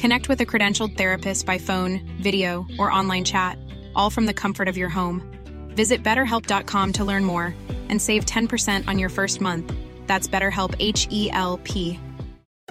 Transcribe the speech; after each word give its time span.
Connect 0.00 0.30
with 0.30 0.40
a 0.40 0.46
credentialed 0.46 0.96
therapist 0.96 1.44
by 1.44 1.58
phone, 1.58 2.00
video, 2.22 2.64
or 2.78 2.90
online 2.90 3.22
chat, 3.22 3.58
all 3.94 4.08
from 4.08 4.24
the 4.24 4.32
comfort 4.32 4.66
of 4.66 4.78
your 4.78 4.88
home. 4.88 5.20
Visit 5.76 6.02
betterhelp.com 6.02 6.92
to 6.94 7.04
learn 7.04 7.22
more 7.22 7.54
and 7.90 8.00
save 8.00 8.24
10% 8.24 8.88
on 8.88 8.98
your 8.98 9.10
first 9.10 9.42
month. 9.42 9.70
That's 10.06 10.26
BetterHelp 10.26 10.74
H 10.78 11.06
E 11.10 11.30
L 11.32 11.60
P. 11.64 12.00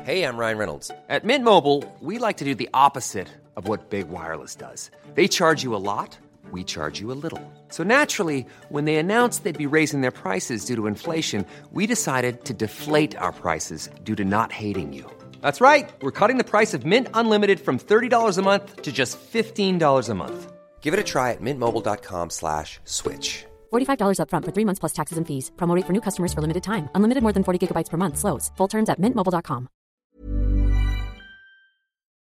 Hey, 0.02 0.24
I'm 0.24 0.38
Ryan 0.38 0.58
Reynolds. 0.58 0.90
At 1.08 1.24
Mint 1.24 1.44
Mobile, 1.44 1.84
we 2.00 2.18
like 2.18 2.38
to 2.38 2.46
do 2.46 2.56
the 2.56 2.70
opposite 2.74 3.28
of 3.56 3.68
what 3.68 3.92
Big 3.92 4.10
Wireless 4.10 4.56
does. 4.56 4.90
They 5.14 5.28
charge 5.28 5.62
you 5.62 5.76
a 5.76 5.78
lot, 5.78 6.18
we 6.52 6.64
charge 6.64 7.00
you 7.00 7.12
a 7.12 7.20
little. 7.24 7.44
So 7.68 7.84
naturally, 7.84 8.44
when 8.70 8.86
they 8.86 8.96
announced 8.96 9.44
they'd 9.44 9.56
be 9.56 9.68
raising 9.68 10.02
their 10.02 10.10
prices 10.10 10.66
due 10.66 10.76
to 10.78 10.88
inflation, 10.88 11.46
we 11.74 11.86
decided 11.86 12.46
to 12.46 12.56
deflate 12.56 13.16
our 13.18 13.32
prices 13.32 13.88
due 14.04 14.16
to 14.16 14.26
not 14.26 14.52
hating 14.52 14.94
you. 14.94 15.06
That's 15.42 15.62
right. 15.62 15.88
We're 16.02 16.12
cutting 16.12 16.38
the 16.38 16.44
price 16.44 16.74
of 16.74 16.86
Mint 16.86 17.08
Unlimited 17.14 17.60
from 17.60 17.78
$30 17.78 18.38
a 18.38 18.42
month 18.42 18.82
to 18.82 18.92
just 18.92 19.20
$15 19.32 20.10
a 20.10 20.14
month. 20.16 20.52
Give 20.82 20.94
it 20.96 21.00
a 21.00 21.04
try 21.04 21.32
at 21.34 21.42
mintmobile.com 21.42 22.30
slash 22.32 22.80
switch. 22.86 23.46
$45 23.72 24.18
upfront 24.24 24.46
for 24.46 24.52
three 24.52 24.66
months 24.66 24.80
plus 24.80 24.94
taxes 24.94 25.18
and 25.20 25.28
fees. 25.28 25.52
Promote 25.58 25.86
for 25.86 25.94
new 25.94 26.02
customers 26.02 26.34
for 26.34 26.42
limited 26.42 26.64
time. 26.64 26.90
Unlimited 26.96 27.22
more 27.22 27.34
than 27.34 27.44
40 27.44 27.60
gigabytes 27.68 27.90
per 27.92 27.98
month. 27.98 28.18
Slows. 28.18 28.50
Full 28.58 28.68
terms 28.68 28.90
at 28.90 28.98
mintmobile.com. 29.00 29.68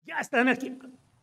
Ya 0.06 0.20
están 0.20 0.48
aquí. 0.50 0.78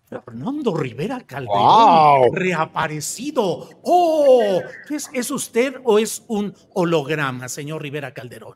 Fernando 0.09 0.75
Rivera 0.75 1.21
Calderón, 1.21 1.57
Wow. 1.57 2.33
reaparecido. 2.35 3.69
¡Oh! 3.85 4.61
¿Es, 4.89 5.09
¿Es 5.13 5.31
usted 5.31 5.77
o 5.85 6.01
es 6.01 6.25
un 6.27 6.53
holograma, 6.75 7.49
señor 7.49 7.81
Rivera 7.83 8.13
Calderón? 8.13 8.55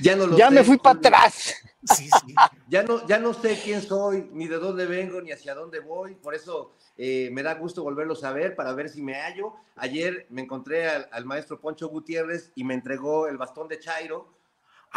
Ya 0.00 0.14
no 0.14 0.26
lo 0.28 0.36
Ya 0.38 0.50
sé, 0.50 0.54
me 0.54 0.62
fui 0.62 0.78
para 0.78 0.98
atrás. 1.00 1.52
Sí, 1.84 2.08
sí. 2.26 2.34
Ya 2.68 2.82
no, 2.82 3.06
ya 3.06 3.18
no 3.18 3.32
sé 3.32 3.58
quién 3.62 3.80
soy, 3.82 4.28
ni 4.32 4.48
de 4.48 4.58
dónde 4.58 4.86
vengo, 4.86 5.20
ni 5.20 5.30
hacia 5.30 5.54
dónde 5.54 5.80
voy. 5.80 6.14
Por 6.16 6.34
eso 6.34 6.72
eh, 6.96 7.30
me 7.32 7.42
da 7.42 7.54
gusto 7.54 7.82
volverlos 7.84 8.24
a 8.24 8.32
ver 8.32 8.56
para 8.56 8.72
ver 8.72 8.88
si 8.88 9.00
me 9.02 9.14
hallo. 9.14 9.54
Ayer 9.76 10.26
me 10.30 10.42
encontré 10.42 10.88
al, 10.88 11.08
al 11.12 11.24
maestro 11.24 11.60
Poncho 11.60 11.88
Gutiérrez 11.88 12.50
y 12.56 12.64
me 12.64 12.74
entregó 12.74 13.28
el 13.28 13.38
bastón 13.38 13.68
de 13.68 13.78
Chairo 13.78 14.28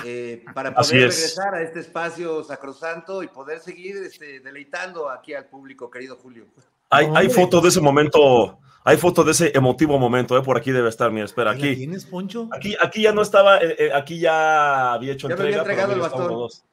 eh, 0.06 0.44
para 0.54 0.74
poder 0.74 1.08
es. 1.10 1.16
regresar 1.16 1.54
a 1.54 1.62
este 1.62 1.82
espacio 1.82 2.44
sacrosanto 2.44 3.22
y 3.24 3.28
poder 3.28 3.60
seguir 3.60 3.98
este, 3.98 4.40
deleitando 4.40 5.10
aquí 5.10 5.34
al 5.34 5.46
público, 5.46 5.90
querido 5.92 6.16
Julio. 6.18 6.46
Hay, 6.90 7.08
hay 7.16 7.30
foto 7.30 7.62
de 7.62 7.70
ese 7.70 7.80
momento, 7.80 8.58
hay 8.84 8.98
foto 8.98 9.24
de 9.24 9.32
ese 9.32 9.52
emotivo 9.56 9.98
momento, 9.98 10.36
¿eh? 10.38 10.42
por 10.42 10.58
aquí 10.58 10.72
debe 10.72 10.90
estar, 10.90 11.10
mira, 11.12 11.26
espera, 11.26 11.52
¿La 11.52 11.58
aquí. 11.58 11.76
tienes, 11.76 12.06
Poncho? 12.06 12.50
Aquí, 12.52 12.76
aquí 12.82 13.04
ya 13.04 13.14
no 13.14 13.22
estaba, 13.22 13.60
eh, 13.60 13.76
eh, 13.80 13.92
aquí 13.94 14.20
ya 14.20 14.92
había 14.94 15.14
hecho 15.14 15.30
Ya 15.30 15.36
me 15.38 15.42
había 15.44 15.58
entrega. 15.60 15.84
entregado 15.84 15.94
el 15.94 16.00
bastón. 16.02 16.28
dos. 16.34 16.64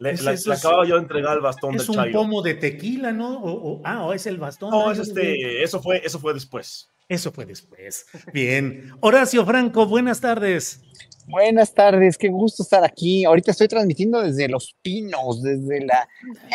Le, 0.00 0.14
la- 0.16 0.32
es- 0.32 0.48
acababa 0.48 0.84
yo 0.86 0.96
de 0.96 1.02
entregar 1.02 1.36
el 1.36 1.42
bastón 1.42 1.74
Es 1.76 1.82
del 1.82 1.90
un 1.90 1.96
Chairo. 1.96 2.18
pomo 2.20 2.42
de 2.42 2.54
tequila, 2.54 3.12
¿no? 3.12 3.38
O- 3.38 3.74
o- 3.74 3.80
ah, 3.84 4.04
o 4.06 4.12
es 4.12 4.26
el 4.26 4.38
bastón. 4.38 4.70
No, 4.70 4.90
es 4.90 4.98
este, 4.98 5.62
eso 5.62 5.80
fue, 5.80 6.00
eso 6.04 6.18
fue 6.18 6.34
después. 6.34 6.88
Eso 7.08 7.30
fue 7.30 7.44
después. 7.46 8.06
Bien. 8.32 8.90
Horacio 9.00 9.44
Franco, 9.46 9.86
buenas 9.86 10.20
tardes. 10.20 10.80
Buenas 11.26 11.74
tardes, 11.74 12.16
qué 12.16 12.28
gusto 12.28 12.62
estar 12.62 12.82
aquí. 12.82 13.24
Ahorita 13.24 13.50
estoy 13.50 13.68
transmitiendo 13.68 14.20
desde 14.22 14.48
Los 14.48 14.74
Pinos, 14.82 15.42
desde 15.42 15.84
la 15.84 16.08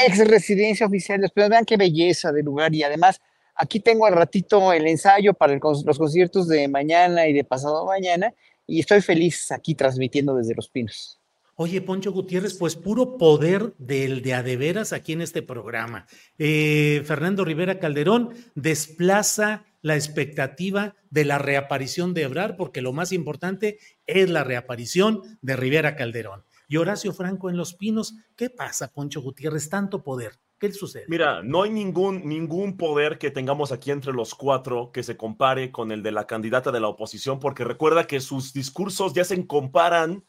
ex 0.05 0.27
residencia 0.27 0.85
oficial. 0.87 1.21
de 1.21 1.29
Pero 1.33 1.47
vean 1.49 1.65
qué 1.65 1.77
belleza 1.77 2.31
de 2.31 2.41
lugar 2.43 2.73
y 2.73 2.83
además 2.83 3.21
aquí 3.55 3.79
tengo 3.79 4.05
al 4.05 4.13
ratito 4.15 4.73
el 4.73 4.87
ensayo 4.87 5.33
para 5.33 5.53
el 5.53 5.59
los 5.61 5.97
conciertos 5.97 6.47
de 6.47 6.67
mañana 6.67 7.27
y 7.27 7.33
de 7.33 7.43
pasado 7.43 7.85
mañana 7.85 8.33
y 8.67 8.79
estoy 8.79 9.01
feliz 9.01 9.51
aquí 9.51 9.75
transmitiendo 9.75 10.35
desde 10.35 10.55
Los 10.55 10.67
Pinos. 10.69 11.19
Oye, 11.57 11.79
Poncho 11.81 12.11
Gutiérrez, 12.11 12.57
pues 12.57 12.75
puro 12.75 13.17
poder 13.17 13.73
del 13.77 14.21
de 14.21 14.33
a 14.33 14.43
de 14.43 14.57
veras 14.57 14.91
aquí 14.91 15.13
en 15.13 15.21
este 15.21 15.41
programa. 15.41 16.05
Eh, 16.37 17.01
Fernando 17.05 17.45
Rivera 17.45 17.79
Calderón 17.79 18.31
desplaza 18.55 19.63
la 19.81 19.95
expectativa 19.95 20.95
de 21.09 21.23
la 21.23 21.37
reaparición 21.37 22.13
de 22.13 22.23
Ebrar, 22.23 22.57
porque 22.57 22.81
lo 22.81 22.91
más 22.91 23.13
importante 23.13 23.79
es 24.05 24.29
la 24.29 24.43
reaparición 24.43 25.21
de 25.41 25.55
Rivera 25.55 25.95
Calderón. 25.95 26.43
Y 26.67 26.75
Horacio 26.75 27.13
Franco 27.13 27.49
en 27.49 27.55
Los 27.55 27.73
Pinos, 27.73 28.15
¿qué 28.35 28.49
pasa, 28.49 28.91
Poncho 28.91 29.21
Gutiérrez? 29.21 29.69
Tanto 29.69 30.03
poder. 30.03 30.33
¿Qué 30.59 30.71
sucede? 30.73 31.05
Mira, 31.07 31.41
no 31.41 31.63
hay 31.63 31.69
ningún, 31.69 32.27
ningún 32.27 32.75
poder 32.75 33.17
que 33.17 33.31
tengamos 33.31 33.71
aquí 33.71 33.91
entre 33.91 34.11
los 34.11 34.35
cuatro 34.35 34.91
que 34.91 35.03
se 35.03 35.15
compare 35.15 35.71
con 35.71 35.91
el 35.91 36.03
de 36.03 36.11
la 36.11 36.27
candidata 36.27 36.71
de 36.71 36.79
la 36.81 36.89
oposición, 36.89 37.39
porque 37.39 37.63
recuerda 37.63 38.07
que 38.07 38.19
sus 38.19 38.51
discursos 38.51 39.13
ya 39.13 39.23
se 39.23 39.45
comparan, 39.47 40.25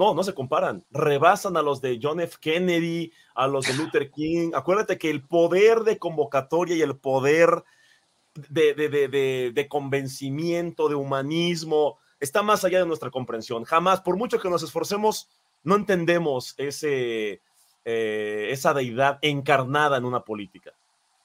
no, 0.00 0.14
no 0.14 0.24
se 0.24 0.32
comparan, 0.32 0.82
rebasan 0.90 1.58
a 1.58 1.62
los 1.62 1.82
de 1.82 2.00
John 2.02 2.20
F. 2.20 2.38
Kennedy, 2.40 3.12
a 3.34 3.46
los 3.46 3.66
de 3.66 3.74
Luther 3.74 4.10
King. 4.10 4.52
Acuérdate 4.54 4.96
que 4.96 5.10
el 5.10 5.22
poder 5.22 5.80
de 5.80 5.98
convocatoria 5.98 6.74
y 6.74 6.80
el 6.80 6.96
poder 6.96 7.64
de, 8.48 9.66
convencimiento, 9.68 10.88
de 10.88 10.94
humanismo, 10.94 11.98
está 12.18 12.42
más 12.42 12.64
allá 12.64 12.78
de 12.78 12.86
nuestra 12.86 13.10
comprensión. 13.10 13.64
Jamás, 13.64 14.00
por 14.00 14.16
mucho 14.16 14.40
que 14.40 14.48
nos 14.48 14.62
esforcemos, 14.62 15.28
no 15.64 15.76
entendemos 15.76 16.54
ese, 16.56 17.42
eh, 17.84 18.48
esa 18.52 18.72
deidad 18.72 19.18
encarnada 19.20 19.98
en 19.98 20.06
una 20.06 20.24
política. 20.24 20.72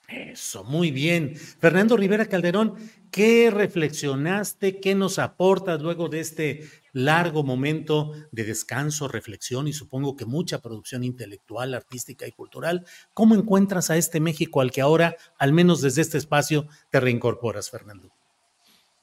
Eso, 0.08 0.64
muy 0.64 0.92
bien. 0.92 1.36
Fernando 1.36 1.98
Rivera 1.98 2.28
Calderón, 2.28 2.76
¿qué 3.12 3.50
reflexionaste? 3.50 4.80
¿Qué 4.80 4.94
nos 4.94 5.18
aportas 5.18 5.82
luego 5.82 6.10
de 6.10 6.20
este 6.20 6.70
largo 6.94 7.44
momento 7.44 8.12
de 8.32 8.44
descanso, 8.44 9.08
reflexión 9.08 9.68
y 9.68 9.74
supongo 9.74 10.16
que 10.16 10.26
mucha 10.26 10.62
producción 10.62 11.04
intelectual, 11.04 11.74
artística 11.74 12.28
y 12.28 12.32
cultural? 12.32 12.86
¿Cómo 13.14 13.34
encuentras 13.34 13.90
a 13.90 13.98
este 13.98 14.20
México 14.20 14.62
al 14.62 14.72
que 14.72 14.82
ahora, 14.82 15.18
al 15.40 15.54
menos 15.54 15.82
desde 15.82 16.04
este 16.04 16.20
espacio, 16.20 16.68
te 16.92 17.00
reincorporas, 17.00 17.72
Fernando? 17.72 18.15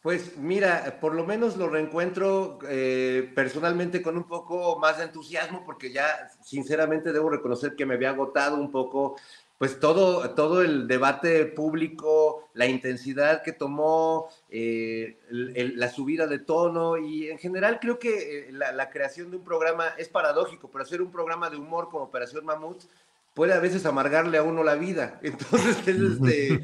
Pues 0.03 0.37
mira, 0.37 0.99
por 1.01 1.15
lo 1.15 1.25
menos 1.25 1.57
lo 1.57 1.69
reencuentro 1.69 2.59
eh, 2.69 3.31
personalmente 3.37 4.03
con 4.03 4.17
un 4.17 4.25
poco 4.25 4.77
más 4.81 4.99
de 4.99 5.05
entusiasmo, 5.05 5.63
porque 5.65 5.93
ya 5.93 6.29
sinceramente 6.43 7.13
debo 7.13 7.31
reconocer 7.31 7.77
que 7.77 7.87
me 7.87 7.95
había 7.95 8.11
agotado 8.11 8.57
un 8.57 8.73
poco, 8.73 9.15
pues 9.59 9.79
todo, 9.79 10.29
todo 10.31 10.61
el 10.63 10.89
debate 10.89 11.45
público, 11.47 12.49
la 12.55 12.67
intensidad 12.67 13.45
que 13.45 13.53
tomó, 13.53 14.27
eh, 14.51 15.19
el- 15.31 15.57
el- 15.57 15.79
la 15.79 15.89
subida 15.89 16.27
de 16.27 16.41
tono 16.41 16.97
y 16.99 17.29
en 17.31 17.39
general 17.39 17.79
creo 17.81 18.01
que 18.01 18.49
eh, 18.49 18.53
la, 18.53 18.73
la 18.73 18.91
creación 18.91 19.31
de 19.31 19.37
un 19.37 19.45
programa 19.45 19.85
es 19.99 20.09
paradójico, 20.09 20.69
pero 20.69 20.83
hacer 20.83 21.01
un 21.01 21.13
programa 21.13 21.49
de 21.49 21.59
humor 21.59 21.89
como 21.89 22.03
Operación 22.07 22.45
Mamut 22.45 22.83
puede 23.35 23.53
a 23.55 23.61
veces 23.61 23.87
amargarle 23.87 24.37
a 24.37 24.43
uno 24.43 24.65
la 24.65 24.75
vida. 24.75 25.21
Entonces, 25.23 25.79
es, 25.87 25.97
este, 25.97 26.61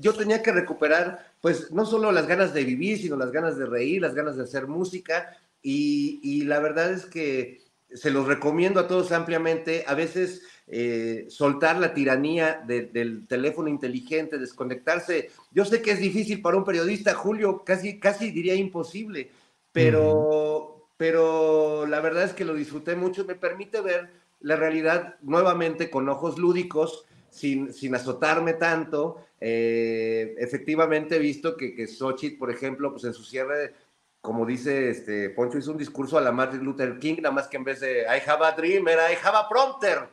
yo 0.00 0.14
tenía 0.14 0.42
que 0.42 0.52
recuperar, 0.52 1.32
pues, 1.40 1.70
no 1.70 1.84
solo 1.84 2.10
las 2.12 2.26
ganas 2.26 2.54
de 2.54 2.64
vivir, 2.64 2.98
sino 2.98 3.16
las 3.16 3.30
ganas 3.30 3.56
de 3.58 3.66
reír, 3.66 4.00
las 4.00 4.14
ganas 4.14 4.36
de 4.36 4.44
hacer 4.44 4.66
música. 4.66 5.36
Y, 5.62 6.20
y 6.22 6.42
la 6.44 6.58
verdad 6.58 6.90
es 6.92 7.04
que 7.06 7.60
se 7.92 8.10
los 8.10 8.26
recomiendo 8.26 8.80
a 8.80 8.88
todos 8.88 9.12
ampliamente. 9.12 9.84
A 9.86 9.94
veces 9.94 10.42
eh, 10.66 11.26
soltar 11.28 11.78
la 11.80 11.92
tiranía 11.92 12.62
de- 12.66 12.86
del 12.86 13.26
teléfono 13.26 13.68
inteligente, 13.68 14.38
desconectarse. 14.38 15.30
Yo 15.50 15.64
sé 15.64 15.82
que 15.82 15.90
es 15.90 15.98
difícil 15.98 16.40
para 16.40 16.56
un 16.56 16.64
periodista, 16.64 17.12
Julio, 17.14 17.64
casi, 17.64 17.98
casi 17.98 18.30
diría 18.30 18.54
imposible, 18.54 19.30
pero, 19.72 20.88
pero 20.96 21.86
la 21.86 22.00
verdad 22.00 22.24
es 22.24 22.32
que 22.32 22.44
lo 22.44 22.54
disfruté 22.54 22.94
mucho. 22.94 23.24
Me 23.24 23.34
permite 23.34 23.80
ver 23.80 24.10
la 24.40 24.56
realidad 24.56 25.16
nuevamente 25.22 25.90
con 25.90 26.08
ojos 26.08 26.38
lúdicos, 26.38 27.04
sin, 27.30 27.72
sin 27.72 27.94
azotarme 27.94 28.54
tanto. 28.54 29.24
Eh, 29.40 30.34
efectivamente 30.38 31.16
he 31.16 31.18
visto 31.18 31.56
que, 31.56 31.74
que 31.74 31.86
Xochitl, 31.86 32.38
por 32.38 32.50
ejemplo, 32.50 32.92
pues 32.92 33.04
en 33.04 33.14
su 33.14 33.24
cierre, 33.24 33.72
como 34.20 34.44
dice 34.44 34.90
este 34.90 35.30
Poncho, 35.30 35.58
hizo 35.58 35.72
un 35.72 35.78
discurso 35.78 36.18
a 36.18 36.20
la 36.20 36.32
Martin 36.32 36.62
Luther 36.62 36.98
King, 36.98 37.16
nada 37.22 37.34
más 37.34 37.48
que 37.48 37.56
en 37.56 37.64
vez 37.64 37.80
de 37.80 38.02
I 38.02 38.28
have 38.28 38.44
a 38.44 38.52
dream, 38.52 38.86
era 38.88 39.10
I 39.10 39.16
have 39.22 39.38
a 39.38 39.48
prompter. 39.48 40.08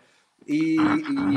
Y, 0.45 0.77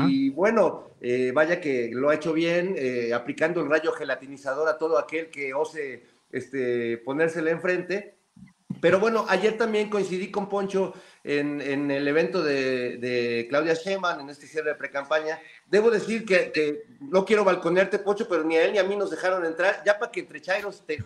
y 0.07 0.29
bueno, 0.29 0.91
eh, 1.01 1.31
vaya 1.33 1.59
que 1.59 1.89
lo 1.91 2.09
ha 2.09 2.15
hecho 2.15 2.31
bien, 2.31 2.75
eh, 2.77 3.13
aplicando 3.13 3.59
el 3.61 3.69
rayo 3.69 3.91
gelatinizador 3.91 4.69
a 4.69 4.77
todo 4.77 4.97
aquel 4.97 5.29
que 5.29 5.53
ose 5.53 6.03
este, 6.31 6.97
ponérsela 6.99 7.51
enfrente. 7.51 8.15
Pero 8.79 8.99
bueno, 8.99 9.25
ayer 9.27 9.57
también 9.57 9.89
coincidí 9.89 10.31
con 10.31 10.47
Poncho 10.47 10.93
en, 11.23 11.91
el 11.91 12.07
evento 12.07 12.43
de, 12.43 13.45
Claudia 13.49 13.73
Sheinbaum, 13.73 14.21
en 14.21 14.29
este 14.29 14.47
cierre 14.47 14.69
de 14.69 14.75
pre-campaña. 14.75 15.39
Debo 15.67 15.91
decir 15.91 16.25
que, 16.25 16.85
no 16.99 17.25
quiero 17.25 17.43
balconearte, 17.43 17.99
Poncho, 17.99 18.27
pero 18.27 18.43
ni 18.43 18.57
a 18.57 18.65
él 18.65 18.73
ni 18.73 18.79
a 18.79 18.83
mí 18.83 18.95
nos 18.95 19.11
dejaron 19.11 19.45
entrar. 19.45 19.83
Ya 19.85 19.99
para 19.99 20.11
que 20.11 20.21
entre 20.21 20.41
chairos 20.41 20.83
te, 20.85 21.03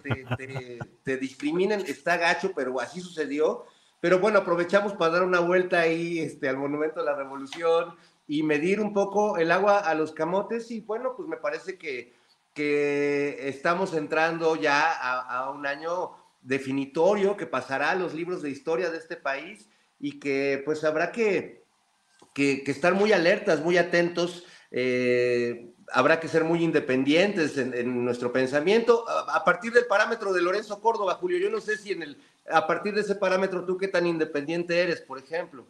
te, 1.03 1.17
discriminen, 1.17 1.81
está 1.81 2.17
gacho, 2.17 2.51
pero 2.56 2.79
así 2.79 3.01
sucedió. 3.01 3.65
Pero 4.00 4.19
bueno, 4.19 4.39
aprovechamos 4.39 4.94
para 4.94 5.13
dar 5.13 5.23
una 5.23 5.39
vuelta 5.39 5.81
ahí 5.81 6.19
este, 6.19 6.47
al 6.47 6.57
Monumento 6.57 7.00
de 7.00 7.07
la 7.07 7.15
Revolución 7.15 7.95
y 8.27 8.44
medir 8.44 8.79
un 8.79 8.94
poco 8.94 9.38
el 9.38 9.51
agua 9.51 9.79
a 9.79 9.95
los 9.95 10.12
camotes. 10.12 10.71
Y 10.71 10.81
bueno, 10.81 11.13
pues 11.15 11.27
me 11.27 11.38
parece 11.38 11.77
que, 11.77 12.13
que 12.53 13.50
estamos 13.50 13.94
entrando 13.94 14.56
ya 14.56 14.91
a 14.91 15.50
un 15.51 15.65
año 15.65 16.12
definitorio 16.41 17.35
que 17.35 17.47
pasará 17.47 17.91
a 17.91 17.95
los 17.95 18.13
libros 18.13 18.44
de 18.44 18.51
historia 18.51 18.91
de 18.91 19.00
este 19.00 19.17
país 19.17 19.67
y 20.00 20.19
que 20.19 20.62
pues 20.65 20.83
habrá 20.83 21.12
que, 21.12 21.63
que, 22.33 22.63
estar 22.68 22.94
muy 22.94 23.12
alertas, 23.12 23.62
muy 23.62 23.77
atentos, 23.77 24.45
eh, 24.71 25.71
habrá 25.92 26.19
que 26.19 26.27
ser 26.27 26.44
muy 26.44 26.63
independientes 26.63 27.57
en, 27.57 28.03
nuestro 28.03 28.31
pensamiento 28.31 29.06
a, 29.07 29.44
partir 29.44 29.71
del 29.71 29.86
parámetro 29.86 30.33
de 30.33 30.42
Lorenzo 30.42 30.81
Córdoba, 30.81 31.15
Julio. 31.15 31.38
Yo 31.38 31.50
no 31.50 31.62
sé 31.62 31.77
si 31.77 31.92
en 31.92 32.03
el, 32.03 32.18
a 32.50 32.68
partir 32.68 32.94
de 32.94 33.01
ese 33.01 33.15
parámetro 33.15 33.65
tú 33.65 33.77
qué 33.77 33.88
tan 33.88 34.06
independiente 34.06 34.80
eres, 34.80 35.01
por 35.01 35.19
ejemplo. 35.19 35.65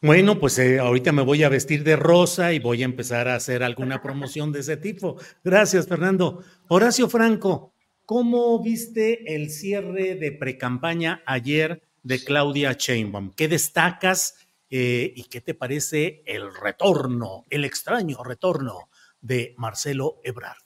Bueno, 0.00 0.40
pues 0.40 0.58
eh, 0.58 0.80
ahorita 0.80 1.12
me 1.12 1.22
voy 1.22 1.44
a 1.44 1.48
vestir 1.48 1.84
de 1.84 1.96
rosa 1.96 2.52
y 2.52 2.58
voy 2.58 2.82
a 2.82 2.84
empezar 2.84 3.28
a 3.28 3.36
hacer 3.36 3.62
alguna 3.62 4.02
promoción 4.02 4.50
de 4.50 4.60
ese 4.60 4.76
tipo. 4.76 5.16
Gracias, 5.44 5.86
Fernando. 5.86 6.42
Horacio 6.68 7.08
Franco, 7.08 7.74
¿Cómo 8.06 8.62
viste 8.62 9.34
el 9.34 9.50
cierre 9.50 10.14
de 10.14 10.30
precampaña 10.30 11.22
ayer 11.24 11.82
de 12.04 12.22
Claudia 12.22 12.72
Sheinbaum? 12.78 13.32
¿Qué 13.34 13.48
destacas 13.48 14.36
eh, 14.70 15.12
y 15.16 15.24
qué 15.24 15.40
te 15.40 15.54
parece 15.54 16.22
el 16.26 16.54
retorno, 16.54 17.44
el 17.50 17.64
extraño 17.64 18.22
retorno 18.22 18.88
de 19.20 19.54
Marcelo 19.56 20.20
Ebrard? 20.22 20.62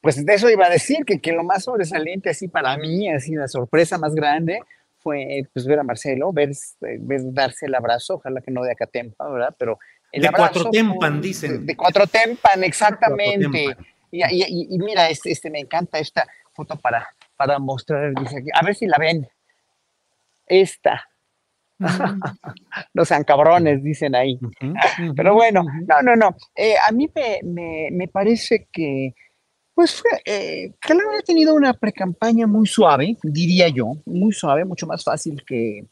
Pues 0.00 0.24
de 0.24 0.34
eso 0.34 0.50
iba 0.50 0.66
a 0.66 0.70
decir, 0.70 1.04
que, 1.04 1.20
que 1.20 1.32
lo 1.32 1.44
más 1.44 1.64
sobresaliente 1.64 2.30
así 2.30 2.48
para 2.48 2.76
mí, 2.76 3.08
así 3.08 3.34
la 3.34 3.46
sorpresa 3.46 3.98
más 3.98 4.14
grande, 4.14 4.60
fue 4.98 5.42
pues 5.52 5.66
ver 5.66 5.78
a 5.78 5.84
Marcelo, 5.84 6.32
ver, 6.32 6.50
darse 6.80 7.66
el 7.66 7.74
abrazo, 7.76 8.14
ojalá 8.14 8.40
que 8.40 8.50
no 8.50 8.64
de 8.64 8.72
Acatempa, 8.72 9.28
¿verdad? 9.28 9.54
Pero 9.56 9.78
el 10.10 10.22
de 10.22 10.30
Cuatro 10.30 10.70
Tempan, 10.70 11.20
dicen. 11.20 11.64
De, 11.64 11.76
Cuatro 11.76 12.06
Tempan, 12.06 12.64
exactamente. 12.64 13.76
Y, 14.10 14.22
y, 14.22 14.78
mira, 14.78 15.08
este, 15.10 15.30
este, 15.30 15.50
me 15.50 15.60
encanta 15.60 15.98
esta, 15.98 16.26
foto 16.56 16.76
para, 16.76 17.06
para 17.36 17.58
mostrar. 17.58 18.12
Dice 18.14 18.42
a 18.52 18.64
ver 18.64 18.74
si 18.74 18.86
la 18.86 18.96
ven. 18.98 19.28
Esta. 20.46 21.04
no 22.94 23.04
sean 23.04 23.24
cabrones, 23.24 23.82
dicen 23.82 24.14
ahí. 24.14 24.38
Pero 25.14 25.34
bueno, 25.34 25.64
no, 25.86 26.02
no, 26.02 26.16
no. 26.16 26.36
Eh, 26.54 26.74
a 26.86 26.92
mí 26.92 27.10
me, 27.14 27.90
me, 27.90 28.08
parece 28.08 28.68
que, 28.72 29.14
pues 29.74 29.94
fue, 29.94 30.10
eh, 30.24 30.72
ha 30.80 31.22
tenido 31.22 31.54
una 31.54 31.74
precampaña 31.74 32.46
muy 32.46 32.66
suave, 32.66 33.16
diría 33.22 33.68
yo, 33.68 33.92
muy 34.06 34.32
suave, 34.32 34.64
mucho 34.64 34.86
más 34.86 35.04
fácil 35.04 35.42
que, 35.46 35.86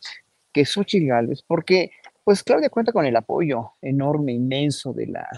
que 0.53 0.65
Xochitl 0.65 1.07
Gálvez, 1.07 1.43
porque, 1.47 1.91
pues 2.25 2.43
Claudia 2.43 2.71
cuenta 2.71 2.93
con 2.93 3.05
el 3.05 3.17
apoyo 3.17 3.73
enorme, 3.83 4.33
inmenso 4.33 4.95
de 4.95 5.09
la, 5.09 5.29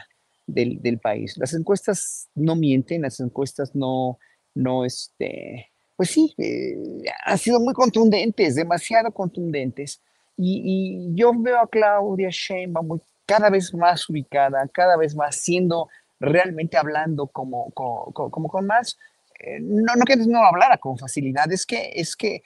del, 0.47 0.81
del 0.81 0.99
país. 0.99 1.37
Las 1.37 1.55
encuestas 1.55 2.29
no 2.35 2.55
mienten, 2.55 3.03
las 3.03 3.19
encuestas 3.19 3.75
no, 3.75 4.19
no, 4.55 4.85
este, 4.85 5.73
pues 5.97 6.11
sí, 6.11 6.35
eh, 6.39 6.77
han 7.25 7.39
sido 7.39 7.59
muy 7.59 7.75
contundentes, 7.75 8.55
demasiado 8.55 9.11
contundentes. 9.11 10.01
Y, 10.37 11.15
yo 11.15 11.33
veo 11.35 11.59
a 11.59 11.69
Claudia 11.69 12.29
Sheinbaum 12.31 13.01
cada 13.25 13.49
vez 13.49 13.73
más 13.75 14.09
ubicada, 14.09 14.69
cada 14.69 14.97
vez 14.97 15.17
más 15.17 15.37
siendo 15.37 15.89
realmente 16.21 16.77
hablando 16.77 17.27
como, 17.27 17.71
como, 17.73 18.49
con 18.49 18.67
más, 18.67 18.99
eh, 19.41 19.59
no, 19.61 19.95
no 19.97 20.05
que 20.05 20.17
no 20.17 20.45
hablara 20.45 20.79
con 20.79 20.99
facilidad, 20.99 21.51
es 21.51 21.67
que, 21.67 21.93
es 21.95 22.15
que 22.15 22.43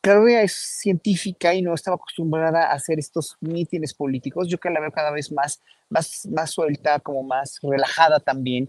Claudia 0.00 0.42
es 0.42 0.52
científica 0.52 1.52
y 1.52 1.62
no 1.62 1.74
estaba 1.74 1.96
acostumbrada 1.96 2.70
a 2.70 2.74
hacer 2.74 2.98
estos 2.98 3.36
mítines 3.40 3.92
políticos. 3.92 4.48
Yo 4.48 4.58
que 4.58 4.70
la 4.70 4.80
veo 4.80 4.92
cada 4.92 5.10
vez 5.10 5.32
más, 5.32 5.60
más, 5.88 6.26
más 6.30 6.50
suelta, 6.50 7.00
como 7.00 7.22
más 7.24 7.58
relajada 7.60 8.20
también. 8.20 8.68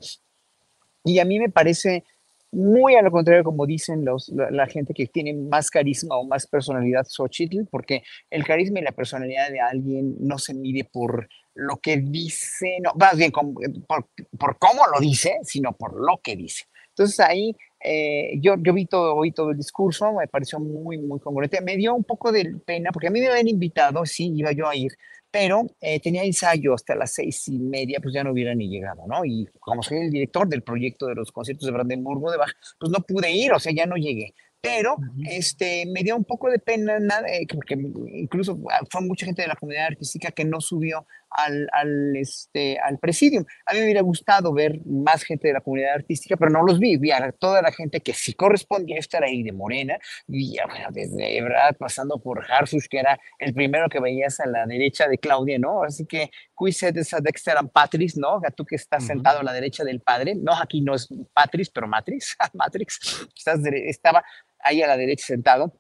Y 1.04 1.20
a 1.20 1.26
mí 1.26 1.38
me 1.38 1.50
parece 1.50 2.06
muy 2.52 2.96
a 2.96 3.02
lo 3.02 3.12
contrario, 3.12 3.44
como 3.44 3.66
dicen 3.66 4.06
los, 4.06 4.30
la, 4.30 4.68
gente 4.68 4.94
que 4.94 5.08
tiene 5.08 5.34
más 5.34 5.70
carisma 5.70 6.18
o 6.18 6.26
más 6.26 6.48
personalidad 6.48 7.06
Xochitl, 7.08 7.68
porque 7.70 8.04
el 8.30 8.46
carisma 8.46 8.80
y 8.80 8.84
la 8.84 8.92
personalidad 8.92 9.50
de 9.50 9.60
alguien 9.60 10.16
no 10.20 10.38
se 10.38 10.54
mide 10.54 10.88
por 10.92 11.28
lo 11.56 11.78
que 11.78 11.98
dice, 11.98 12.78
no, 12.82 12.94
más 13.00 13.18
bien 13.18 13.32
por, 13.32 14.08
por, 14.38 14.58
cómo 14.60 14.84
lo 14.94 15.00
dice, 15.00 15.38
sino 15.44 15.74
por 15.74 15.94
lo 15.94 16.20
que 16.24 16.36
dice. 16.36 16.66
Entonces 16.90 17.20
ahí 17.20 17.56
eh, 17.84 18.40
yo, 18.42 18.56
yo 18.60 18.74
vi 18.74 18.86
todo, 18.86 19.16
oí 19.16 19.32
todo 19.32 19.52
el 19.52 19.58
discurso, 19.58 20.12
me 20.14 20.28
pareció 20.28 20.60
muy, 20.60 20.98
muy 20.98 21.20
congruente. 21.20 21.62
Me 21.62 21.76
dio 21.78 21.94
un 21.94 22.04
poco 22.04 22.32
de 22.32 22.56
pena, 22.66 22.92
porque 22.92 23.08
a 23.08 23.12
mí 23.12 23.20
me 23.20 23.28
habían 23.28 23.48
invitado, 23.48 24.06
sí, 24.06 24.32
iba 24.36 24.52
yo 24.52 24.68
a 24.68 24.76
ir, 24.76 24.92
pero 25.32 25.66
eh, 25.82 26.00
tenía 26.00 26.24
ensayo 26.24 26.74
hasta 26.74 26.96
las 26.96 27.14
seis 27.14 27.48
y 27.48 27.60
media, 27.60 28.00
pues 28.02 28.14
ya 28.14 28.24
no 28.24 28.32
hubiera 28.32 28.56
ni 28.56 28.70
llegado, 28.70 29.06
¿no? 29.08 29.26
Y 29.26 29.48
como 29.60 29.84
soy 29.84 30.00
el 30.00 30.10
director 30.10 30.48
del 30.48 30.64
proyecto 30.64 31.08
de 31.08 31.16
los 31.16 31.32
conciertos 31.32 31.66
de 31.66 31.72
Brandenburgo 31.72 32.32
de 32.32 32.38
Bach, 32.38 32.54
pues 32.80 32.92
no 32.92 33.00
pude 33.00 33.32
ir, 33.32 33.52
o 33.54 33.60
sea, 33.60 33.74
ya 33.74 33.86
no 33.86 33.96
llegué 33.96 34.34
pero 34.62 34.98
este, 35.30 35.86
me 35.86 36.04
dio 36.04 36.16
un 36.16 36.26
poco 36.26 36.50
de 36.50 36.60
pena, 36.60 37.00
nada, 37.00 37.28
eh, 37.28 37.46
porque 37.54 37.76
incluso 37.76 38.60
ah, 38.72 38.82
fue 38.90 39.02
mucha 39.02 39.26
gente 39.26 39.42
de 39.42 39.48
la 39.48 39.56
comunidad 39.56 39.88
artística 39.88 40.32
que 40.32 40.46
no 40.46 40.60
subió 40.62 41.06
al, 41.30 41.68
al, 41.72 42.16
este, 42.16 42.80
al 42.80 43.00
presidium. 43.00 43.46
A 43.66 43.74
mí 43.74 43.80
me 43.80 43.86
hubiera 43.86 44.02
gustado 44.02 44.54
ver 44.54 44.80
más 44.86 45.24
gente 45.24 45.48
de 45.48 45.54
la 45.54 45.62
comunidad 45.62 45.96
artística, 45.96 46.38
pero 46.38 46.52
no 46.52 46.64
los 46.64 46.80
vi, 46.80 46.98
vi 46.98 47.12
a 47.12 47.32
toda 47.32 47.62
la 47.62 47.72
gente 47.72 48.02
que 48.02 48.14
sí 48.14 48.34
correspondía 48.34 48.98
estar 48.98 49.24
ahí 49.24 49.44
de 49.44 49.52
Morena, 49.52 49.98
y 50.28 50.58
bueno, 50.68 50.88
desde 50.92 51.42
verdad 51.42 51.76
pasando 51.78 52.20
por 52.20 52.46
Harsus, 52.50 52.88
que 52.88 53.00
era 53.00 53.20
el 53.40 53.54
primero 53.54 53.90
que 53.90 54.00
veías 54.00 54.40
a 54.40 54.48
la 54.48 54.66
derecha 54.66 55.08
de 55.08 55.18
Claudia, 55.18 55.60
¿no? 55.60 55.84
Así 55.84 56.06
que, 56.06 56.30
cuise 56.54 56.92
de 56.92 57.02
esa 57.02 57.20
Dexter 57.20 57.58
and 57.58 57.72
Patrice, 57.72 58.20
¿no? 58.20 58.42
Tú 58.56 58.66
que 58.66 58.76
estás 58.76 59.06
sentado 59.06 59.40
a 59.40 59.44
la 59.44 59.54
derecha 59.54 59.84
del 59.84 60.02
padre, 60.02 60.34
no, 60.36 60.54
aquí 60.54 60.82
no 60.82 60.96
es 60.96 61.08
Patrice, 61.34 61.72
pero 61.74 61.88
Matrix, 61.88 62.36
Matrix, 62.54 63.28
estás, 63.36 63.60
estaba 63.66 64.24
ahí 64.60 64.82
a 64.82 64.88
la 64.88 64.98
derecha 64.98 65.28
sentado, 65.28 65.74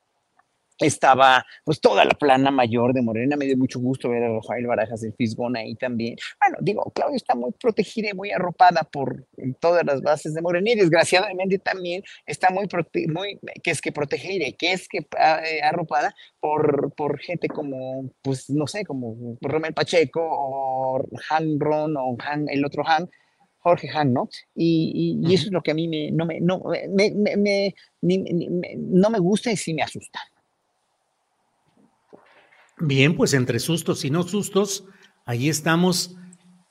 estaba 0.85 1.45
pues 1.63 1.79
toda 1.81 2.05
la 2.05 2.13
plana 2.13 2.51
mayor 2.51 2.93
de 2.93 3.01
Morena, 3.01 3.35
me 3.35 3.45
dio 3.45 3.57
mucho 3.57 3.79
gusto 3.79 4.09
ver 4.09 4.23
a 4.23 4.29
Rafael 4.29 4.67
Barajas 4.67 5.01
del 5.01 5.13
Fisgón 5.13 5.57
ahí 5.57 5.75
también. 5.75 6.15
Bueno, 6.41 6.57
digo, 6.61 6.91
Claudia 6.93 7.17
está 7.17 7.35
muy 7.35 7.51
protegida 7.51 8.09
y 8.11 8.13
muy 8.13 8.31
arropada 8.31 8.83
por 8.83 9.25
todas 9.59 9.85
las 9.85 10.01
bases 10.01 10.33
de 10.33 10.41
Morena 10.41 10.71
y 10.71 10.75
desgraciadamente 10.75 11.59
también 11.59 12.03
está 12.25 12.49
muy, 12.49 12.67
muy 13.07 13.39
que 13.63 13.71
es 13.71 13.81
que 13.81 13.91
protegida, 13.91 14.45
que 14.57 14.73
es 14.73 14.87
que 14.87 15.07
ah, 15.17 15.41
eh, 15.45 15.61
arropada 15.61 16.13
por, 16.39 16.93
por 16.95 17.19
gente 17.19 17.47
como, 17.47 18.09
pues 18.21 18.49
no 18.49 18.67
sé, 18.67 18.85
como 18.85 19.37
Romel 19.41 19.73
Pacheco 19.73 20.21
o 20.23 21.03
Han 21.29 21.59
Ron 21.59 21.97
o 21.97 22.15
Han, 22.19 22.47
el 22.49 22.65
otro 22.65 22.83
Han, 22.87 23.09
Jorge 23.59 23.89
Han, 23.93 24.13
¿no? 24.13 24.29
Y, 24.55 25.21
eso 25.33 25.47
es 25.47 25.51
lo 25.51 25.61
que 25.61 25.71
a 25.71 25.73
mí 25.73 25.87
me, 25.87 26.11
no, 26.11 26.25
me, 26.25 26.39
no, 26.39 26.63
me, 26.93 27.75
no 28.77 29.09
me 29.09 29.19
gusta 29.19 29.51
y 29.51 29.57
sí 29.57 29.73
me 29.73 29.81
asusta. 29.81 30.19
Bien, 32.79 33.15
pues 33.15 33.33
entre 33.33 33.59
sustos 33.59 34.05
y 34.05 34.11
no 34.11 34.21
sustos, 34.21 34.85
ahí 35.25 35.49
estamos. 35.49 36.15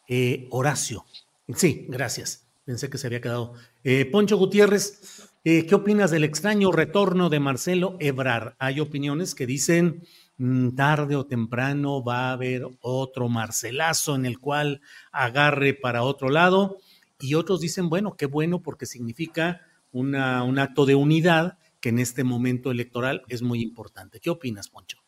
Eh, 0.09 0.47
Horacio. 0.51 1.05
Sí, 1.53 1.87
gracias. 1.89 2.47
Pensé 2.65 2.89
que 2.89 2.97
se 2.97 3.09
había 3.09 3.21
quedado. 3.21 3.55
Eh, 3.83 4.05
Poncho 4.05 4.37
Gutiérrez, 4.37 5.29
eh, 5.43 5.67
¿qué 5.67 5.75
opinas 5.75 6.13
del 6.13 6.23
extraño 6.23 6.71
retorno 6.71 7.29
de 7.29 7.41
Marcelo 7.41 7.97
Ebrar? 7.99 8.55
Hay 8.61 8.79
opiniones 8.79 9.35
que 9.35 9.47
dicen 9.47 10.05
mm, 10.39 10.77
tarde 10.77 11.17
o 11.17 11.27
temprano 11.27 12.05
va 12.05 12.29
a 12.29 12.33
haber 12.33 12.69
otro 12.81 13.29
Marcelazo 13.29 14.15
en 14.15 14.27
el 14.27 14.39
cual 14.39 14.83
agarre 15.11 15.75
para 15.75 16.05
otro 16.05 16.29
lado 16.29 16.79
y 17.19 17.35
otros 17.35 17.61
dicen, 17.61 17.89
bueno, 17.89 18.15
qué 18.17 18.27
bueno 18.27 18.63
porque 18.63 18.87
significa 18.87 19.63
una, 19.91 20.45
un 20.45 20.61
acto 20.61 20.87
de 20.87 20.95
unidad 20.95 21.59
que 21.81 21.89
en 21.89 21.99
este 21.99 22.23
momento 22.23 22.71
electoral 22.71 23.23
es 23.27 23.43
muy 23.43 23.61
importante. 23.61 24.21
¿Qué 24.21 24.31
opinas, 24.31 24.69
Poncho? 24.69 25.06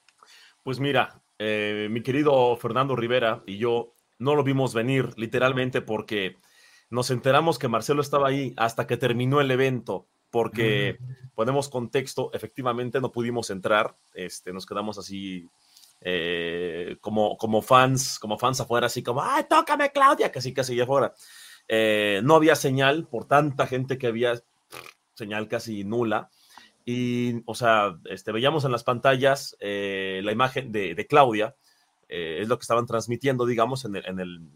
Pues 0.68 0.80
mira, 0.80 1.22
eh, 1.38 1.88
mi 1.90 2.02
querido 2.02 2.54
Fernando 2.58 2.94
Rivera 2.94 3.42
y 3.46 3.56
yo 3.56 3.94
no 4.18 4.34
lo 4.34 4.44
vimos 4.44 4.74
venir 4.74 5.14
literalmente 5.16 5.80
porque 5.80 6.36
nos 6.90 7.10
enteramos 7.10 7.58
que 7.58 7.68
Marcelo 7.68 8.02
estaba 8.02 8.28
ahí 8.28 8.52
hasta 8.58 8.86
que 8.86 8.98
terminó 8.98 9.40
el 9.40 9.50
evento, 9.50 10.08
porque 10.28 10.98
mm. 11.00 11.28
ponemos 11.34 11.70
contexto, 11.70 12.30
efectivamente 12.34 13.00
no 13.00 13.10
pudimos 13.12 13.48
entrar, 13.48 13.96
este, 14.12 14.52
nos 14.52 14.66
quedamos 14.66 14.98
así 14.98 15.48
eh, 16.02 16.98
como, 17.00 17.38
como 17.38 17.62
fans, 17.62 18.18
como 18.18 18.36
fans 18.36 18.60
afuera, 18.60 18.88
así 18.88 19.02
como, 19.02 19.22
¡ay, 19.22 19.44
tócame 19.48 19.90
Claudia! 19.90 20.30
Casi, 20.30 20.52
casi 20.52 20.76
ya 20.76 20.82
afuera. 20.82 21.14
Eh, 21.66 22.20
no 22.24 22.34
había 22.34 22.54
señal 22.54 23.08
por 23.08 23.24
tanta 23.24 23.66
gente 23.66 23.96
que 23.96 24.08
había 24.08 24.34
señal 25.14 25.48
casi 25.48 25.84
nula. 25.84 26.28
Y, 26.90 27.42
o 27.44 27.54
sea, 27.54 27.98
este, 28.06 28.32
veíamos 28.32 28.64
en 28.64 28.72
las 28.72 28.82
pantallas 28.82 29.54
eh, 29.60 30.22
la 30.24 30.32
imagen 30.32 30.72
de, 30.72 31.06
Claudia, 31.06 31.54
eh, 32.08 32.38
es 32.40 32.48
lo 32.48 32.56
que 32.56 32.62
estaban 32.62 32.86
transmitiendo, 32.86 33.44
digamos, 33.44 33.84
en 33.84 33.94
el, 33.94 34.48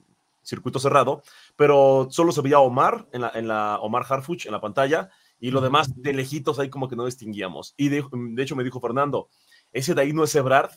circuito 0.43 0.79
cerrado, 0.79 1.23
pero 1.57 2.09
solo 2.11 2.33
se 2.33 2.41
veía 2.41 2.59
Omar, 2.59 3.07
en 3.13 3.21
la, 3.21 3.33
en 3.35 3.49
la 3.49 3.79
Omar 3.81 4.07
Harfuch, 4.09 4.47
en 4.47 4.53
la 4.53 4.63
pantalla, 4.63 5.11
y 5.41 5.51
lo 5.51 5.61
demás 5.61 5.93
de 5.95 6.15
lejitos 6.15 6.59
ahí 6.59 6.71
como 6.71 6.89
que 6.89 6.97
no 6.97 7.05
distinguíamos. 7.05 7.75
Y 7.77 7.91
de, 7.91 8.03
hecho 8.39 8.57
me 8.57 8.65
dijo 8.65 8.81
Fernando, 8.81 9.29
ese 9.71 9.95
de 9.95 10.01
ahí 10.01 10.15
no 10.15 10.25
es 10.25 10.35
Ebrard. 10.35 10.71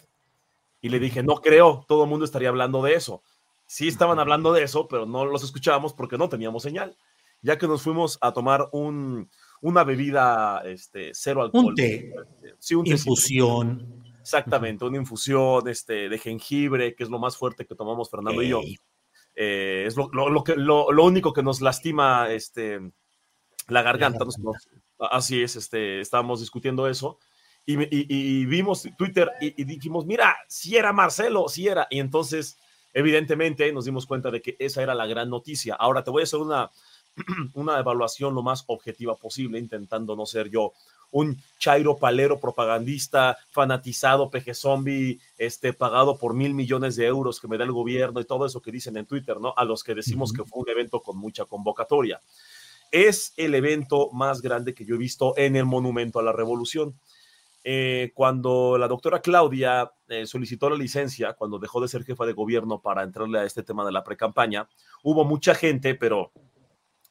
Y 0.82 0.90
le 0.90 1.00
dije, 1.00 1.24
no 1.24 1.36
creo, 1.36 1.86
todo 1.88 2.04
el 2.04 2.10
mundo 2.10 2.26
estaría 2.26 2.50
hablando 2.50 2.84
de 2.84 2.96
eso. 2.96 3.24
Sí 3.66 3.88
estaban 3.88 4.20
hablando 4.20 4.52
de 4.52 4.64
eso, 4.64 4.90
pero 4.90 5.06
no 5.06 5.24
los 5.24 5.42
escuchábamos 5.42 5.94
porque 5.94 6.18
no 6.18 6.28
teníamos 6.28 6.64
señal. 6.64 6.98
Ya 7.42 7.58
que 7.58 7.66
nos 7.66 7.82
fuimos 7.82 8.18
a 8.20 8.34
tomar 8.34 8.68
un, 8.74 9.30
una 9.66 9.84
bebida 9.84 10.62
este, 10.64 11.12
cero 11.14 11.42
alcohol. 11.42 11.66
Un 11.66 11.76
té. 11.76 12.14
Sí, 12.60 12.76
un 12.76 12.86
infusión. 12.86 14.04
Exactamente, 14.22 14.86
una 14.86 14.98
infusión 14.98 15.68
este, 15.68 16.08
de 16.08 16.18
jengibre, 16.20 16.96
que 16.96 17.04
es 17.04 17.10
lo 17.10 17.20
más 17.20 17.36
fuerte 17.36 17.66
que 17.66 17.76
tomamos 17.76 18.10
Fernando 18.10 18.42
y 18.44 18.50
yo. 18.50 18.62
Eh, 19.36 19.84
es 19.88 19.98
lo, 19.98 20.10
lo, 20.14 20.44
que, 20.44 20.56
lo, 20.56 20.88
único 21.04 21.34
que 21.34 21.44
nos 21.44 21.62
lastima 21.62 22.32
este, 22.32 22.80
la 23.68 23.82
garganta. 23.82 24.26
así 25.12 25.42
es, 25.42 25.56
este, 25.56 26.00
estábamos 26.00 26.42
discutiendo 26.42 26.88
eso. 26.88 27.18
Y, 27.66 27.76
y, 27.90 28.46
vimos 28.46 28.88
Twitter 28.98 29.32
y, 29.42 29.64
dijimos, 29.64 30.06
mira, 30.06 30.36
si 30.48 30.78
era 30.78 30.94
Marcelo, 30.94 31.48
si 31.50 31.68
era. 31.68 31.88
Y 31.90 32.00
entonces, 32.00 32.60
evidentemente, 32.94 33.72
nos 33.74 33.86
dimos 33.86 34.06
cuenta 34.06 34.30
de 34.30 34.44
que 34.44 34.56
esa 34.60 34.84
era 34.84 34.94
la 34.94 35.08
gran 35.08 35.30
noticia. 35.30 35.74
Ahora 35.74 36.04
te 36.04 36.12
voy 36.12 36.22
a 36.22 36.24
hacer 36.24 36.40
una, 36.40 36.70
una 37.54 37.80
evaluación 37.80 38.36
lo 38.36 38.44
más 38.44 38.64
objetiva 38.68 39.16
posible, 39.16 39.60
intentando 39.60 40.16
no 40.16 40.26
ser 40.26 40.50
yo 40.50 40.74
un 41.12 41.42
chairo 41.60 41.98
palero 41.98 42.40
propagandista, 42.40 43.38
fanatizado, 43.50 44.30
peje 44.30 44.54
zombie, 44.54 45.20
este, 45.38 45.72
pagado 45.72 46.18
por 46.18 46.34
mil 46.34 46.54
millones 46.54 46.98
de 46.98 47.06
euros 47.06 47.40
que 47.40 47.48
me 47.48 47.58
da 47.58 47.64
el 47.64 47.72
gobierno 47.72 48.20
y 48.20 48.26
todo 48.26 48.46
eso 48.46 48.62
que 48.62 48.72
dicen 48.72 48.98
en 48.98 49.06
Twitter, 49.06 49.40
¿no? 49.40 49.54
A 49.56 49.64
los 49.64 49.84
que 49.84 49.96
decimos 49.96 50.34
que 50.34 50.44
fue 50.44 50.64
un 50.64 50.70
evento 50.70 51.02
con 51.02 51.18
mucha 51.18 51.46
convocatoria. 51.46 52.20
Es 52.92 53.34
el 53.38 53.56
evento 53.56 54.10
más 54.12 54.42
grande 54.42 54.74
que 54.74 54.84
yo 54.84 54.96
he 54.96 54.98
visto 54.98 55.34
en 55.38 55.56
el 55.56 55.66
Monumento 55.66 56.20
a 56.20 56.24
la 56.24 56.34
Revolución. 56.34 56.96
Eh, 57.64 58.12
cuando 58.14 58.78
la 58.78 58.88
doctora 58.88 59.22
Claudia 59.22 59.92
eh, 60.08 60.28
solicitó 60.28 60.70
la 60.70 60.76
licencia, 60.76 61.34
cuando 61.34 61.58
dejó 61.60 61.82
de 61.82 61.88
ser 61.88 62.04
jefa 62.04 62.26
de 62.26 62.34
gobierno 62.34 62.80
para 62.80 63.04
entrarle 63.04 63.40
a 63.40 63.44
este 63.44 63.64
tema 63.64 63.86
de 63.86 63.92
la 63.92 64.04
pre-campaña, 64.04 64.68
hubo 65.02 65.24
mucha 65.24 65.56
gente, 65.56 65.96
pero 65.96 66.32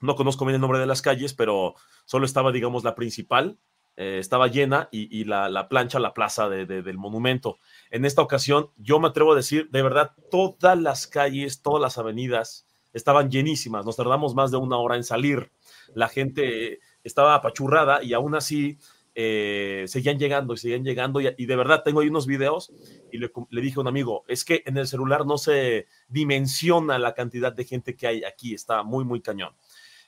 no 0.04 0.16
conozco 0.16 0.44
bien 0.44 0.56
el 0.56 0.60
nombre 0.60 0.78
de 0.78 0.86
las 0.86 1.02
calles, 1.02 1.34
pero 1.34 1.74
solo 2.04 2.26
estaba, 2.26 2.52
digamos, 2.52 2.84
la 2.84 2.94
principal, 2.94 3.58
eh, 3.96 4.18
estaba 4.18 4.48
llena 4.48 4.88
y, 4.90 5.24
la, 5.24 5.68
plancha, 5.68 5.98
la 5.98 6.14
plaza 6.14 6.48
del 6.48 6.98
monumento. 6.98 7.58
En 7.90 8.04
esta 8.04 8.22
ocasión, 8.22 8.70
yo 8.76 8.98
me 8.98 9.08
atrevo 9.08 9.32
a 9.32 9.36
decir, 9.36 9.68
de 9.70 9.82
verdad, 9.82 10.12
todas 10.30 10.78
las 10.78 11.06
calles, 11.06 11.62
todas 11.62 11.80
las 11.80 11.98
avenidas 11.98 12.66
estaban 12.92 13.30
llenísimas. 13.30 13.86
Nos 13.86 13.96
tardamos 13.96 14.34
más 14.34 14.50
de 14.50 14.56
una 14.56 14.78
hora 14.78 14.96
en 14.96 15.04
salir. 15.04 15.50
La 15.94 16.08
gente 16.08 16.80
estaba 17.02 17.34
apachurrada 17.34 18.02
y 18.02 18.14
aún 18.14 18.34
así 18.34 18.78
eh, 19.16 19.84
seguían 19.86 20.18
llegando 20.18 20.54
y 20.54 20.56
seguían 20.56 20.84
llegando. 20.84 21.20
Y, 21.20 21.46
de 21.46 21.56
verdad, 21.56 21.82
tengo 21.84 22.00
ahí 22.00 22.08
unos 22.08 22.26
videos 22.26 22.72
y 23.12 23.18
le, 23.18 23.30
le, 23.50 23.60
dije 23.60 23.78
a 23.78 23.82
un 23.82 23.88
amigo, 23.88 24.24
es 24.26 24.44
que 24.44 24.62
en 24.66 24.76
el 24.76 24.88
celular 24.88 25.24
no 25.24 25.38
se 25.38 25.86
dimensiona 26.08 26.98
la 26.98 27.14
cantidad 27.14 27.52
de 27.52 27.64
gente 27.64 27.94
que 27.94 28.08
hay 28.08 28.24
aquí. 28.24 28.54
Está 28.54 28.82
muy, 28.82 29.04
muy 29.04 29.20
cañón. 29.20 29.54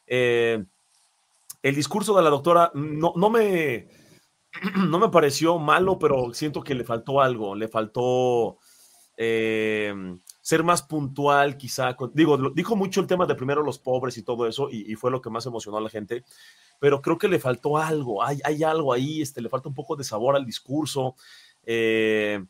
Eh, 0.06 0.64
el 1.62 1.74
discurso 1.74 2.16
de 2.16 2.22
la 2.22 2.30
doctora 2.30 2.70
no, 2.74 3.12
no, 3.16 3.30
me, 3.30 3.88
no 4.88 4.98
me 4.98 5.08
pareció 5.08 5.58
malo, 5.58 5.98
pero 5.98 6.32
siento 6.32 6.62
que 6.62 6.74
le 6.74 6.84
faltó 6.84 7.20
algo, 7.20 7.54
le 7.54 7.68
faltó 7.68 8.58
eh, 9.16 9.94
ser 10.40 10.62
más 10.62 10.82
puntual, 10.82 11.56
quizá. 11.56 11.96
digo, 12.12 12.50
dijo 12.50 12.76
mucho 12.76 13.00
el 13.00 13.06
tema 13.06 13.26
de 13.26 13.34
primero 13.34 13.62
los 13.62 13.78
pobres 13.78 14.16
y 14.18 14.22
todo 14.22 14.46
eso, 14.46 14.68
y, 14.70 14.94
fue 14.94 15.10
lo 15.10 15.20
que 15.20 15.30
más 15.30 15.46
emocionó 15.46 15.78
a 15.78 15.80
la 15.80 15.88
gente, 15.88 16.24
pero 16.78 17.00
creo 17.00 17.18
que 17.18 17.28
le 17.28 17.40
faltó 17.40 17.78
algo, 17.78 18.22
hay, 18.22 18.38
hay 18.44 18.62
algo 18.62 18.92
ahí, 18.92 19.22
este, 19.22 19.40
le 19.40 19.48
falta 19.48 19.68
un 19.68 19.74
poco 19.74 19.96
de 19.96 20.04
sabor 20.04 20.36
al 20.36 20.44
discurso. 20.44 21.16
Eh, 21.64 22.44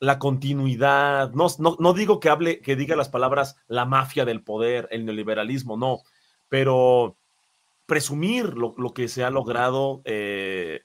la 0.00 0.18
continuidad, 0.18 1.32
no, 1.32 1.46
no, 1.58 1.76
no, 1.80 1.92
digo 1.92 2.20
que 2.20 2.28
hable, 2.28 2.60
que 2.60 2.76
diga 2.76 2.94
las 2.94 3.08
palabras 3.08 3.56
la 3.66 3.84
mafia 3.84 4.24
del 4.24 4.42
poder, 4.42 4.86
el 4.90 5.04
neoliberalismo, 5.04 5.76
no, 5.76 6.02
pero 6.48 7.16
presumir 7.88 8.54
lo, 8.54 8.92
que 8.92 9.08
se 9.08 9.24
ha 9.24 9.30
logrado, 9.30 10.02
eh, 10.04 10.82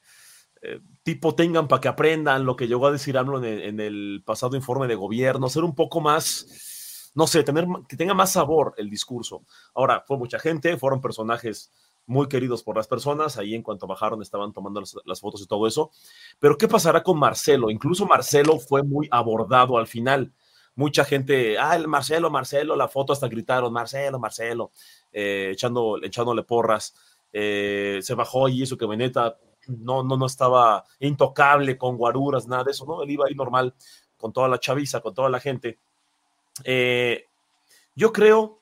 eh, 0.62 0.80
tipo 1.04 1.36
tengan 1.36 1.68
para 1.68 1.82
que 1.82 1.90
aprendan 1.90 2.46
lo 2.46 2.56
que 2.56 2.68
llegó 2.68 2.88
a 2.88 2.94
decir 2.94 3.18
AMLO 3.18 3.44
en 3.44 3.80
el, 3.82 4.24
pasado 4.26 4.56
informe 4.56 4.88
de 4.88 4.96
gobierno, 4.96 5.50
ser 5.50 5.66
un 5.66 5.76
poco 5.76 6.00
más, 6.00 7.12
no 7.14 7.28
sé, 7.28 7.44
tener, 7.44 7.68
que 7.90 7.98
tenga 7.98 8.14
más 8.14 8.32
sabor 8.32 8.74
el 8.78 8.90
discurso. 8.90 9.44
Ahora, 9.76 10.04
fue 10.08 10.18
mucha 10.18 10.40
gente, 10.40 10.78
fueron 10.78 11.02
personajes 11.02 11.74
muy 12.06 12.30
queridos 12.30 12.64
por 12.64 12.78
las 12.78 12.88
personas, 12.88 13.38
ahí 13.38 13.54
en 13.54 13.64
cuanto 13.64 13.86
bajaron 13.86 14.22
estaban 14.22 14.54
tomando 14.54 14.80
las, 14.80 14.96
las, 15.04 15.20
fotos 15.20 15.42
y 15.42 15.48
todo 15.48 15.68
eso, 15.68 15.92
pero 16.40 16.58
¿qué 16.58 16.70
pasará 16.70 17.04
con 17.04 17.20
Marcelo? 17.20 17.70
Incluso 17.70 18.06
Marcelo 18.06 18.60
fue 18.60 18.82
muy 18.82 19.10
abordado 19.12 19.78
al 19.78 19.88
final. 19.88 20.34
Mucha 20.76 21.06
gente, 21.06 21.58
ah, 21.60 21.76
el 21.76 21.88
Marcelo, 21.88 22.32
Marcelo, 22.32 22.76
la 22.76 22.88
foto 22.88 23.14
hasta 23.14 23.28
gritaron, 23.28 23.72
Marcelo, 23.72 24.20
Marcelo. 24.20 24.72
Eh, 25.14 25.52
echando, 25.54 26.00
echándole 26.04 26.44
porras. 26.44 26.96
Eh, 27.32 28.00
se 28.02 28.16
bajó 28.16 28.50
y 28.50 28.64
eso 28.64 28.78
que 28.78 28.86
Veneta 28.86 29.38
no, 29.68 30.04
no, 30.04 30.18
no 30.18 30.26
estaba 30.26 30.84
intocable 31.00 31.78
con 31.78 31.98
guaruras, 31.98 32.48
nada 32.48 32.64
de 32.64 32.72
eso, 32.72 32.86
¿no? 32.86 33.02
Él 33.04 33.12
iba 33.12 33.26
ahí 33.28 33.36
normal 33.36 33.74
con 34.18 34.34
toda 34.34 34.48
la 34.48 34.60
chaviza, 34.60 35.02
con 35.02 35.14
toda 35.14 35.30
la 35.30 35.40
gente. 35.40 35.80
Eh, 36.64 37.28
yo 37.96 38.12
creo 38.12 38.62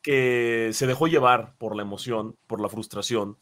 que 0.00 0.70
se 0.72 0.86
dejó 0.86 1.08
llevar 1.08 1.56
por 1.58 1.76
la 1.76 1.82
emoción, 1.82 2.36
por 2.46 2.60
la 2.60 2.68
frustración, 2.68 3.36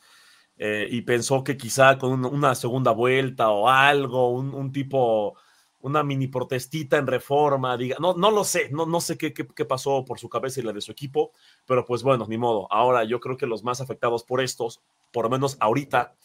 y 0.59 1.03
pensó 1.03 1.45
que 1.45 1.59
quizá 1.59 1.99
con 1.99 2.25
una 2.25 2.55
segunda 2.55 2.91
vuelta 2.91 3.51
o 3.51 3.69
algo, 3.69 4.31
un 4.31 4.73
tipo 4.73 5.37
una 5.87 6.03
mini 6.03 6.27
protestita 6.27 6.99
en 6.99 7.07
reforma, 7.07 7.77
diga, 7.77 7.97
no, 8.01 8.15
no 8.15 8.31
lo 8.31 8.43
sé, 8.43 8.69
no, 8.71 8.87
no 8.87 9.01
sé 9.01 9.17
qué, 9.17 9.33
qué, 9.33 9.65
pasó 9.65 10.05
por 10.05 10.19
su 10.19 10.29
cabeza 10.29 10.61
y 10.61 10.65
la 10.65 10.73
de 10.73 10.81
su 10.81 10.91
equipo, 10.91 11.33
pero 11.65 11.85
pues 11.85 12.03
bueno, 12.03 12.27
ni 12.29 12.37
modo. 12.37 12.67
Ahora 12.73 13.05
yo 13.05 13.21
creo 13.21 13.37
que 13.37 13.47
los 13.47 13.63
más 13.63 13.81
afectados 13.81 14.25
por 14.25 14.41
estos, 14.41 14.83
por 15.13 15.25
lo 15.25 15.31
menos 15.31 15.57
ahorita, 15.61 16.17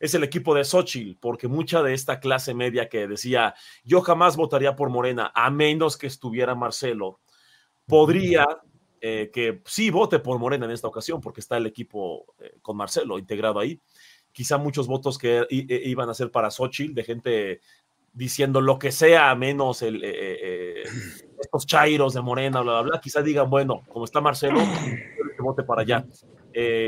es 0.00 0.14
el 0.14 0.24
equipo 0.24 0.54
de 0.54 0.64
Xochitl, 0.64 1.18
porque 1.20 1.48
mucha 1.48 1.82
de 1.82 1.92
esta 1.92 2.18
clase 2.18 2.54
media 2.54 2.88
que 2.88 3.06
decía, 3.06 3.54
yo 3.84 4.00
jamás 4.00 4.36
votaría 4.36 4.74
por 4.74 4.88
Morena, 4.88 5.30
a 5.34 5.50
menos 5.50 5.98
que 5.98 6.06
estuviera 6.06 6.54
Marcelo, 6.54 7.20
podría 7.86 8.46
eh, 9.02 9.30
que 9.32 9.60
sí 9.66 9.90
vote 9.90 10.18
por 10.18 10.38
Morena 10.38 10.64
en 10.64 10.72
esta 10.72 10.88
ocasión, 10.88 11.20
porque 11.20 11.40
está 11.40 11.58
el 11.58 11.66
equipo 11.66 12.34
eh, 12.38 12.56
con 12.62 12.78
Marcelo 12.78 13.18
integrado 13.18 13.58
ahí. 13.58 13.78
Quizá 14.32 14.56
muchos 14.56 14.86
votos 14.86 15.18
que 15.18 15.44
iban 15.50 16.08
a 16.08 16.14
ser 16.14 16.30
para 16.30 16.50
Xochitl, 16.50 16.94
de 16.94 17.04
gente 17.04 17.60
diciendo 18.12 18.60
lo 18.60 18.78
que 18.78 18.92
sea 18.92 19.34
menos 19.34 19.82
el, 19.82 20.02
eh, 20.02 20.10
eh, 20.10 20.82
eh, 20.84 20.88
estos 21.40 21.66
chairos 21.66 22.14
de 22.14 22.20
Morena, 22.20 22.60
bla, 22.60 22.72
bla, 22.72 22.82
bla, 22.82 23.00
quizá 23.00 23.22
digan, 23.22 23.48
bueno, 23.48 23.82
como 23.88 24.04
está 24.04 24.20
Marcelo, 24.20 24.60
que 24.60 25.42
vote 25.42 25.62
para 25.62 25.82
allá. 25.82 26.04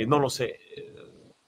no 0.07 0.19
lo 0.19 0.29
sé. 0.29 0.59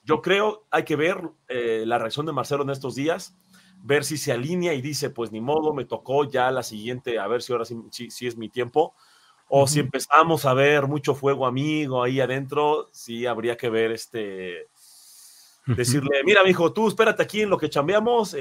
Yo 0.03 0.21
creo, 0.21 0.65
hay 0.69 0.83
que 0.83 0.95
ver 0.95 1.21
la 1.47 1.97
reacción 1.97 2.25
de 2.25 2.31
Marcelo 2.31 2.63
en 2.63 2.69
estos 2.69 2.95
días, 2.95 3.35
ver 3.81 4.03
si 4.03 4.17
se 4.17 4.31
alinea 4.31 4.73
y 4.73 4.81
dice, 4.81 5.09
pues 5.09 5.31
ni 5.31 5.41
modo, 5.41 5.73
me 5.73 5.85
tocó 5.85 6.29
ya 6.29 6.51
la 6.51 6.63
siguiente, 6.63 7.19
a 7.19 7.27
ver 7.27 7.41
si 7.41 7.53
ahora 7.53 7.65
sí, 7.65 8.27
es 8.27 8.37
mi 8.37 8.49
tiempo. 8.49 8.95
O 9.47 9.67
si 9.67 9.79
empezamos 9.79 10.45
a 10.45 10.55
ver 10.55 10.87
mucho 10.87 11.13
fuego 11.13 11.45
amigo 11.45 12.01
ahí 12.01 12.19
adentro, 12.19 12.89
sí 12.91 13.27
habría 13.27 13.55
que 13.55 13.69
ver 13.69 13.91
este, 13.91 14.67
decirle, 15.67 16.23
mira, 16.23 16.43
mijo, 16.43 16.73
tú 16.73 16.87
espérate 16.87 17.21
aquí 17.21 17.41
en 17.41 17.51
lo 17.51 17.59
que 17.59 17.69
chambeamos. 17.69 18.35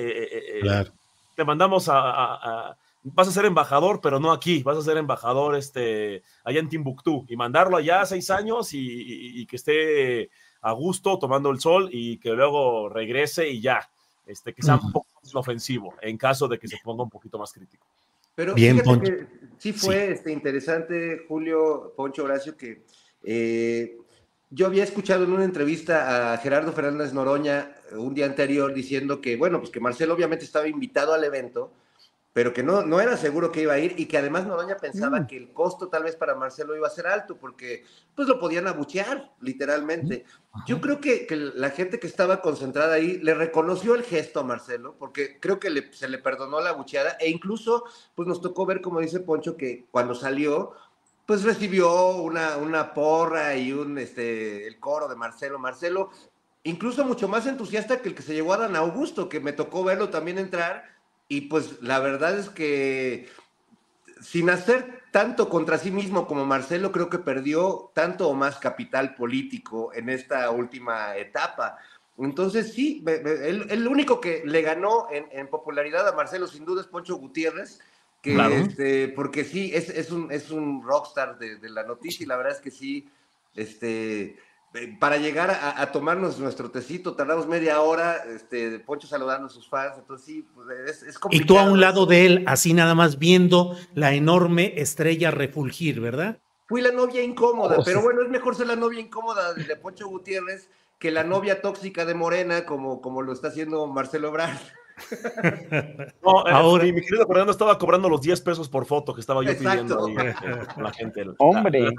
claro 0.62 0.92
te 1.34 1.44
mandamos 1.44 1.88
a, 1.90 2.76
vas 3.02 3.28
a 3.28 3.32
ser 3.32 3.44
embajador, 3.44 4.00
pero 4.00 4.18
no 4.18 4.32
aquí, 4.32 4.62
vas 4.62 4.78
a 4.78 4.82
ser 4.82 4.96
embajador 4.96 5.56
este, 5.56 6.22
allá 6.44 6.60
en 6.60 6.68
Timbuktu 6.68 7.26
y 7.28 7.36
mandarlo 7.36 7.76
allá 7.76 8.04
seis 8.06 8.30
años 8.30 8.70
y, 8.72 9.46
que 9.46 9.56
esté 9.56 10.30
a 10.62 10.72
gusto 10.72 11.18
tomando 11.18 11.50
el 11.50 11.60
sol 11.60 11.90
y 11.92 12.18
que 12.18 12.30
luego 12.30 12.88
regrese 12.88 13.48
y 13.50 13.60
ya, 13.60 13.88
este, 14.26 14.54
que 14.54 14.62
sea 14.62 14.76
un 14.76 14.92
poco 14.92 15.08
más 15.22 15.34
ofensivo 15.34 15.94
en 16.00 16.16
caso 16.16 16.48
de 16.48 16.58
que 16.58 16.68
se 16.68 16.78
ponga 16.82 17.02
un 17.02 17.10
poquito 17.10 17.38
más 17.38 17.52
crítico. 17.52 17.86
Pero 18.34 18.54
Bien, 18.54 18.80
que 18.80 19.26
sí 19.58 19.72
fue 19.72 20.12
Este, 20.12 20.32
interesante, 20.32 21.24
Julio 21.28 21.92
Poncho 21.96 22.24
Horacio, 22.24 22.56
que 22.56 22.82
eh, 23.22 23.96
yo 24.50 24.66
había 24.66 24.84
escuchado 24.84 25.24
en 25.24 25.32
una 25.32 25.44
entrevista 25.44 26.32
a 26.32 26.38
Gerardo 26.38 26.72
Fernández 26.72 27.12
Noroña 27.12 27.74
un 27.92 28.14
día 28.14 28.26
anterior 28.26 28.72
diciendo 28.72 29.20
que, 29.20 29.36
bueno, 29.36 29.58
pues 29.58 29.70
que 29.70 29.80
Marcelo 29.80 30.14
obviamente 30.14 30.44
estaba 30.44 30.68
invitado 30.68 31.12
al 31.12 31.24
evento, 31.24 31.72
pero 32.34 32.52
que 32.52 32.64
no, 32.64 32.82
no 32.82 33.00
era 33.00 33.16
seguro 33.16 33.52
que 33.52 33.62
iba 33.62 33.74
a 33.74 33.78
ir 33.78 33.94
y 33.96 34.06
que 34.06 34.18
además 34.18 34.44
Noroña 34.44 34.76
pensaba 34.76 35.20
mm. 35.20 35.26
que 35.28 35.36
el 35.36 35.52
costo 35.52 35.88
tal 35.88 36.02
vez 36.02 36.16
para 36.16 36.34
Marcelo 36.34 36.76
iba 36.76 36.88
a 36.88 36.90
ser 36.90 37.06
alto 37.06 37.36
porque 37.36 37.84
pues 38.14 38.26
lo 38.26 38.40
podían 38.40 38.66
abuchear 38.66 39.32
literalmente. 39.40 40.24
Yo 40.66 40.80
creo 40.80 41.00
que, 41.00 41.26
la 41.54 41.70
gente 41.70 42.00
que 42.00 42.08
estaba 42.08 42.40
concentrada 42.42 42.94
ahí 42.94 43.18
le 43.18 43.34
reconoció 43.34 43.94
el 43.94 44.02
gesto 44.02 44.40
a 44.40 44.44
Marcelo 44.44 44.96
porque 44.98 45.38
creo 45.38 45.60
que 45.60 45.90
se 45.92 46.08
le 46.08 46.18
perdonó 46.18 46.60
la 46.60 46.70
abucheada 46.70 47.16
e 47.20 47.30
incluso 47.30 47.84
pues 48.16 48.26
nos 48.26 48.40
tocó 48.40 48.66
ver, 48.66 48.80
como 48.80 49.00
dice 49.00 49.20
Poncho, 49.20 49.56
que 49.56 49.86
cuando 49.92 50.16
salió 50.16 50.74
pues 51.26 51.42
recibió 51.42 52.08
una, 52.16 52.56
una 52.56 52.92
porra 52.92 53.56
y 53.56 53.72
un, 53.72 53.98
este, 53.98 54.66
el 54.66 54.78
coro 54.78 55.08
de 55.08 55.16
Marcelo. 55.16 55.58
Marcelo 55.58 56.10
incluso 56.64 57.04
mucho 57.04 57.28
más 57.28 57.46
entusiasta 57.46 58.00
que 58.00 58.08
el 58.08 58.14
que 58.14 58.22
se 58.22 58.34
llevó 58.34 58.54
a 58.54 58.58
Dan 58.58 58.76
Augusto, 58.76 59.28
que 59.28 59.40
me 59.40 59.52
tocó 59.52 59.84
verlo 59.84 60.10
también 60.10 60.38
entrar 60.38 60.94
y 61.28 61.42
pues 61.42 61.82
la 61.82 61.98
verdad 62.00 62.38
es 62.38 62.50
que 62.50 63.28
sin 64.20 64.50
hacer 64.50 65.02
tanto 65.10 65.48
contra 65.48 65.78
sí 65.78 65.90
mismo 65.90 66.26
como 66.26 66.46
Marcelo, 66.46 66.90
creo 66.90 67.08
que 67.08 67.18
perdió 67.18 67.90
tanto 67.94 68.28
o 68.28 68.34
más 68.34 68.56
capital 68.58 69.14
político 69.14 69.92
en 69.94 70.08
esta 70.08 70.50
última 70.50 71.16
etapa. 71.16 71.78
Entonces, 72.18 72.72
sí, 72.72 73.04
el, 73.06 73.88
único 73.88 74.20
que 74.20 74.42
le 74.44 74.62
ganó 74.62 75.08
en, 75.10 75.48
popularidad 75.48 76.08
a 76.08 76.16
Marcelo, 76.16 76.46
sin 76.46 76.64
duda, 76.64 76.80
es 76.80 76.86
Poncho 76.86 77.16
Gutiérrez, 77.16 77.80
que 78.24 78.56
este, 78.56 79.08
porque 79.08 79.44
sí, 79.44 79.70
es, 79.74 79.90
es, 79.90 80.10
un, 80.10 80.32
es 80.32 80.50
un 80.50 80.82
rockstar 80.82 81.38
de, 81.38 81.56
de, 81.56 81.68
la 81.68 81.82
noticia 81.82 82.24
y 82.24 82.26
la 82.26 82.36
verdad 82.38 82.54
es 82.54 82.60
que 82.60 82.70
sí, 82.70 83.06
este, 83.54 84.36
eh, 84.72 84.96
para 84.98 85.18
llegar 85.18 85.50
a, 85.50 85.92
tomarnos 85.92 86.38
nuestro 86.38 86.70
tecito, 86.70 87.14
tardamos 87.14 87.46
media 87.46 87.82
hora, 87.82 88.24
este, 88.34 88.78
Poncho 88.80 89.06
saludando 89.06 89.48
a 89.48 89.50
sus 89.50 89.68
fans, 89.68 89.98
entonces 89.98 90.26
sí, 90.26 90.48
pues 90.54 90.66
es, 90.88 91.02
es 91.02 91.18
complicado. 91.18 91.44
Y 91.44 91.46
tú 91.46 91.58
a 91.58 91.70
un 91.70 91.80
lado 91.80 92.06
de 92.06 92.24
él, 92.24 92.44
así 92.46 92.72
nada 92.72 92.94
más 92.94 93.18
viendo 93.18 93.76
la 93.94 94.14
enorme 94.14 94.72
estrella 94.76 95.30
refulgir, 95.30 96.00
¿verdad? 96.00 96.38
Fui 96.66 96.80
la 96.80 96.92
novia 96.92 97.22
incómoda, 97.22 97.76
oh, 97.78 97.84
pero 97.84 98.00
bueno, 98.00 98.22
es 98.22 98.30
mejor 98.30 98.56
ser 98.56 98.68
la 98.68 98.76
novia 98.76 99.00
incómoda 99.00 99.52
de 99.52 99.76
Poncho 99.76 100.08
Gutiérrez 100.08 100.70
que 100.98 101.10
la 101.10 101.24
novia 101.24 101.60
tóxica 101.60 102.06
de 102.06 102.14
Morena, 102.14 102.64
como, 102.64 103.02
como 103.02 103.20
lo 103.20 103.34
está 103.34 103.48
haciendo 103.48 103.86
Marcelo 103.86 104.28
Ebrard. 104.28 104.58
No, 106.22 106.46
eh, 106.46 106.52
Ahora, 106.52 106.84
mi, 106.84 107.00
querido 107.00 107.26
Fernando 107.26 107.52
estaba 107.52 107.78
cobrando 107.78 108.08
los 108.08 108.20
10 108.20 108.40
pesos 108.42 108.68
por 108.68 108.86
foto 108.86 109.14
que 109.14 109.20
estaba 109.20 109.42
yo 109.44 109.56
pidiendo 109.56 110.06
ahí, 110.06 110.14
eh, 110.24 110.34
la 110.76 110.92
gente. 110.92 111.24
Hombre. 111.38 111.90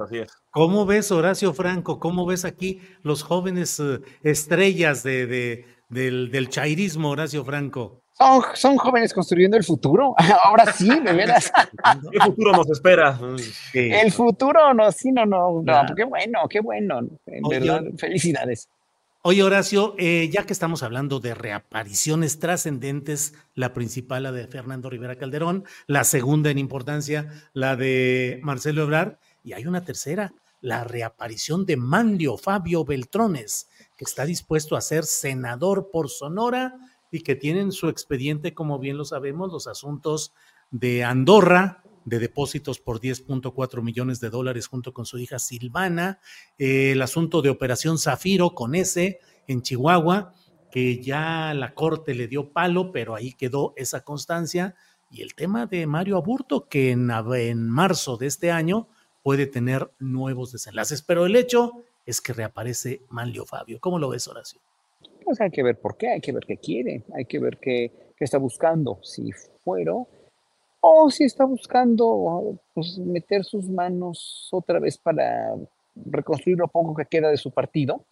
así 0.00 0.18
es. 0.18 0.32
¿Cómo 0.50 0.86
ves, 0.86 1.12
Horacio 1.12 1.52
Franco? 1.52 1.98
¿Cómo 1.98 2.26
ves 2.26 2.44
aquí 2.44 2.80
los 3.02 3.22
jóvenes 3.22 3.78
eh, 3.80 4.00
estrellas 4.22 5.02
de, 5.02 5.66
del, 5.88 6.30
del 6.30 6.48
chairismo, 6.48 7.10
Horacio 7.10 7.44
Franco? 7.44 8.04
Son, 8.16 8.42
son, 8.54 8.76
jóvenes 8.76 9.12
construyendo 9.12 9.56
el 9.56 9.64
futuro. 9.64 10.14
Ahora 10.44 10.72
sí, 10.72 10.88
de 10.88 11.12
veras. 11.12 11.52
¿Qué 12.12 12.20
futuro 12.20 12.52
nos 12.52 12.70
espera? 12.70 13.18
El 13.72 14.12
futuro, 14.12 14.72
no, 14.72 14.90
sí, 14.92 15.10
no, 15.10 15.26
no, 15.26 15.62
no. 15.62 15.82
Qué 15.96 16.04
bueno, 16.04 16.40
qué 16.48 16.60
bueno. 16.60 17.00
En 17.26 17.42
verdad, 17.48 17.82
felicidades. 17.98 18.68
Oye, 19.26 19.42
Horacio, 19.42 19.94
eh, 19.96 20.28
ya 20.30 20.44
que 20.44 20.52
estamos 20.52 20.82
hablando 20.82 21.18
de 21.18 21.32
reapariciones 21.32 22.38
trascendentes, 22.40 23.32
la 23.54 23.72
principal, 23.72 24.24
la 24.24 24.32
de 24.32 24.46
Fernando 24.46 24.90
Rivera 24.90 25.16
Calderón, 25.16 25.64
la 25.86 26.04
segunda 26.04 26.50
en 26.50 26.58
importancia, 26.58 27.48
la 27.54 27.74
de 27.74 28.38
Marcelo 28.42 28.82
Ebrard, 28.82 29.16
y 29.42 29.54
hay 29.54 29.66
una 29.66 29.82
tercera, 29.82 30.34
la 30.60 30.84
reaparición 30.84 31.64
de 31.64 31.78
Manlio 31.78 32.36
Fabio 32.36 32.84
Beltrones, 32.84 33.70
que 33.96 34.04
está 34.04 34.26
dispuesto 34.26 34.76
a 34.76 34.82
ser 34.82 35.04
senador 35.04 35.88
por 35.90 36.10
Sonora 36.10 36.74
y 37.10 37.20
que 37.20 37.34
tienen 37.34 37.72
su 37.72 37.88
expediente, 37.88 38.52
como 38.52 38.78
bien 38.78 38.98
lo 38.98 39.06
sabemos, 39.06 39.50
los 39.50 39.66
asuntos 39.68 40.34
de 40.70 41.02
Andorra, 41.02 41.82
de 42.04 42.18
depósitos 42.18 42.78
por 42.78 43.00
10.4 43.00 43.82
millones 43.82 44.20
de 44.20 44.30
dólares 44.30 44.66
junto 44.66 44.92
con 44.92 45.06
su 45.06 45.18
hija 45.18 45.38
Silvana, 45.38 46.20
eh, 46.58 46.92
el 46.92 47.02
asunto 47.02 47.42
de 47.42 47.50
Operación 47.50 47.98
Zafiro 47.98 48.54
con 48.54 48.74
ese 48.74 49.20
en 49.46 49.62
Chihuahua, 49.62 50.34
que 50.70 51.00
ya 51.02 51.54
la 51.54 51.74
Corte 51.74 52.14
le 52.14 52.26
dio 52.26 52.52
palo, 52.52 52.92
pero 52.92 53.14
ahí 53.14 53.32
quedó 53.32 53.74
esa 53.76 54.02
constancia, 54.02 54.74
y 55.10 55.22
el 55.22 55.34
tema 55.34 55.66
de 55.66 55.86
Mario 55.86 56.16
Aburto, 56.16 56.68
que 56.68 56.90
en, 56.90 57.10
en 57.10 57.68
marzo 57.68 58.16
de 58.16 58.26
este 58.26 58.50
año 58.50 58.88
puede 59.22 59.46
tener 59.46 59.90
nuevos 59.98 60.50
desenlaces, 60.50 61.02
pero 61.02 61.26
el 61.26 61.36
hecho 61.36 61.84
es 62.04 62.20
que 62.20 62.32
reaparece 62.32 63.02
Manlio 63.08 63.46
Fabio. 63.46 63.78
¿Cómo 63.80 63.98
lo 63.98 64.08
ves, 64.08 64.26
Horacio? 64.28 64.60
Pues 65.24 65.40
hay 65.40 65.50
que 65.50 65.62
ver 65.62 65.80
por 65.80 65.96
qué, 65.96 66.10
hay 66.10 66.20
que 66.20 66.32
ver 66.32 66.44
qué 66.46 66.58
quiere, 66.58 67.04
hay 67.14 67.24
que 67.24 67.38
ver 67.38 67.58
qué, 67.58 68.12
qué 68.16 68.24
está 68.24 68.38
buscando. 68.38 68.98
Si 69.02 69.30
fuero, 69.62 70.08
o 70.86 71.10
si 71.10 71.24
está 71.24 71.46
buscando 71.46 72.58
pues, 72.74 72.98
meter 72.98 73.42
sus 73.42 73.70
manos 73.70 74.50
otra 74.52 74.78
vez 74.78 74.98
para 74.98 75.54
reconstruir 75.94 76.58
lo 76.58 76.68
poco 76.68 76.94
que 76.94 77.06
queda 77.06 77.30
de 77.30 77.38
su 77.38 77.50
partido, 77.50 78.04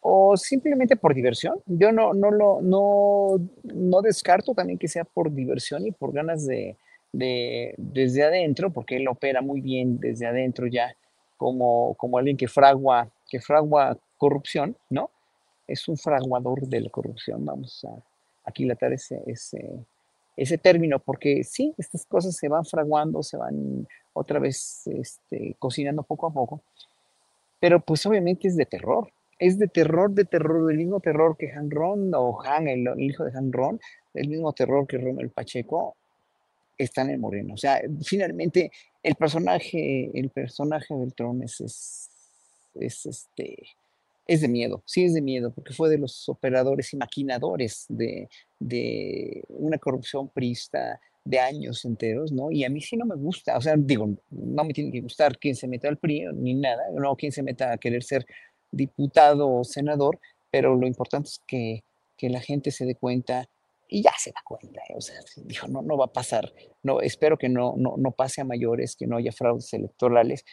o 0.00 0.36
simplemente 0.36 0.96
por 0.96 1.14
diversión. 1.14 1.60
Yo 1.64 1.92
no, 1.92 2.12
no, 2.12 2.32
lo, 2.32 2.60
no, 2.60 3.36
no 3.62 4.02
descarto 4.02 4.52
también 4.52 4.80
que 4.80 4.88
sea 4.88 5.04
por 5.04 5.32
diversión 5.32 5.86
y 5.86 5.92
por 5.92 6.12
ganas 6.12 6.44
de, 6.44 6.76
de, 7.12 7.72
desde 7.76 8.24
adentro, 8.24 8.72
porque 8.72 8.96
él 8.96 9.06
opera 9.06 9.40
muy 9.40 9.60
bien 9.60 10.00
desde 10.00 10.26
adentro 10.26 10.66
ya, 10.66 10.96
como, 11.36 11.94
como 11.94 12.18
alguien 12.18 12.36
que 12.36 12.48
fragua, 12.48 13.08
que 13.30 13.40
fragua 13.40 13.96
corrupción, 14.18 14.76
¿no? 14.90 15.08
Es 15.68 15.86
un 15.86 15.96
fraguador 15.96 16.66
de 16.66 16.80
la 16.80 16.90
corrupción, 16.90 17.44
vamos 17.44 17.84
a 17.84 17.94
aquilatar 18.44 18.92
ese, 18.92 19.22
ese, 19.24 19.86
ese 20.36 20.58
término, 20.58 20.98
porque 20.98 21.44
sí, 21.44 21.74
estas 21.78 22.06
cosas 22.06 22.36
se 22.36 22.48
van 22.48 22.64
fraguando, 22.64 23.22
se 23.22 23.36
van 23.36 23.86
otra 24.12 24.38
vez 24.38 24.86
este, 24.86 25.56
cocinando 25.58 26.02
poco 26.02 26.26
a 26.26 26.32
poco, 26.32 26.62
pero 27.60 27.80
pues 27.80 28.04
obviamente 28.06 28.48
es 28.48 28.56
de 28.56 28.66
terror, 28.66 29.12
es 29.38 29.58
de 29.58 29.68
terror, 29.68 30.10
de 30.10 30.24
terror, 30.24 30.66
del 30.66 30.78
mismo 30.78 31.00
terror 31.00 31.36
que 31.36 31.50
Han 31.52 31.70
Ron 31.70 32.12
o 32.14 32.42
Han, 32.42 32.68
el, 32.68 32.88
hijo 33.00 33.24
de 33.24 33.36
Han 33.36 33.52
Ron, 33.52 33.80
el 34.14 34.28
mismo 34.28 34.52
terror 34.52 34.86
que 34.86 34.96
el 34.96 35.30
Pacheco, 35.30 35.96
están 36.78 37.10
en 37.10 37.20
Moreno. 37.20 37.54
O 37.54 37.56
sea, 37.56 37.80
finalmente 38.04 38.70
el 39.02 39.14
personaje, 39.14 40.10
el 40.14 40.30
personaje 40.30 40.94
del 40.94 41.14
trono 41.14 41.44
es, 41.44 41.60
es, 41.60 42.10
es 42.74 43.06
este, 43.06 43.56
es 44.26 44.40
de 44.40 44.48
miedo, 44.48 44.82
sí 44.86 45.04
es 45.04 45.14
de 45.14 45.20
miedo, 45.20 45.52
porque 45.52 45.74
fue 45.74 45.88
de 45.88 45.98
los 45.98 46.28
operadores 46.28 46.92
y 46.92 46.96
maquinadores 46.96 47.86
de, 47.88 48.28
una 49.48 49.78
corrupción 49.78 50.28
prista 50.28 51.00
de 51.24 51.38
años 51.38 51.84
enteros, 51.84 52.32
¿no? 52.32 52.50
Y 52.50 52.64
a 52.64 52.70
mí 52.70 52.80
sí 52.80 52.96
no 52.96 53.04
me 53.04 53.16
gusta, 53.16 53.56
o 53.56 53.60
sea, 53.60 53.74
digo, 53.76 54.08
no 54.30 54.64
me 54.64 54.72
tiene 54.72 54.90
que 54.90 55.00
gustar 55.00 55.38
quien 55.38 55.54
se 55.54 55.68
meta 55.68 55.88
al 55.88 55.98
PRI 55.98 56.26
ni 56.34 56.54
nada, 56.54 56.82
no 56.92 57.16
quien 57.16 57.32
se 57.32 57.42
meta 57.42 57.72
a 57.72 57.78
querer 57.78 58.02
ser 58.02 58.26
diputado 58.70 59.48
o 59.48 59.64
senador, 59.64 60.18
pero 60.50 60.74
lo 60.74 60.86
importante 60.86 61.28
es 61.28 61.40
que, 61.46 61.84
que 62.16 62.28
la 62.28 62.40
gente 62.40 62.70
se 62.70 62.84
dé 62.84 62.94
cuenta 62.94 63.48
y 63.88 64.02
ya 64.02 64.12
se 64.18 64.30
da 64.30 64.40
cuenta, 64.44 64.80
¿eh? 64.88 64.94
o 64.96 65.00
sea, 65.00 65.16
dijo, 65.44 65.68
no, 65.68 65.82
no 65.82 65.98
va 65.98 66.06
a 66.06 66.12
pasar, 66.12 66.52
no, 66.82 67.00
espero 67.00 67.36
que 67.36 67.48
no, 67.48 67.74
no, 67.76 67.96
no 67.98 68.12
pase 68.12 68.40
a 68.40 68.44
mayores, 68.44 68.96
que 68.96 69.06
no 69.06 69.18
haya 69.18 69.32
fraudes 69.32 69.72
electorales, 69.74 70.44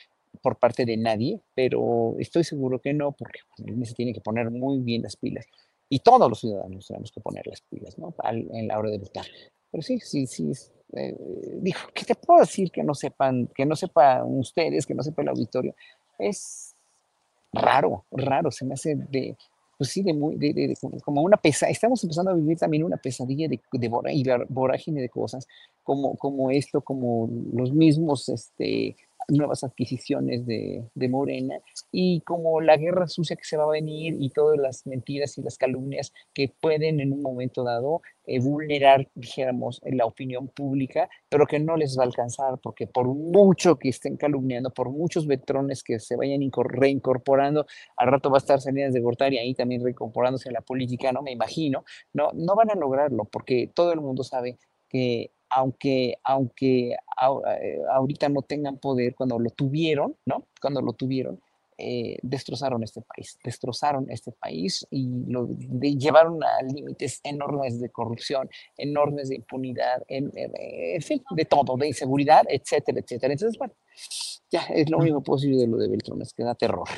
por 0.41 0.57
parte 0.57 0.85
de 0.85 0.97
nadie, 0.97 1.41
pero 1.55 2.15
estoy 2.19 2.43
seguro 2.43 2.79
que 2.79 2.93
no, 2.93 3.11
porque 3.11 3.39
se 3.85 3.93
tiene 3.93 4.13
que 4.13 4.21
poner 4.21 4.49
muy 4.51 4.79
bien 4.79 5.01
las 5.01 5.15
pilas. 5.15 5.45
Y 5.89 5.99
todos 5.99 6.29
los 6.29 6.39
ciudadanos 6.39 6.87
tenemos 6.87 7.11
que 7.11 7.19
poner 7.19 7.45
las 7.47 7.61
pilas, 7.61 7.97
¿no? 7.97 8.13
en 8.23 8.67
la 8.67 8.77
hora 8.77 8.89
de 8.89 8.99
votar. 8.99 9.25
Pero 9.71 9.81
sí, 9.81 9.99
sí, 9.99 10.27
sí. 10.27 10.51
Eh, 10.93 11.15
dijo, 11.61 11.89
¿qué 11.93 12.05
te 12.05 12.15
puedo 12.15 12.39
decir 12.39 12.71
que 12.71 12.83
no 12.83 12.95
sepan, 12.95 13.47
que 13.55 13.65
no 13.65 13.75
sepan 13.75 14.23
ustedes, 14.37 14.85
que 14.85 14.95
no 14.95 15.03
sepa 15.03 15.21
el 15.21 15.29
auditorio? 15.29 15.75
Es 16.17 16.75
raro, 17.53 18.05
raro, 18.11 18.51
se 18.51 18.65
me 18.65 18.73
hace 18.73 18.95
de, 18.95 19.35
pues 19.77 19.91
sí, 19.91 20.03
de 20.03 20.13
muy, 20.13 20.35
de, 20.35 20.75
como 21.03 21.21
una 21.21 21.37
pesadilla, 21.37 21.71
estamos 21.71 22.03
empezando 22.03 22.31
a 22.31 22.35
vivir 22.35 22.57
también 22.57 22.83
una 22.83 22.97
pesadilla 22.97 23.47
de, 23.47 23.59
de 23.71 24.45
vorágine 24.49 25.01
de 25.01 25.09
cosas, 25.09 25.47
como, 25.83 26.15
como 26.17 26.51
esto, 26.51 26.81
como 26.81 27.29
los 27.53 27.73
mismos, 27.73 28.29
este, 28.29 28.95
nuevas 29.29 29.63
adquisiciones 29.63 30.45
de, 30.45 30.89
Morena 31.09 31.59
y 31.91 32.21
como 32.21 32.61
la 32.61 32.77
guerra 32.77 33.07
sucia 33.07 33.35
que 33.35 33.43
se 33.43 33.57
va 33.57 33.63
a 33.63 33.69
venir 33.69 34.15
y 34.19 34.29
todas 34.29 34.59
las 34.59 34.85
mentiras 34.85 35.37
y 35.37 35.41
las 35.41 35.57
calumnias 35.57 36.13
que 36.33 36.53
pueden 36.59 36.99
en 36.99 37.13
un 37.13 37.23
momento 37.23 37.63
dado 37.63 38.01
eh, 38.25 38.39
vulnerar, 38.39 39.09
dijéramos, 39.15 39.81
la 39.83 40.05
opinión 40.05 40.49
pública, 40.49 41.09
pero 41.29 41.47
que 41.47 41.59
no 41.59 41.77
les 41.77 41.97
va 41.97 42.03
a 42.03 42.05
alcanzar 42.05 42.59
porque 42.61 42.85
por 42.85 43.07
mucho 43.07 43.77
que 43.77 43.89
estén 43.89 44.17
calumniando, 44.17 44.69
por 44.71 44.91
muchos 44.91 45.25
vetrones 45.25 45.81
que 45.83 45.99
se 45.99 46.15
vayan 46.15 46.41
reincorporando, 46.53 47.65
al 47.97 48.11
rato 48.11 48.29
va 48.29 48.37
a 48.37 48.39
estar 48.39 48.61
Salinas 48.61 48.93
de 48.93 48.99
Gortari 48.99 49.39
ahí 49.39 49.55
también 49.55 49.83
reincorporándose 49.83 50.49
a 50.49 50.51
la 50.51 50.61
política, 50.61 51.11
no 51.11 51.23
me 51.23 51.31
imagino, 51.31 51.83
no, 52.13 52.31
no 52.33 52.55
van 52.55 52.69
a 52.69 52.75
lograrlo 52.75 53.25
porque 53.25 53.71
todo 53.73 53.93
el 53.93 54.01
mundo 54.01 54.23
sabe 54.23 54.59
que 54.89 55.31
aunque, 55.49 56.15
aunque 56.23 56.91
eh, 56.91 57.79
ahorita 57.91 58.29
no 58.29 58.41
tengan 58.41 58.77
poder, 58.77 59.15
cuando 59.15 59.39
lo 59.39 59.49
tuvieron, 59.49 60.15
¿no? 60.25 60.47
Cuando 60.61 60.81
lo 60.81 60.93
tuvieron, 60.93 61.39
eh, 61.81 62.17
destrozaron 62.21 62.83
este 62.83 63.01
país, 63.01 63.39
destrozaron 63.41 64.05
este 64.09 64.33
país 64.33 64.85
y 64.91 65.07
lo 65.27 65.47
llevaron 65.47 66.43
a 66.43 66.61
límites 66.61 67.21
enormes 67.23 67.79
de 67.79 67.89
corrupción, 67.89 68.49
enormes 68.75 69.29
de 69.29 69.35
impunidad, 69.35 70.03
en, 70.09 70.31
fin, 71.01 71.23
de 71.31 71.45
todo, 71.45 71.77
de 71.77 71.87
inseguridad, 71.87 72.43
etcétera, 72.49 72.99
etcétera. 72.99 73.31
Entonces, 73.31 73.57
bueno, 73.57 73.73
ya 74.51 74.63
es 74.63 74.89
lo 74.89 74.97
único 74.97 75.23
posible 75.23 75.57
de 75.57 75.67
lo 75.67 75.77
de 75.77 75.87
Beltrones, 75.87 76.33
que 76.33 76.43
da 76.43 76.53
terror. 76.53 76.89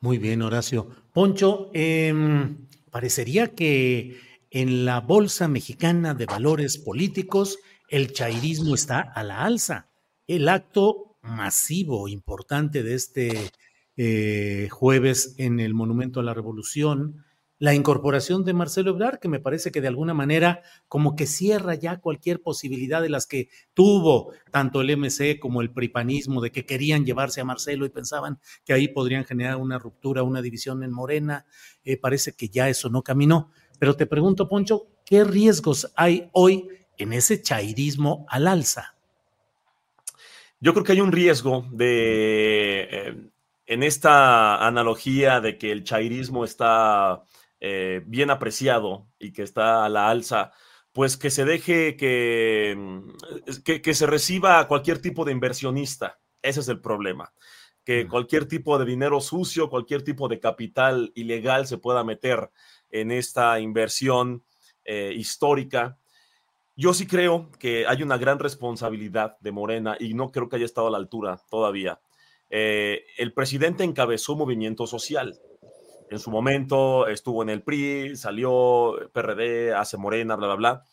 Muy 0.00 0.16
bien, 0.16 0.40
Horacio. 0.40 0.88
Poncho, 1.12 1.70
em, 1.74 2.66
parecería 2.90 3.48
que 3.48 4.16
en 4.52 4.84
la 4.84 5.00
Bolsa 5.00 5.48
Mexicana 5.48 6.12
de 6.12 6.26
Valores 6.26 6.76
Políticos 6.76 7.58
el 7.88 8.12
chairismo 8.12 8.74
está 8.74 9.00
a 9.00 9.22
la 9.22 9.44
alza. 9.44 9.88
El 10.26 10.48
acto 10.48 11.16
masivo, 11.22 12.06
importante 12.06 12.82
de 12.82 12.94
este 12.94 13.50
eh, 13.96 14.68
jueves 14.70 15.34
en 15.38 15.58
el 15.58 15.72
Monumento 15.72 16.20
a 16.20 16.22
la 16.22 16.34
Revolución, 16.34 17.24
la 17.58 17.74
incorporación 17.74 18.44
de 18.44 18.52
Marcelo 18.52 18.90
Ebrard, 18.90 19.20
que 19.20 19.28
me 19.28 19.40
parece 19.40 19.70
que 19.70 19.80
de 19.80 19.88
alguna 19.88 20.14
manera 20.14 20.62
como 20.88 21.16
que 21.16 21.26
cierra 21.26 21.74
ya 21.74 22.00
cualquier 22.00 22.42
posibilidad 22.42 23.00
de 23.00 23.08
las 23.08 23.26
que 23.26 23.48
tuvo 23.72 24.32
tanto 24.50 24.80
el 24.80 24.96
MC 24.96 25.38
como 25.38 25.62
el 25.62 25.70
pripanismo, 25.70 26.40
de 26.42 26.50
que 26.50 26.66
querían 26.66 27.06
llevarse 27.06 27.40
a 27.40 27.44
Marcelo 27.44 27.86
y 27.86 27.90
pensaban 27.90 28.40
que 28.64 28.72
ahí 28.72 28.88
podrían 28.88 29.24
generar 29.24 29.56
una 29.56 29.78
ruptura, 29.78 30.24
una 30.24 30.42
división 30.42 30.82
en 30.82 30.92
Morena. 30.92 31.46
Eh, 31.84 31.96
parece 31.96 32.32
que 32.32 32.48
ya 32.48 32.68
eso 32.68 32.90
no 32.90 33.02
caminó. 33.02 33.50
Pero 33.82 33.96
te 33.96 34.06
pregunto, 34.06 34.48
Poncho, 34.48 34.86
¿qué 35.04 35.24
riesgos 35.24 35.92
hay 35.96 36.30
hoy 36.34 36.68
en 36.98 37.12
ese 37.12 37.42
chairismo 37.42 38.24
al 38.28 38.46
alza? 38.46 38.94
Yo 40.60 40.72
creo 40.72 40.84
que 40.84 40.92
hay 40.92 41.00
un 41.00 41.10
riesgo 41.10 41.66
de, 41.72 42.86
eh, 42.88 43.30
en 43.66 43.82
esta 43.82 44.64
analogía 44.64 45.40
de 45.40 45.58
que 45.58 45.72
el 45.72 45.82
chairismo 45.82 46.44
está 46.44 47.24
eh, 47.58 48.04
bien 48.06 48.30
apreciado 48.30 49.08
y 49.18 49.32
que 49.32 49.42
está 49.42 49.84
a 49.84 49.88
la 49.88 50.10
alza, 50.10 50.52
pues 50.92 51.16
que 51.16 51.30
se 51.30 51.44
deje 51.44 51.96
que, 51.96 52.76
mm, 52.78 53.62
que, 53.64 53.94
se 53.94 54.06
reciba 54.06 54.68
cualquier 54.68 55.02
tipo 55.02 55.24
de 55.24 55.32
inversionista. 55.32 56.20
Ese 56.40 56.60
es 56.60 56.68
el 56.68 56.80
problema. 56.80 57.32
Que 57.82 58.06
cualquier 58.06 58.46
tipo 58.46 58.78
de 58.78 58.84
dinero 58.84 59.20
sucio, 59.20 59.68
cualquier 59.68 60.04
tipo 60.04 60.28
de 60.28 60.38
capital 60.38 61.10
ilegal 61.16 61.66
se 61.66 61.78
pueda 61.78 62.04
meter 62.04 62.48
en 62.92 63.10
esta 63.10 63.58
inversión 63.58 64.44
eh, 64.84 65.12
histórica. 65.16 65.98
Yo 66.76 66.94
sí 66.94 67.08
creo 67.08 67.50
que 67.58 67.86
hay 67.88 68.04
una 68.04 68.16
gran 68.16 68.38
responsabilidad 68.38 69.36
de 69.40 69.50
Morena 69.50 69.96
y 69.98 70.14
no 70.14 70.30
creo 70.30 70.48
que 70.48 70.56
haya 70.56 70.64
estado 70.64 70.86
a 70.86 70.92
la 70.92 70.98
altura 70.98 71.40
todavía. 71.50 72.00
Eh, 72.48 73.04
el 73.18 73.32
presidente 73.32 73.82
encabezó 73.82 74.34
un 74.34 74.40
movimiento 74.40 74.86
social 74.86 75.40
en 76.12 76.18
su 76.18 76.30
momento 76.30 77.06
estuvo 77.06 77.42
en 77.42 77.48
el 77.48 77.62
PRI, 77.62 78.16
salió 78.16 78.96
PRD, 79.14 79.72
hace 79.72 79.96
Morena, 79.96 80.36
bla, 80.36 80.48
bla, 80.48 80.56
bla. 80.56 80.84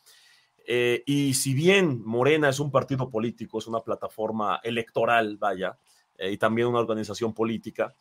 Eh, 0.66 1.04
y 1.06 1.34
si 1.34 1.54
bien 1.54 2.02
Morena 2.06 2.48
es 2.48 2.62
un 2.62 2.72
partido 2.72 3.10
político, 3.10 3.60
es 3.60 3.68
una 3.68 3.82
plataforma 3.82 4.62
electoral, 4.64 5.36
vaya, 5.36 5.78
y 6.18 6.38
también 6.38 6.68
una 6.68 6.80
organización 6.80 7.34
política, 7.34 7.94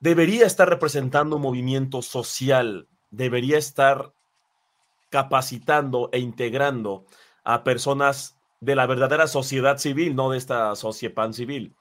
debería 0.00 0.46
estar 0.46 0.68
representando 0.68 1.36
un 1.36 1.42
movimiento 1.42 2.02
social, 2.02 2.88
debería 3.10 3.58
estar 3.58 4.12
capacitando 5.08 6.10
e 6.12 6.18
integrando 6.18 7.06
a 7.44 7.64
personas 7.64 8.36
de 8.60 8.74
la 8.74 8.86
verdadera 8.86 9.26
sociedad 9.26 9.78
civil, 9.78 10.14
no 10.14 10.30
de 10.30 10.38
esta 10.38 10.74
sociedad 10.74 11.32
civil. 11.32 11.76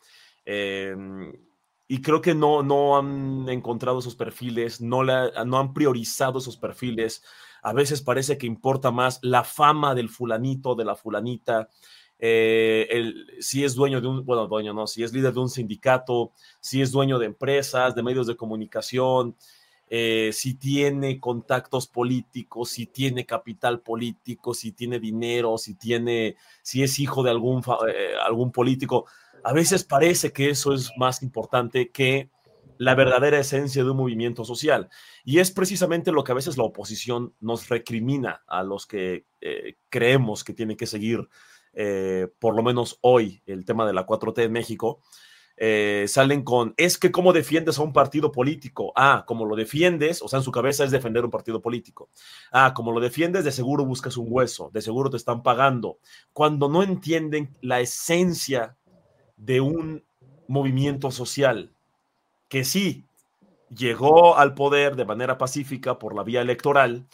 Eh, 0.45 0.95
y 1.88 2.01
creo 2.01 2.21
que 2.21 2.34
no, 2.34 2.63
no 2.63 2.97
han 2.97 3.47
encontrado 3.49 3.99
esos 3.99 4.15
perfiles, 4.15 4.82
no, 4.82 5.04
no 5.04 5.60
han 5.60 5.73
priorizado 5.73 6.39
esos 6.39 6.58
perfiles. 6.58 7.23
A 7.62 7.73
veces 7.73 8.01
parece 8.01 8.38
que 8.38 8.47
importa 8.47 8.91
más 8.91 9.19
la 9.21 9.43
fama 9.43 9.93
del 9.93 10.10
fulanito, 10.10 10.75
de 10.75 10.86
la 10.86 10.95
fulanita, 10.95 11.69
eh, 12.19 13.13
si 13.39 13.63
es 13.63 13.75
dueño 13.75 13.99
de 13.99 14.08
un, 14.08 14.25
bueno, 14.25 14.47
dueño 14.47 14.73
no, 14.73 14.88
si 14.88 15.04
es 15.04 15.13
líder 15.13 15.34
de 15.34 15.39
un 15.41 15.49
sindicato, 15.49 16.32
si 16.60 16.82
es 16.82 16.91
dueño 16.91 17.19
de 17.19 17.25
empresas, 17.25 17.93
de 17.93 18.04
medios 18.04 18.28
de 18.28 18.38
comunicación, 18.38 19.36
eh, 19.88 20.32
si 20.34 20.56
tiene 20.56 21.19
contactos 21.19 21.88
políticos, 21.88 22.69
si 22.69 22.88
tiene 22.88 23.25
capital 23.25 23.82
político, 23.82 24.54
si 24.54 24.71
tiene 24.71 24.99
dinero, 24.99 25.58
si 25.58 25.75
tiene, 25.75 26.38
si 26.63 26.84
es 26.84 26.99
hijo 26.99 27.21
de 27.21 27.32
algún, 27.32 27.62
eh, 27.88 28.13
algún 28.25 28.51
político 28.51 29.06
a 29.43 29.54
veces 29.54 29.84
parece 29.84 30.34
que 30.34 30.49
eso 30.49 30.73
es 30.73 30.91
más 30.97 31.21
importante 31.21 31.91
que 31.91 32.32
la 32.80 32.95
verdadera 32.95 33.38
esencia 33.38 33.84
de 33.84 33.91
un 33.91 33.97
movimiento 33.97 34.43
social. 34.43 34.89
Y 35.23 35.38
es 35.38 35.51
precisamente 35.51 36.12
lo 36.12 36.23
que 36.23 36.32
a 36.32 36.36
veces 36.36 36.58
la 36.58 36.63
oposición 36.63 37.36
nos 37.39 37.69
recrimina 37.69 38.43
a 38.47 38.63
los 38.63 38.88
que 38.88 39.28
creemos 39.89 40.43
que 40.43 40.54
tiene 40.54 40.75
que 40.75 40.88
seguir, 40.88 41.30
eh, 41.76 42.28
por 42.40 42.56
lo 42.56 42.64
menos 42.64 42.98
hoy, 43.02 43.42
el 43.46 43.66
tema 43.66 43.86
de 43.86 43.94
la 43.94 44.06
4T 44.06 44.44
en 44.44 44.52
México. 44.52 45.02
Eh, 45.58 46.06
salen 46.10 46.44
con, 46.44 46.74
es 46.76 46.98
que 46.98 47.14
cómo 47.14 47.32
defiendes 47.32 47.80
a 47.80 47.84
un 47.84 47.94
partido 47.94 48.32
político. 48.32 48.92
Ah, 48.96 49.24
como 49.26 49.46
lo 49.46 49.56
defiendes, 49.56 50.22
o 50.22 50.28
sea, 50.28 50.40
en 50.40 50.44
su 50.44 50.52
cabeza 50.52 50.84
es 50.84 50.92
defender 50.92 51.24
un 51.24 51.32
partido 51.32 51.62
político. 51.62 52.10
Ah, 52.52 52.74
como 52.74 52.92
lo 52.92 53.00
defiendes, 53.00 53.46
de 53.46 53.52
seguro 53.52 53.86
buscas 53.86 54.18
un 54.18 54.28
hueso, 54.30 54.70
de 54.74 54.82
seguro 54.82 55.10
te 55.10 55.18
están 55.18 55.44
pagando. 55.44 56.00
Cuando 56.34 56.68
no 56.68 56.84
entienden 56.84 57.56
la 57.62 57.80
esencia 57.80 58.76
de 59.38 59.62
un 59.62 60.04
movimiento 60.48 61.12
social 61.12 61.72
que 62.50 62.64
sí 62.64 63.06
llegó 63.76 64.38
al 64.38 64.54
poder 64.54 64.96
de 64.96 65.06
manera 65.06 65.38
pacífica 65.38 65.98
por 66.00 66.16
la 66.16 66.24
vía 66.24 66.42
electoral, 66.42 67.08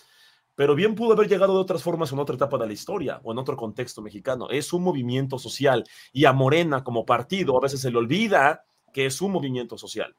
pero 0.56 0.76
bien 0.76 0.96
pudo 0.96 1.14
haber 1.14 1.28
llegado 1.28 1.54
de 1.54 1.60
otras 1.60 1.82
formas 1.82 2.12
en 2.12 2.20
otra 2.20 2.36
etapa 2.36 2.58
de 2.58 2.68
la 2.68 2.74
historia 2.74 3.20
o 3.24 3.32
en 3.32 3.38
otro 3.38 3.56
contexto 3.56 4.02
mexicano. 4.02 4.50
Es 4.50 4.74
un 4.74 4.84
movimiento 4.84 5.40
social 5.40 5.84
y 6.12 6.26
a 6.26 6.34
Morena 6.34 6.84
como 6.84 7.06
partido 7.06 7.58
a 7.58 7.62
veces 7.62 7.82
se 7.82 7.92
le 7.92 7.98
olvida 7.98 8.64
que 8.94 9.06
es 9.06 9.22
un 9.22 9.32
movimiento 9.32 9.78
social. 9.78 10.16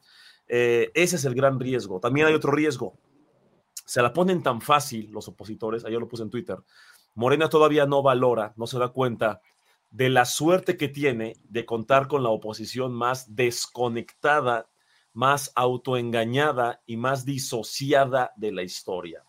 Eh, 0.48 0.90
ese 0.94 1.16
es 1.16 1.24
el 1.24 1.34
gran 1.34 1.60
riesgo. 1.60 2.00
También 2.00 2.26
hay 2.26 2.34
otro 2.34 2.52
riesgo. 2.52 2.98
Se 3.84 4.02
la 4.02 4.12
ponen 4.12 4.42
tan 4.42 4.60
fácil 4.60 5.10
los 5.10 5.28
opositores, 5.28 5.84
ayer 5.84 5.98
lo 5.98 6.08
puse 6.08 6.22
en 6.22 6.30
Twitter. 6.30 6.58
Morena 7.14 7.48
todavía 7.48 7.86
no 7.86 8.02
valora, 8.02 8.54
no 8.56 8.66
se 8.66 8.78
da 8.78 8.88
cuenta 8.88 9.40
de 9.90 10.08
la 10.08 10.24
suerte 10.24 10.78
que 10.78 10.88
tiene 10.88 11.36
de 11.44 11.66
contar 11.66 12.08
con 12.08 12.22
la 12.22 12.30
oposición 12.30 12.94
más 12.94 13.34
desconectada, 13.34 14.70
más 15.12 15.52
autoengañada 15.54 16.82
y 16.86 16.96
más 16.96 17.26
disociada 17.26 18.32
de 18.36 18.52
la 18.52 18.62
historia. 18.62 19.22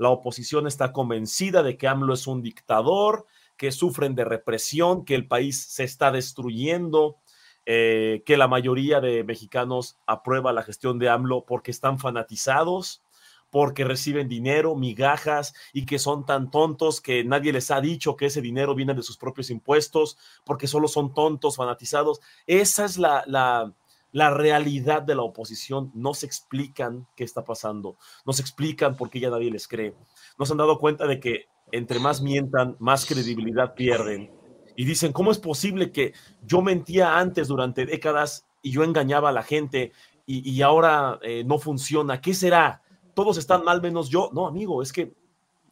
La 0.00 0.08
oposición 0.08 0.66
está 0.66 0.94
convencida 0.94 1.62
de 1.62 1.76
que 1.76 1.86
AMLO 1.86 2.14
es 2.14 2.26
un 2.26 2.40
dictador, 2.40 3.26
que 3.58 3.70
sufren 3.70 4.14
de 4.14 4.24
represión, 4.24 5.04
que 5.04 5.14
el 5.14 5.28
país 5.28 5.62
se 5.62 5.84
está 5.84 6.10
destruyendo, 6.10 7.18
eh, 7.66 8.22
que 8.24 8.38
la 8.38 8.48
mayoría 8.48 9.02
de 9.02 9.24
mexicanos 9.24 9.98
aprueba 10.06 10.54
la 10.54 10.62
gestión 10.62 10.98
de 10.98 11.10
AMLO 11.10 11.44
porque 11.44 11.70
están 11.70 11.98
fanatizados 11.98 13.02
porque 13.50 13.84
reciben 13.84 14.28
dinero, 14.28 14.74
migajas 14.74 15.52
y 15.72 15.84
que 15.84 15.98
son 15.98 16.24
tan 16.24 16.50
tontos 16.50 17.02
que 17.02 17.22
nadie 17.24 17.52
les 17.52 17.70
ha 17.70 17.82
dicho 17.82 18.16
que 18.16 18.26
ese 18.26 18.40
dinero 18.40 18.74
viene 18.74 18.94
de 18.94 19.02
sus 19.02 19.18
propios 19.18 19.50
impuestos, 19.50 20.16
porque 20.44 20.68
solo 20.68 20.88
son 20.88 21.12
tontos, 21.12 21.56
fanatizados. 21.56 22.20
Esa 22.46 22.84
es 22.84 22.96
la, 22.96 23.24
la, 23.26 23.74
la 24.12 24.30
realidad 24.30 25.02
de 25.02 25.14
la 25.14 25.22
oposición. 25.22 25.90
No 25.94 26.14
se 26.14 26.26
explican 26.26 27.06
qué 27.16 27.24
está 27.24 27.44
pasando, 27.44 27.96
no 28.24 28.32
se 28.32 28.42
explican 28.42 28.96
por 28.96 29.10
qué 29.10 29.20
ya 29.20 29.30
nadie 29.30 29.50
les 29.50 29.68
cree. 29.68 29.94
No 30.38 30.46
se 30.46 30.52
han 30.52 30.58
dado 30.58 30.78
cuenta 30.78 31.06
de 31.06 31.20
que 31.20 31.46
entre 31.72 32.00
más 32.00 32.20
mientan, 32.20 32.76
más 32.80 33.06
credibilidad 33.06 33.74
pierden. 33.74 34.30
Y 34.76 34.84
dicen, 34.84 35.12
¿cómo 35.12 35.30
es 35.30 35.38
posible 35.38 35.92
que 35.92 36.14
yo 36.42 36.62
mentía 36.62 37.18
antes 37.18 37.48
durante 37.48 37.86
décadas 37.86 38.46
y 38.62 38.72
yo 38.72 38.82
engañaba 38.82 39.28
a 39.28 39.32
la 39.32 39.42
gente 39.42 39.92
y, 40.26 40.62
ahora 40.62 41.18
eh, 41.22 41.42
no 41.44 41.58
funciona? 41.58 42.20
¿Qué 42.20 42.34
será? 42.34 42.82
todos 43.14 43.36
están 43.36 43.64
mal 43.64 43.82
menos 43.82 44.08
yo. 44.08 44.30
No, 44.32 44.46
amigo, 44.46 44.82
es 44.82 44.92
que 44.92 45.12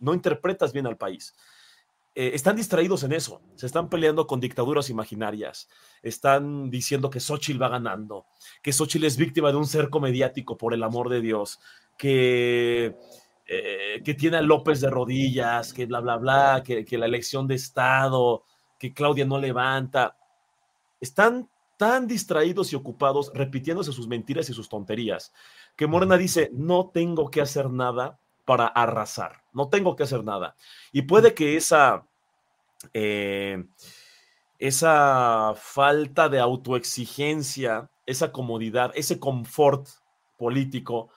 no 0.00 0.14
interpretas 0.14 0.72
bien 0.72 0.86
al 0.86 0.96
país. 0.96 1.34
Eh, 2.20 2.34
están 2.34 2.56
distraídos 2.56 3.04
en 3.04 3.12
eso, 3.12 3.40
se 3.54 3.66
están 3.66 3.88
peleando 3.88 4.26
con 4.26 4.40
dictaduras 4.40 4.90
imaginarias, 4.90 5.68
están 6.02 6.68
diciendo 6.68 7.10
que 7.10 7.20
Xochitl 7.20 7.62
va 7.62 7.68
ganando, 7.68 8.26
que 8.60 8.72
Xochitl 8.72 9.04
es 9.04 9.16
víctima 9.16 9.52
de 9.52 9.56
un 9.56 9.68
cerco 9.68 10.00
mediático, 10.00 10.58
por 10.58 10.74
el 10.74 10.82
amor 10.82 11.10
de 11.10 11.20
Dios, 11.20 11.60
que, 11.96 12.96
eh, 13.46 14.02
que 14.04 14.14
tiene 14.14 14.38
a 14.38 14.42
López 14.42 14.80
de 14.80 14.90
rodillas, 14.90 15.72
que 15.72 15.86
bla, 15.86 16.00
bla, 16.00 16.16
bla, 16.16 16.62
que, 16.66 16.84
que 16.84 16.98
la 16.98 17.06
elección 17.06 17.46
de 17.46 17.54
Estado, 17.54 18.42
que 18.80 18.92
Claudia 18.92 19.24
no 19.24 19.38
levanta. 19.38 20.16
Están 21.00 21.48
tan 21.76 22.08
distraídos 22.08 22.72
y 22.72 22.74
ocupados 22.74 23.30
repitiéndose 23.32 23.92
sus 23.92 24.08
mentiras 24.08 24.50
y 24.50 24.54
sus 24.54 24.68
tonterías 24.68 25.32
que 25.76 25.86
Morena 25.86 26.16
dice, 26.16 26.50
no 26.52 26.90
tengo 26.92 27.30
que 27.30 27.40
hacer 27.40 27.70
nada 27.70 28.18
para 28.44 28.66
arrasar, 28.66 29.44
no 29.52 29.68
tengo 29.68 29.94
que 29.94 30.02
hacer 30.02 30.24
nada. 30.24 30.56
Y 30.90 31.02
puede 31.02 31.34
que 31.34 31.56
esa, 31.56 32.07
eh, 32.92 33.64
esa 34.58 35.54
falta 35.56 36.28
de 36.28 36.40
autoexigencia 36.40 37.90
esa 38.08 38.32
comodidad, 38.32 38.90
ese 38.94 39.20
confort 39.20 39.86
político, 40.38 41.10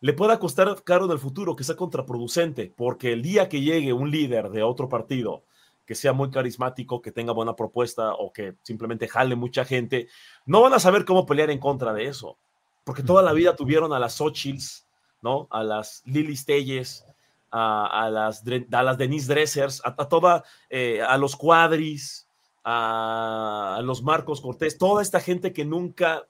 le 0.00 0.12
pueda 0.12 0.40
costar 0.40 0.82
caro 0.82 1.04
en 1.04 1.12
el 1.12 1.20
futuro, 1.20 1.54
que 1.54 1.62
sea 1.62 1.76
contraproducente, 1.76 2.74
porque 2.76 3.12
el 3.12 3.22
día 3.22 3.48
que 3.48 3.60
llegue 3.60 3.92
un 3.92 4.10
líder 4.10 4.50
de 4.50 4.64
otro 4.64 4.88
partido 4.88 5.44
que 5.86 5.94
sea 5.94 6.12
muy 6.12 6.30
carismático, 6.30 7.00
que 7.00 7.12
tenga 7.12 7.32
buena 7.32 7.54
propuesta 7.54 8.14
o 8.14 8.32
que 8.32 8.56
simplemente 8.62 9.06
jale 9.06 9.36
mucha 9.36 9.64
gente, 9.64 10.08
no 10.44 10.62
van 10.62 10.74
a 10.74 10.80
saber 10.80 11.04
cómo 11.04 11.26
pelear 11.26 11.50
en 11.50 11.60
contra 11.60 11.92
de 11.92 12.06
eso, 12.06 12.38
porque 12.82 13.04
toda 13.04 13.22
la 13.22 13.32
vida 13.32 13.54
tuvieron 13.54 13.92
a 13.92 14.00
las 14.00 14.14
Xochitls, 14.14 14.86
¿no? 15.22 15.46
A 15.50 15.62
las 15.62 16.02
Lily 16.06 16.36
Telles, 16.44 17.04
a, 17.52 18.08
las, 18.10 18.42
a 18.72 18.82
las 18.82 18.98
Denise 18.98 19.32
Dressers, 19.32 19.82
a, 19.84 19.94
toda, 20.08 20.42
eh, 20.70 21.02
a 21.02 21.18
los 21.18 21.36
Cuadris, 21.36 22.26
a, 22.64 23.80
los 23.84 24.02
Marcos 24.02 24.40
Cortés, 24.40 24.78
toda 24.78 25.02
esta 25.02 25.20
gente 25.20 25.52
que 25.52 25.64
nunca 25.64 26.26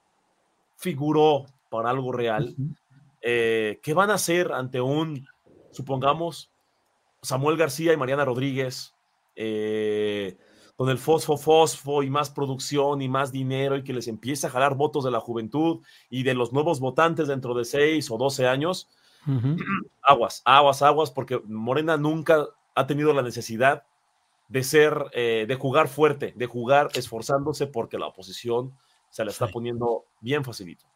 figuró 0.77 1.47
para 1.71 1.91
algo 1.91 2.13
real, 2.13 2.55
eh, 3.21 3.79
¿qué 3.83 3.95
van 3.95 4.11
a 4.11 4.15
hacer 4.15 4.53
ante 4.53 4.81
un, 4.81 5.27
supongamos, 5.71 6.51
Samuel 7.23 7.57
García 7.57 7.93
y 7.93 7.97
Mariana 7.97 8.25
Rodríguez, 8.25 8.95
eh, 9.37 10.37
con 10.77 10.89
el 10.89 10.99
fosfo 10.99 11.37
fosfo 11.37 12.03
y 12.03 12.11
más 12.11 12.31
producción 12.31 13.01
y 13.01 13.09
más 13.09 13.31
dinero 13.31 13.77
y 13.77 13.85
que 13.85 13.93
les 13.93 14.09
empieza 14.09 14.49
a 14.49 14.51
jalar 14.51 14.75
votos 14.75 15.05
de 15.05 15.13
la 15.13 15.21
juventud 15.21 15.81
y 16.11 16.25
de 16.25 16.35
los 16.35 16.53
nuevos 16.53 16.81
votantes 16.81 17.29
dentro 17.29 17.55
de 17.55 17.65
6 17.65 18.11
o 18.11 18.19
12 18.19 18.49
años, 18.49 18.89
aguas, 20.03 20.43
aguas, 20.45 20.83
aguas, 20.83 21.11
porque 21.11 21.41
Morena 21.47 21.97
nunca 21.97 22.47
ha 22.75 22.87
tenido 22.87 23.13
la 23.13 23.23
necesidad 23.23 23.85
de 24.49 24.63
ser, 24.63 25.07
eh, 25.13 25.47
de 25.49 25.55
jugar 25.55 25.89
fuerte, 25.89 26.35
de 26.37 26.47
jugar 26.47 26.91
esforzándose 26.95 27.67
porque 27.67 27.99
la 27.99 28.07
oposición 28.07 28.77
se 29.11 29.25
la 29.25 29.31
está 29.31 29.49
poniendo 29.49 30.05
bien 30.21 30.45
facilito. 30.45 30.87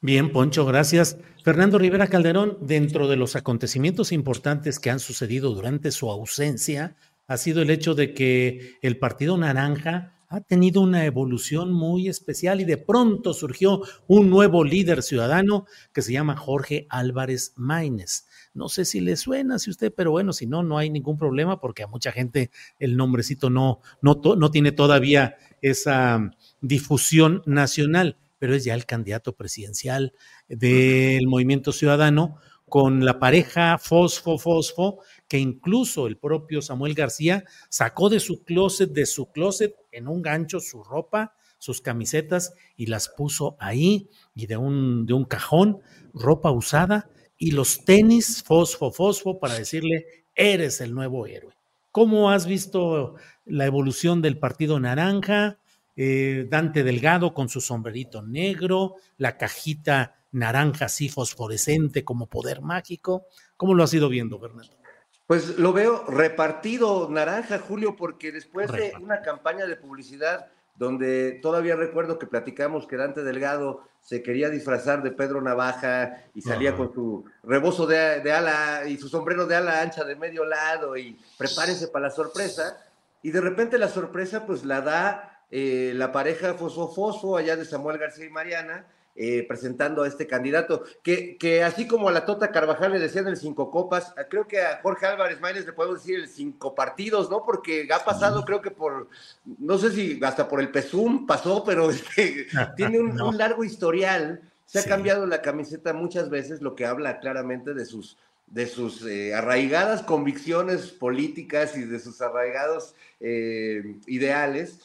Bien, 0.00 0.30
Poncho, 0.32 0.66
gracias. 0.66 1.18
Fernando 1.42 1.78
Rivera 1.78 2.08
Calderón, 2.08 2.58
dentro 2.60 3.08
de 3.08 3.16
los 3.16 3.36
acontecimientos 3.36 4.12
importantes 4.12 4.78
que 4.78 4.90
han 4.90 5.00
sucedido 5.00 5.54
durante 5.54 5.90
su 5.92 6.10
ausencia, 6.10 6.96
ha 7.26 7.36
sido 7.36 7.62
el 7.62 7.70
hecho 7.70 7.94
de 7.94 8.12
que 8.12 8.76
el 8.82 8.98
Partido 8.98 9.38
Naranja 9.38 10.13
ha 10.34 10.40
tenido 10.40 10.80
una 10.80 11.04
evolución 11.04 11.72
muy 11.72 12.08
especial 12.08 12.60
y 12.60 12.64
de 12.64 12.76
pronto 12.76 13.32
surgió 13.34 13.82
un 14.08 14.30
nuevo 14.30 14.64
líder 14.64 15.04
ciudadano 15.04 15.66
que 15.92 16.02
se 16.02 16.12
llama 16.12 16.36
Jorge 16.36 16.86
Álvarez 16.90 17.52
Maínez. 17.54 18.26
No 18.52 18.68
sé 18.68 18.84
si 18.84 19.00
le 19.00 19.16
suena, 19.16 19.60
si 19.60 19.70
usted, 19.70 19.94
pero 19.94 20.10
bueno, 20.10 20.32
si 20.32 20.46
no, 20.48 20.64
no 20.64 20.76
hay 20.76 20.90
ningún 20.90 21.16
problema 21.16 21.60
porque 21.60 21.84
a 21.84 21.86
mucha 21.86 22.10
gente 22.10 22.50
el 22.80 22.96
nombrecito 22.96 23.48
no, 23.48 23.80
no, 24.02 24.20
no 24.36 24.50
tiene 24.50 24.72
todavía 24.72 25.36
esa 25.62 26.32
difusión 26.60 27.42
nacional, 27.46 28.18
pero 28.40 28.56
es 28.56 28.64
ya 28.64 28.74
el 28.74 28.86
candidato 28.86 29.36
presidencial 29.36 30.14
del 30.48 31.28
Movimiento 31.28 31.70
Ciudadano 31.70 32.38
con 32.68 33.04
la 33.04 33.20
pareja 33.20 33.78
Fosfo 33.78 34.36
Fosfo 34.36 34.98
que 35.28 35.38
incluso 35.38 36.08
el 36.08 36.16
propio 36.16 36.60
Samuel 36.60 36.94
García 36.94 37.44
sacó 37.68 38.08
de 38.08 38.18
su 38.20 38.42
closet, 38.42 38.90
de 38.90 39.06
su 39.06 39.30
closet 39.30 39.76
en 39.94 40.08
un 40.08 40.22
gancho 40.22 40.60
su 40.60 40.82
ropa, 40.82 41.34
sus 41.58 41.80
camisetas 41.80 42.54
y 42.76 42.86
las 42.86 43.08
puso 43.08 43.56
ahí 43.58 44.10
y 44.34 44.46
de 44.46 44.56
un, 44.56 45.06
de 45.06 45.14
un 45.14 45.24
cajón, 45.24 45.80
ropa 46.12 46.50
usada 46.50 47.08
y 47.38 47.52
los 47.52 47.84
tenis 47.84 48.42
fosfo 48.42 48.92
fosfo 48.92 49.38
para 49.38 49.54
decirle, 49.54 50.06
eres 50.34 50.80
el 50.80 50.94
nuevo 50.94 51.26
héroe. 51.26 51.54
¿Cómo 51.90 52.30
has 52.30 52.46
visto 52.46 53.14
la 53.44 53.66
evolución 53.66 54.20
del 54.20 54.38
Partido 54.38 54.80
Naranja? 54.80 55.58
Eh, 55.96 56.46
Dante 56.50 56.82
Delgado 56.82 57.34
con 57.34 57.48
su 57.48 57.60
sombrerito 57.60 58.20
negro, 58.20 58.96
la 59.16 59.36
cajita 59.36 60.16
naranja 60.32 60.86
así 60.86 61.08
fosforescente 61.08 62.04
como 62.04 62.26
poder 62.26 62.62
mágico. 62.62 63.26
¿Cómo 63.56 63.74
lo 63.74 63.84
has 63.84 63.94
ido 63.94 64.08
viendo, 64.08 64.40
Fernando? 64.40 64.83
Pues 65.26 65.58
lo 65.58 65.72
veo 65.72 66.04
repartido 66.06 67.08
naranja, 67.10 67.58
Julio, 67.58 67.96
porque 67.96 68.30
después 68.30 68.70
de 68.70 68.92
una 69.00 69.22
campaña 69.22 69.66
de 69.66 69.76
publicidad 69.76 70.50
donde 70.76 71.38
todavía 71.40 71.76
recuerdo 71.76 72.18
que 72.18 72.26
platicamos 72.26 72.86
que 72.86 72.96
Dante 72.96 73.22
Delgado 73.22 73.86
se 74.00 74.22
quería 74.22 74.50
disfrazar 74.50 75.02
de 75.02 75.12
Pedro 75.12 75.40
Navaja 75.40 76.24
y 76.34 76.42
salía 76.42 76.76
con 76.76 76.92
su 76.92 77.24
rebozo 77.42 77.86
de, 77.86 78.32
ala 78.32 78.86
y 78.86 78.98
su 78.98 79.08
sombrero 79.08 79.46
de 79.46 79.56
ala 79.56 79.80
ancha 79.80 80.04
de 80.04 80.16
medio 80.16 80.44
lado 80.44 80.96
y 80.96 81.18
prepárense 81.38 81.88
para 81.88 82.08
la 82.08 82.10
sorpresa. 82.10 82.84
Y 83.22 83.30
de 83.30 83.40
repente 83.40 83.78
la 83.78 83.88
sorpresa 83.88 84.44
pues 84.44 84.64
la 84.64 84.82
da 84.82 85.42
eh, 85.50 85.92
la 85.94 86.12
pareja 86.12 86.54
Fosfo 86.54 86.92
Fosfo 86.92 87.36
allá 87.36 87.56
de 87.56 87.64
Samuel 87.64 87.96
García 87.96 88.26
y 88.26 88.30
Mariana, 88.30 88.86
eh, 89.16 89.44
presentando 89.46 90.02
a 90.02 90.08
este 90.08 90.26
candidato, 90.26 90.82
que, 91.02 91.36
que, 91.36 91.62
así 91.62 91.86
como 91.86 92.08
a 92.08 92.12
la 92.12 92.26
Tota 92.26 92.50
Carvajal 92.50 92.92
le 92.92 92.98
decían 92.98 93.28
el 93.28 93.36
cinco 93.36 93.70
copas, 93.70 94.12
creo 94.28 94.48
que 94.48 94.60
a 94.60 94.80
Jorge 94.82 95.06
Álvarez 95.06 95.40
Maínez 95.40 95.66
le 95.66 95.72
podemos 95.72 96.02
decir 96.02 96.18
el 96.18 96.28
cinco 96.28 96.74
partidos, 96.74 97.30
¿no? 97.30 97.44
Porque 97.44 97.86
ha 97.94 98.04
pasado, 98.04 98.44
creo 98.44 98.60
que 98.60 98.72
por, 98.72 99.08
no 99.44 99.78
sé 99.78 99.92
si 99.92 100.20
hasta 100.22 100.48
por 100.48 100.60
el 100.60 100.70
PESUM 100.70 101.26
pasó, 101.26 101.62
pero 101.64 101.90
este, 101.92 102.48
tiene 102.76 102.98
un, 102.98 103.38
largo 103.38 103.62
historial, 103.62 104.42
se 104.66 104.80
ha 104.80 104.84
cambiado 104.84 105.26
la 105.26 105.42
camiseta 105.42 105.92
muchas 105.92 106.28
veces, 106.28 106.60
lo 106.60 106.74
que 106.74 106.86
habla 106.86 107.20
claramente 107.20 107.72
de 107.72 107.84
sus 107.84 108.18
de 108.46 108.66
sus 108.66 109.04
eh, 109.06 109.34
arraigadas 109.34 110.02
convicciones 110.02 110.92
políticas 110.92 111.76
y 111.76 111.84
de 111.84 111.98
sus 111.98 112.20
arraigados 112.20 112.94
eh, 113.20 113.96
ideales, 114.06 114.80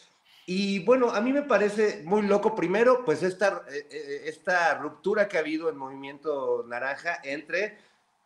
y 0.52 0.80
bueno, 0.80 1.12
a 1.12 1.22
mí 1.22 1.32
me 1.32 1.44
parece 1.44 2.02
muy 2.06 2.24
loco, 2.24 2.56
primero, 2.56 3.06
pues 3.06 3.22
esta, 3.22 3.66
eh, 3.70 3.88
eh, 3.92 4.22
esta 4.26 4.74
ruptura 4.80 5.28
que 5.28 5.38
ha 5.38 5.42
habido 5.42 5.70
en 5.70 5.78
Movimiento 5.78 6.66
Naranja 6.68 7.20
entre 7.24 7.78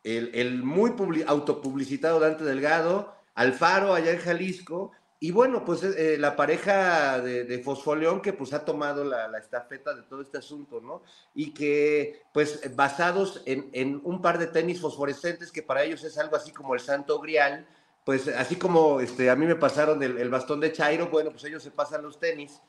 el, 0.06 0.64
muy 0.64 0.94
autopublicitado 1.28 2.22
Dante 2.22 2.46
Delgado, 2.46 3.14
Alfaro 3.36 3.94
allá 3.94 4.12
en 4.12 4.20
Jalisco, 4.20 4.94
y 5.20 5.32
bueno, 5.32 5.66
pues 5.66 5.84
eh, 5.84 6.16
la 6.18 6.38
pareja 6.38 7.20
de, 7.20 7.44
de, 7.44 7.60
Fosfoleón 7.60 8.22
que 8.22 8.32
pues 8.32 8.54
ha 8.54 8.64
tomado 8.64 9.04
la, 9.04 9.28
la, 9.28 9.40
estafeta 9.40 9.94
de 9.94 10.04
todo 10.04 10.22
este 10.22 10.38
asunto, 10.38 10.80
¿no? 10.80 11.04
Y 11.36 11.54
que 11.54 12.22
pues 12.34 12.74
basados 12.74 13.42
en 13.46 14.00
un 14.02 14.22
par 14.22 14.38
de 14.38 14.48
tenis 14.48 14.80
fosforescentes 14.80 15.52
que 15.52 15.62
para 15.62 15.84
ellos 15.84 16.06
es 16.06 16.18
algo 16.18 16.38
así 16.38 16.54
como 16.54 16.74
el 16.74 16.80
santo 16.80 17.20
grial, 17.20 17.68
pues 18.06 18.28
así 18.28 18.56
como 18.56 19.00
este, 19.00 19.30
a 19.30 19.36
mí 19.36 19.46
me 19.46 19.56
pasaron 19.56 20.02
el, 20.04 20.30
bastón 20.30 20.60
de 20.60 20.72
Chairo, 20.72 21.08
bueno, 21.08 21.32
pues 21.32 21.44
ellos 21.46 21.64
se 21.64 21.72
pasan 21.72 22.04
los 22.04 22.20
tenis. 22.20 22.62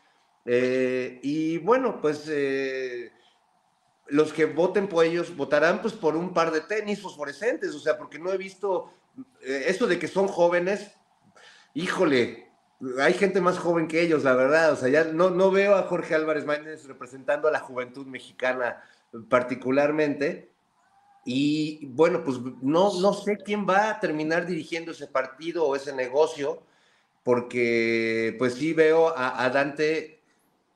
Eh, 0.45 1.21
y 1.23 1.59
bueno, 1.59 2.01
pues 2.01 2.27
eh, 2.29 3.11
los 4.09 4.33
que 4.33 4.45
voten 4.45 4.89
por 4.89 5.05
ellos 5.05 5.35
votarán 5.37 5.81
pues 5.81 5.95
por 5.95 6.17
un 6.17 6.33
par 6.33 6.53
de 6.53 6.61
tenis 6.61 7.01
fosforescentes, 7.01 7.75
o 7.75 7.81
sea, 7.81 7.97
porque 7.97 8.19
no 8.19 8.33
he 8.33 8.37
visto 8.37 8.91
eh, 9.41 9.65
eso 9.67 9.87
de 9.87 9.99
que 9.99 10.09
son 10.09 10.29
jóvenes, 10.29 10.93
híjole, 11.73 12.51
hay 13.01 13.15
gente 13.15 13.41
más 13.41 13.59
joven 13.59 13.89
que 13.89 14.03
ellos, 14.03 14.25
la 14.25 14.35
verdad, 14.35 14.73
o 14.73 14.77
sea, 14.77 14.89
ya 14.89 15.05
no, 15.05 15.31
no 15.31 15.51
veo 15.51 15.75
a 15.75 15.85
Jorge 15.85 16.15
Álvarez 16.15 16.45
Maínez 16.45 16.85
representando 16.87 17.49
a 17.49 17.53
la 17.53 17.61
juventud 17.61 18.07
mexicana 18.07 18.83
particularmente. 19.29 20.54
Y 21.25 21.87
bueno, 21.87 22.23
pues 22.23 22.39
no, 22.61 23.01
no 23.01 23.15
sé 23.15 23.39
quién 23.39 23.67
va 23.69 23.91
a 23.91 24.01
terminar 24.01 24.47
dirigiendo 24.47 24.93
ese 24.93 25.07
partido 25.07 25.65
o 25.65 25.75
ese 25.75 25.95
negocio, 25.95 26.63
porque 27.23 28.37
pues 28.39 28.55
sí 28.55 28.75
veo 28.75 29.13
a, 29.17 29.49
Dante 29.49 30.21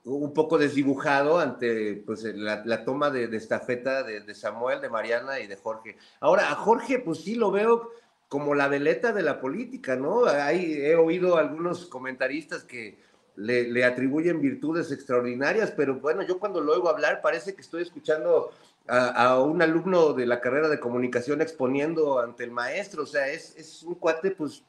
un 0.04 0.32
poco 0.32 0.56
desdibujado 0.56 1.38
ante 1.38 2.02
pues, 2.06 2.24
la, 2.24 2.84
toma 2.84 3.10
de, 3.10 3.28
de 3.28 3.36
estafeta 3.36 4.02
de, 4.02 4.34
Samuel, 4.34 4.80
de 4.80 4.88
Mariana 4.88 5.38
y 5.40 5.46
de 5.46 5.56
Jorge. 5.56 5.98
Ahora, 6.20 6.50
a 6.50 6.54
Jorge 6.54 6.98
pues 6.98 7.18
sí 7.18 7.34
lo 7.34 7.50
veo 7.50 7.90
como 8.28 8.54
la 8.54 8.68
veleta 8.68 9.12
de 9.12 9.22
la 9.22 9.40
política, 9.40 9.96
¿no? 9.96 10.26
He 10.28 10.94
oído 10.96 11.36
algunos 11.36 11.86
comentaristas 11.86 12.64
que 12.64 12.98
le, 13.36 13.64
le 13.64 13.84
atribuyen 13.84 14.40
virtudes 14.40 14.90
extraordinarias, 14.90 15.70
pero 15.70 15.96
bueno, 16.00 16.22
yo 16.22 16.38
cuando 16.38 16.60
lo 16.60 16.72
oigo 16.72 16.88
hablar 16.88 17.20
parece 17.22 17.54
que 17.54 17.60
estoy 17.60 17.82
escuchando 17.82 18.50
a, 18.88 19.40
un 19.40 19.60
alumno 19.62 20.12
de 20.12 20.26
la 20.26 20.40
carrera 20.40 20.68
de 20.68 20.80
comunicación 20.80 21.42
exponiendo 21.42 22.20
ante 22.20 22.44
el 22.44 22.50
maestro. 22.50 23.02
O 23.02 23.06
sea, 23.06 23.28
es, 23.28 23.56
es 23.56 23.82
un 23.82 23.94
cuate, 23.94 24.30
pues, 24.30 24.64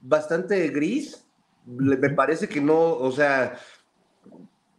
bastante 0.00 0.68
gris. 0.68 1.26
me 1.66 2.10
parece 2.10 2.48
que 2.48 2.60
no, 2.60 2.94
o 2.94 3.12
sea, 3.12 3.58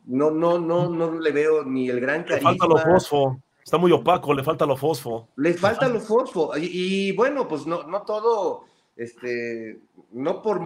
no, 0.05 0.31
no, 0.31 0.59
no, 0.59 0.89
no 0.89 1.19
le 1.19 1.31
veo 1.31 1.63
ni 1.63 1.89
el 1.89 1.99
gran 1.99 2.23
carisma. 2.23 2.51
Le 2.51 2.57
falta 2.57 2.73
lo 2.73 2.93
fosfo. 2.93 3.41
Está 3.63 3.77
muy 3.77 3.91
opaco, 3.91 4.33
le 4.33 4.43
falta 4.43 4.65
lo 4.65 4.77
fosfo. 4.77 5.29
Le 5.37 5.53
falta 5.55 5.87
lo 5.87 5.99
fosfo. 5.99 6.55
Y, 6.57 7.09
y 7.09 7.11
bueno, 7.13 7.47
pues 7.47 7.65
no, 7.65 7.83
no 7.83 8.03
todo, 8.03 8.65
este, 8.95 9.79
no 10.11 10.41
por 10.41 10.65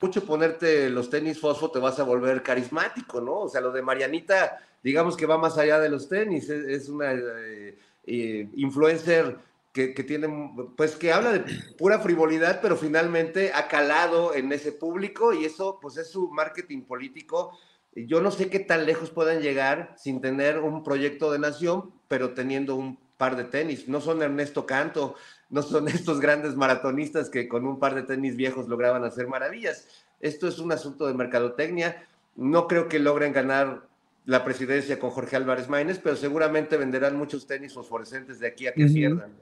Mucho 0.00 0.24
ponerte 0.24 0.90
los 0.90 1.10
tenis 1.10 1.40
fosfo 1.40 1.70
te 1.70 1.78
vas 1.78 1.98
a 1.98 2.04
volver 2.04 2.42
carismático, 2.42 3.20
¿no? 3.20 3.40
O 3.40 3.48
sea, 3.48 3.60
lo 3.60 3.72
de 3.72 3.82
Marianita, 3.82 4.58
digamos 4.82 5.16
que 5.16 5.26
va 5.26 5.38
más 5.38 5.58
allá 5.58 5.78
de 5.80 5.88
los 5.88 6.08
tenis, 6.08 6.48
es, 6.50 6.66
es 6.66 6.88
una 6.88 7.12
eh, 7.12 7.78
eh, 8.06 8.48
influencer 8.54 9.38
que, 9.72 10.04
tiene, 10.04 10.28
pues 10.74 10.96
que 10.96 11.12
habla 11.12 11.32
de 11.32 11.44
pura 11.76 11.98
frivolidad, 11.98 12.60
pero 12.62 12.76
finalmente 12.76 13.52
ha 13.54 13.68
calado 13.68 14.34
en 14.34 14.50
ese 14.50 14.72
público 14.72 15.34
y 15.34 15.44
eso, 15.44 15.78
pues 15.82 15.98
es 15.98 16.08
su 16.10 16.30
marketing 16.30 16.82
político. 16.82 17.58
Yo 17.94 18.22
no 18.22 18.30
sé 18.30 18.48
qué 18.48 18.58
tan 18.58 18.86
lejos 18.86 19.10
puedan 19.10 19.42
llegar 19.42 19.94
sin 19.98 20.22
tener 20.22 20.60
un 20.60 20.82
proyecto 20.82 21.30
de 21.30 21.40
nación, 21.40 21.92
pero 22.08 22.32
teniendo 22.32 22.74
un 22.74 22.98
par 23.18 23.36
de 23.36 23.44
tenis. 23.44 23.86
No 23.86 24.00
son 24.00 24.22
Ernesto 24.22 24.64
Canto, 24.64 25.16
no 25.50 25.62
son 25.62 25.88
estos 25.88 26.20
grandes 26.20 26.56
maratonistas 26.56 27.30
que 27.30 27.48
con 27.48 27.66
un 27.66 27.78
par 27.78 27.94
de 27.94 28.02
tenis 28.02 28.36
viejos 28.36 28.68
lograban 28.68 29.04
hacer 29.04 29.28
maravillas. 29.28 29.88
Esto 30.20 30.48
es 30.48 30.58
un 30.58 30.72
asunto 30.72 31.06
de 31.06 31.14
mercadotecnia. 31.14 32.04
No 32.36 32.66
creo 32.66 32.88
que 32.88 32.98
logren 32.98 33.32
ganar 33.32 33.86
la 34.24 34.44
presidencia 34.44 34.98
con 34.98 35.10
Jorge 35.10 35.36
Álvarez 35.36 35.68
Maínez, 35.68 36.00
pero 36.02 36.16
seguramente 36.16 36.76
venderán 36.76 37.16
muchos 37.16 37.46
tenis 37.46 37.74
fosforescentes 37.74 38.40
de 38.40 38.48
aquí 38.48 38.66
a 38.66 38.72
que 38.72 38.84
uh 38.84 38.88
-huh. 38.88 38.94
pierdan. 38.94 39.32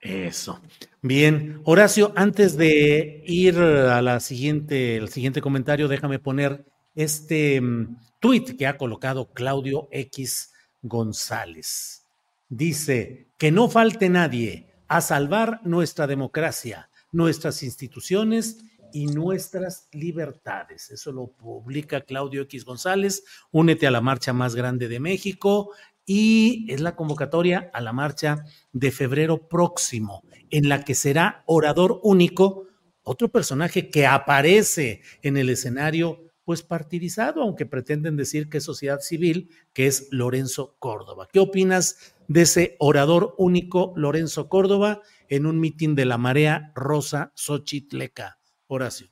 Eso. 0.00 0.60
Bien, 1.02 1.60
Horacio, 1.64 2.12
antes 2.14 2.56
de 2.56 3.22
ir 3.26 3.58
a 3.58 4.00
la 4.00 4.20
siguiente, 4.20 4.96
el 4.96 5.08
siguiente 5.08 5.40
comentario, 5.40 5.88
déjame 5.88 6.20
poner 6.20 6.64
este 6.94 7.58
um, 7.60 7.96
tweet 8.20 8.56
que 8.56 8.66
ha 8.66 8.76
colocado 8.76 9.32
Claudio 9.32 9.88
X 9.90 10.52
González. 10.82 12.04
Dice, 12.48 13.26
que 13.38 13.50
no 13.50 13.68
falte 13.68 14.08
nadie 14.08 14.67
a 14.88 15.00
salvar 15.00 15.60
nuestra 15.64 16.06
democracia, 16.06 16.90
nuestras 17.12 17.62
instituciones 17.62 18.64
y 18.92 19.06
nuestras 19.06 19.88
libertades. 19.92 20.90
Eso 20.90 21.12
lo 21.12 21.28
publica 21.28 22.00
Claudio 22.00 22.42
X 22.42 22.64
González. 22.64 23.24
Únete 23.50 23.86
a 23.86 23.90
la 23.90 24.00
marcha 24.00 24.32
más 24.32 24.54
grande 24.54 24.88
de 24.88 24.98
México 24.98 25.72
y 26.06 26.66
es 26.72 26.80
la 26.80 26.96
convocatoria 26.96 27.70
a 27.74 27.82
la 27.82 27.92
marcha 27.92 28.44
de 28.72 28.90
febrero 28.90 29.46
próximo, 29.46 30.22
en 30.50 30.70
la 30.70 30.82
que 30.82 30.94
será 30.94 31.42
orador 31.46 32.00
único, 32.02 32.66
otro 33.02 33.28
personaje 33.28 33.90
que 33.90 34.06
aparece 34.06 35.02
en 35.22 35.36
el 35.36 35.50
escenario 35.50 36.27
pues 36.48 36.62
partidizado, 36.62 37.42
aunque 37.42 37.66
pretenden 37.66 38.16
decir 38.16 38.48
que 38.48 38.56
es 38.56 38.64
sociedad 38.64 39.00
civil, 39.00 39.50
que 39.74 39.86
es 39.86 40.08
Lorenzo 40.10 40.76
Córdoba. 40.78 41.28
¿Qué 41.30 41.40
opinas 41.40 42.14
de 42.26 42.40
ese 42.40 42.74
orador 42.78 43.34
único 43.36 43.92
Lorenzo 43.96 44.48
Córdoba 44.48 45.02
en 45.28 45.44
un 45.44 45.60
mitin 45.60 45.94
de 45.94 46.06
la 46.06 46.16
marea 46.16 46.72
rosa 46.74 47.32
Xochitleca? 47.34 48.38
Horacio. 48.66 49.08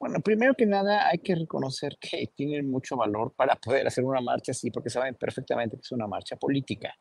Bueno, 0.00 0.18
primero 0.18 0.54
que 0.54 0.66
nada 0.66 1.06
hay 1.06 1.18
que 1.18 1.36
reconocer 1.36 1.96
que 2.00 2.28
tienen 2.34 2.68
mucho 2.68 2.96
valor 2.96 3.32
para 3.36 3.54
poder 3.54 3.86
hacer 3.86 4.02
una 4.02 4.20
marcha 4.20 4.50
así, 4.50 4.72
porque 4.72 4.90
saben 4.90 5.14
perfectamente 5.14 5.76
que 5.76 5.82
es 5.82 5.92
una 5.92 6.08
marcha 6.08 6.34
política. 6.34 6.92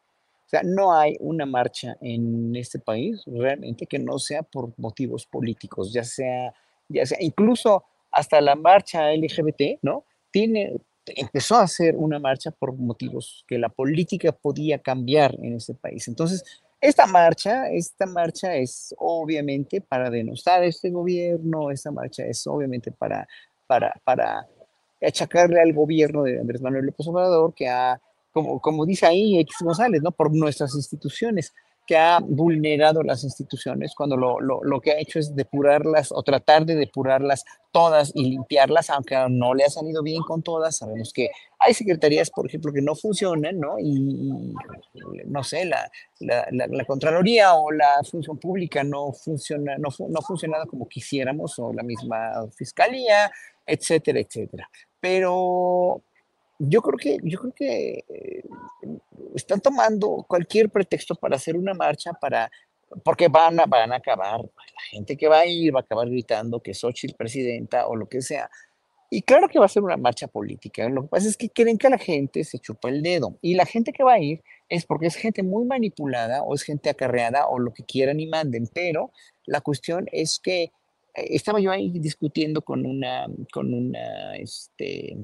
O 0.46 0.50
sea, 0.50 0.62
no 0.64 0.96
hay 0.96 1.16
una 1.20 1.48
marcha 1.48 1.98
en 2.00 2.56
este 2.56 2.78
país 2.78 3.24
realmente 3.26 3.88
que 3.88 3.98
no 3.98 4.20
sea 4.20 4.44
por 4.44 4.78
motivos 4.78 5.26
políticos, 5.26 5.92
ya 5.92 6.04
sea, 6.04 6.54
ya 6.90 7.08
sea, 7.08 7.18
incluso 7.22 7.86
hasta 8.18 8.42
la 8.42 8.56
marcha 8.56 9.12
LGBT, 9.14 9.78
¿no? 9.84 10.04
Tiene, 10.32 10.74
empezó 11.06 11.56
a 11.56 11.62
hacer 11.62 11.96
una 11.96 12.18
marcha 12.18 12.50
por 12.50 12.74
motivos 12.74 13.46
que 13.48 13.60
la 13.60 13.70
política 13.70 14.32
podía 14.32 14.80
cambiar 14.80 15.36
en 15.40 15.54
este 15.54 15.76
país. 15.76 16.08
Entonces, 16.08 16.44
esta 16.82 17.06
marcha, 17.06 17.70
esta 17.70 18.08
marcha 18.08 18.56
es 18.56 18.96
obviamente 18.98 19.82
para 19.82 20.10
denostar 20.10 20.64
a 20.64 20.66
este 20.66 20.90
gobierno, 20.90 21.70
esta 21.70 21.92
marcha 21.92 22.26
es 22.26 22.48
obviamente 22.48 22.92
para, 22.92 23.28
para, 23.68 23.94
para 24.04 24.48
achacarle 25.00 25.62
al 25.62 25.74
gobierno 25.74 26.24
de 26.24 26.40
Andrés 26.40 26.60
Manuel 26.60 26.88
López 26.88 27.08
Obrador, 27.08 27.54
que 27.54 27.70
ha, 27.70 28.02
como, 28.32 28.60
como 28.60 28.84
dice 28.84 29.06
ahí 29.06 29.38
X 29.42 29.58
González, 29.62 30.02
¿no? 30.02 30.12
por 30.12 30.36
nuestras 30.36 30.74
instituciones 30.74 31.54
que 31.88 31.96
ha 31.96 32.20
vulnerado 32.20 33.02
las 33.02 33.24
instituciones 33.24 33.96
cuando 33.96 34.18
lo, 34.18 34.42
lo, 34.42 34.62
lo, 34.62 34.82
que 34.82 34.92
ha 34.92 35.00
hecho 35.00 35.20
es 35.20 35.34
depurarlas 35.34 36.12
o 36.12 36.22
tratar 36.22 36.66
de 36.66 36.76
depurarlas 36.76 37.46
todas 37.72 38.12
y 38.14 38.30
limpiarlas, 38.30 38.90
aunque 38.90 39.16
no 39.30 39.54
le 39.54 39.64
ha 39.64 39.70
salido 39.70 40.04
bien 40.04 40.22
con 40.22 40.44
todas. 40.44 40.78
Sabemos 40.78 41.14
que 41.14 41.30
hay 41.58 41.74
secretarías, 41.74 42.30
por 42.30 42.46
ejemplo, 42.46 42.74
que 42.74 42.82
no 42.82 42.94
funcionan, 42.94 43.58
¿no? 43.58 43.80
Y, 43.80 44.54
no 45.26 45.44
sé, 45.44 45.66
la, 45.66 45.90
la, 46.20 46.86
Contraloría 46.86 47.56
o 47.56 47.72
la 47.72 48.04
función 48.04 48.38
pública 48.38 48.84
no 48.84 49.14
funciona, 49.14 49.78
no, 49.78 49.90
no 50.10 50.20
ha 50.20 50.22
funcionado 50.22 50.68
como 50.68 50.90
quisiéramos, 50.90 51.58
o 51.58 51.72
la 51.72 51.84
misma 51.84 52.48
Fiscalía, 52.52 53.32
etcétera, 53.66 54.20
etcétera. 54.20 54.70
Pero 55.00 56.02
yo 56.60 56.82
creo 56.82 56.98
que, 56.98 57.18
yo 57.24 57.40
creo 57.40 57.54
que 57.54 58.06
eh, 58.10 58.44
están 59.36 59.62
tomando 59.62 60.26
cualquier 60.28 60.70
pretexto 60.70 61.16
para 61.16 61.36
hacer 61.36 61.56
una 61.56 61.74
marcha, 61.74 62.14
para, 62.14 62.52
porque 63.04 63.28
van 63.28 63.60
a, 63.60 63.66
van 63.66 63.92
a 63.92 63.98
acabar, 63.98 64.42
la 64.42 64.82
gente 64.90 65.16
que 65.18 65.28
va 65.28 65.40
a 65.40 65.46
ir 65.46 65.76
va 65.76 65.80
a 65.80 65.84
acabar 65.84 66.10
gritando 66.10 66.62
que 66.62 66.74
Xochitl 66.74 67.16
presidenta 67.16 67.88
o 67.88 67.96
lo 67.96 68.08
que 68.08 68.22
sea. 68.22 68.50
Y 69.10 69.22
claro 69.22 69.48
que 69.48 69.60
va 69.60 69.66
a 69.66 69.70
ser 69.70 69.84
una 69.84 69.96
marcha 69.96 70.28
política. 70.28 70.90
Lo 70.90 71.04
que 71.04 71.08
pasa 71.08 71.30
es 71.30 71.38
que 71.38 71.50
creen 71.50 71.78
que 71.78 71.90
la 71.90 71.98
gente 71.98 72.44
se 72.44 72.60
chupa 72.60 72.90
el 72.90 73.02
dedo. 73.02 73.38
Y 73.42 73.56
la 73.56 73.66
gente 73.66 73.94
que 73.94 74.04
va 74.04 74.14
a 74.14 74.20
ir 74.20 74.44
es 74.68 74.86
porque 74.86 75.08
es 75.08 75.16
gente 75.16 75.44
muy 75.44 75.66
manipulada 75.66 76.44
o 76.44 76.54
es 76.54 76.64
gente 76.64 76.90
acarreada 76.90 77.48
o 77.48 77.58
lo 77.58 77.74
que 77.74 77.86
quieran 77.86 78.20
y 78.20 78.28
manden. 78.28 78.68
Pero 78.74 79.12
la 79.46 79.62
cuestión 79.62 80.08
es 80.12 80.40
que 80.40 80.72
estaba 81.14 81.62
yo 81.62 81.72
ahí 81.72 81.90
discutiendo 82.00 82.62
con 82.62 82.86
una, 82.86 83.28
con 83.54 83.74
una, 83.74 84.36
este, 84.36 85.18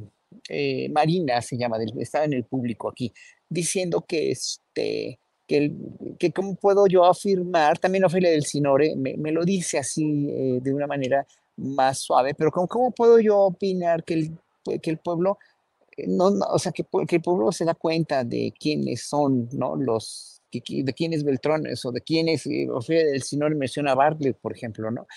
eh, 0.50 0.90
Marina 0.90 1.42
se 1.42 1.58
llama, 1.58 1.78
estaba 2.00 2.26
en 2.26 2.34
el 2.34 2.44
público 2.46 2.90
aquí, 2.90 3.14
diciendo 3.50 4.06
que, 4.08 4.32
este, 4.32 5.20
que, 5.48 5.58
el, 5.58 5.78
que 6.20 6.32
cómo 6.32 6.56
puedo 6.56 6.88
yo 6.88 7.06
afirmar, 7.06 7.80
también 7.80 8.06
Ofelia 8.06 8.32
del 8.32 8.46
Sinore 8.46 8.96
me, 8.96 9.16
me 9.18 9.32
lo 9.32 9.44
dice 9.44 9.78
así 9.78 10.28
eh, 10.30 10.60
de 10.62 10.74
una 10.74 10.88
manera 10.88 11.26
más 11.58 12.00
suave, 12.00 12.34
pero 12.34 12.52
¿cómo, 12.52 12.68
cómo 12.68 12.92
puedo 12.92 13.20
yo 13.20 13.40
opinar 13.40 14.04
que 14.04 14.14
el, 14.16 14.80
que 14.80 14.90
el 14.90 14.98
pueblo, 14.98 15.38
eh, 15.98 16.06
no, 16.08 16.32
no, 16.32 16.46
o 16.46 16.60
sea, 16.60 16.72
que, 16.72 16.84
que, 17.08 17.16
el 17.18 17.22
pueblo 17.22 17.52
se 17.52 17.66
da 17.66 17.74
cuenta 17.74 18.24
de 18.24 18.54
quiénes 18.60 19.08
son, 19.08 19.50
¿no? 19.54 19.76
Los, 19.76 20.42
de 20.52 20.94
quién 20.94 21.14
es 21.14 21.24
Beltrones 21.24 21.84
o 21.86 21.92
de 21.92 22.02
quién 22.02 22.30
es, 22.30 22.48
Ofelia 22.72 23.06
del 23.06 23.24
Sinore 23.24 23.56
menciona 23.56 23.92
a 23.92 23.96
Bartlett, 23.96 24.38
por 24.38 24.56
ejemplo, 24.56 24.92
¿no? 24.92 25.08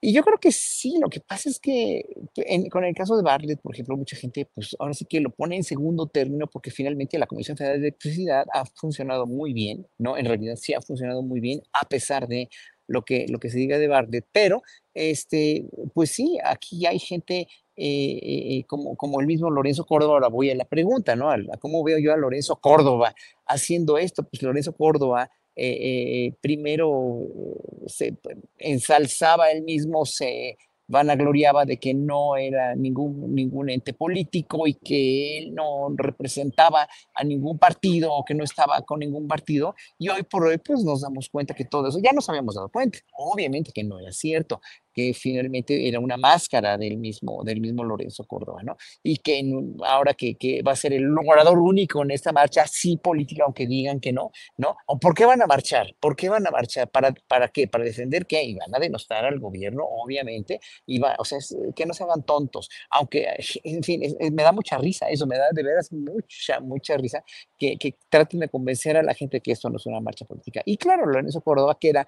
Y 0.00 0.12
yo 0.12 0.22
creo 0.22 0.38
que 0.38 0.52
sí, 0.52 0.96
lo 1.00 1.08
que 1.08 1.20
pasa 1.20 1.48
es 1.48 1.58
que 1.58 2.04
en, 2.36 2.68
con 2.68 2.84
el 2.84 2.94
caso 2.94 3.16
de 3.16 3.22
Bartlett, 3.22 3.60
por 3.60 3.74
ejemplo, 3.74 3.96
mucha 3.96 4.16
gente, 4.16 4.48
pues 4.54 4.76
ahora 4.78 4.94
sí 4.94 5.04
que 5.04 5.20
lo 5.20 5.30
pone 5.30 5.56
en 5.56 5.64
segundo 5.64 6.06
término 6.06 6.46
porque 6.46 6.70
finalmente 6.70 7.18
la 7.18 7.26
Comisión 7.26 7.56
Federal 7.56 7.80
de 7.80 7.88
Electricidad 7.88 8.46
ha 8.52 8.64
funcionado 8.64 9.26
muy 9.26 9.52
bien, 9.52 9.86
¿no? 9.98 10.16
En 10.16 10.26
realidad 10.26 10.54
sí 10.56 10.72
ha 10.72 10.80
funcionado 10.80 11.22
muy 11.22 11.40
bien 11.40 11.62
a 11.72 11.88
pesar 11.88 12.28
de 12.28 12.48
lo 12.86 13.04
que, 13.04 13.26
lo 13.28 13.38
que 13.40 13.50
se 13.50 13.58
diga 13.58 13.78
de 13.78 13.88
Bartlett, 13.88 14.26
pero 14.32 14.62
este, 14.94 15.66
pues 15.94 16.10
sí, 16.10 16.38
aquí 16.44 16.86
hay 16.86 16.98
gente 16.98 17.48
eh, 17.76 18.18
eh, 18.22 18.64
como, 18.66 18.96
como 18.96 19.20
el 19.20 19.26
mismo 19.26 19.50
Lorenzo 19.50 19.84
Córdoba, 19.84 20.14
ahora 20.14 20.28
voy 20.28 20.50
a 20.50 20.54
la 20.54 20.64
pregunta, 20.64 21.14
¿no? 21.14 21.30
Cómo 21.60 21.84
veo 21.84 21.98
yo 21.98 22.12
a 22.12 22.16
Lorenzo 22.16 22.56
Córdoba 22.56 23.14
haciendo 23.46 23.98
esto, 23.98 24.22
pues 24.24 24.42
Lorenzo 24.42 24.72
Córdoba 24.72 25.30
eh, 25.58 26.34
primero 26.40 27.26
se 27.86 28.16
ensalzaba 28.58 29.50
él 29.50 29.62
mismo, 29.62 30.04
se, 30.06 30.56
vanagloriaba 30.88 31.66
de 31.66 31.78
que 31.78 31.94
no 31.94 32.36
era 32.36 32.74
ningún, 32.74 33.34
ningún 33.34 33.68
ente 33.68 33.92
político 33.92 34.66
y 34.66 34.74
que 34.74 35.38
él 35.38 35.54
no 35.54 35.90
representaba 35.94 36.88
a 37.14 37.24
ningún 37.24 37.58
partido 37.58 38.12
o 38.12 38.24
que 38.24 38.34
no 38.34 38.42
estaba 38.42 38.80
con 38.82 39.00
ningún 39.00 39.28
partido. 39.28 39.74
Y 39.98 40.08
hoy 40.08 40.22
por 40.22 40.44
hoy, 40.46 40.58
pues 40.58 40.82
nos 40.82 41.02
damos 41.02 41.28
cuenta 41.28 41.54
que 41.54 41.66
todo 41.66 41.88
eso 41.88 41.98
ya 42.02 42.12
nos 42.12 42.28
habíamos 42.28 42.54
dado 42.54 42.70
cuenta. 42.70 42.98
Obviamente 43.12 43.70
que 43.72 43.84
no 43.84 44.00
era 44.00 44.12
cierto, 44.12 44.60
que 44.92 45.14
finalmente 45.14 45.88
era 45.88 46.00
una 46.00 46.16
máscara 46.16 46.76
del 46.76 46.98
mismo, 46.98 47.42
del 47.44 47.60
mismo 47.60 47.84
Lorenzo 47.84 48.24
Córdoba, 48.24 48.62
¿no? 48.62 48.76
Y 49.02 49.18
que 49.18 49.42
ahora 49.86 50.14
que, 50.14 50.62
va 50.66 50.72
a 50.72 50.76
ser 50.76 50.92
el 50.92 51.02
logrador 51.02 51.58
único 51.58 52.02
en 52.02 52.10
esta 52.10 52.32
marcha, 52.32 52.66
sí 52.66 52.96
política, 52.96 53.44
aunque 53.44 53.66
digan 53.66 54.00
que 54.00 54.12
no, 54.12 54.30
¿no? 54.56 54.76
¿O 54.86 54.98
por 54.98 55.14
qué 55.14 55.24
van 55.24 55.42
a 55.42 55.46
marchar? 55.46 55.94
¿Por 56.00 56.16
qué 56.16 56.28
van 56.28 56.46
a 56.46 56.50
marchar? 56.50 56.88
¿Para, 56.90 57.12
para 57.26 57.48
qué? 57.48 57.68
¿Para 57.68 57.84
defender 57.84 58.26
qué? 58.26 58.42
Y 58.42 58.54
van 58.54 58.74
a 58.74 58.78
denostar 58.78 59.24
al 59.24 59.38
gobierno, 59.38 59.84
obviamente, 59.84 60.60
y 60.86 60.98
va, 60.98 61.14
o 61.18 61.24
sea, 61.24 61.38
que 61.74 61.86
no 61.86 61.94
se 61.94 62.04
hagan 62.04 62.22
tontos, 62.24 62.68
aunque, 62.90 63.26
en 63.64 63.82
fin, 63.82 64.02
me 64.32 64.42
da 64.42 64.52
mucha 64.52 64.78
risa 64.78 65.08
eso, 65.08 65.26
me 65.26 65.38
da 65.38 65.46
de 65.52 65.62
veras 65.62 65.92
mucha, 65.92 66.60
mucha 66.60 66.96
risa 66.96 67.22
que, 67.58 67.76
que 67.76 67.94
traten 68.08 68.40
de 68.40 68.48
convencer 68.48 68.96
a 68.96 69.02
la 69.02 69.14
gente 69.14 69.40
que 69.40 69.52
esto 69.52 69.70
no 69.70 69.76
es 69.76 69.86
una 69.86 70.00
marcha 70.00 70.24
política. 70.24 70.62
Y 70.64 70.76
claro, 70.76 71.06
Lorenzo 71.06 71.40
Córdoba, 71.40 71.76
que 71.80 71.90
era 71.90 72.06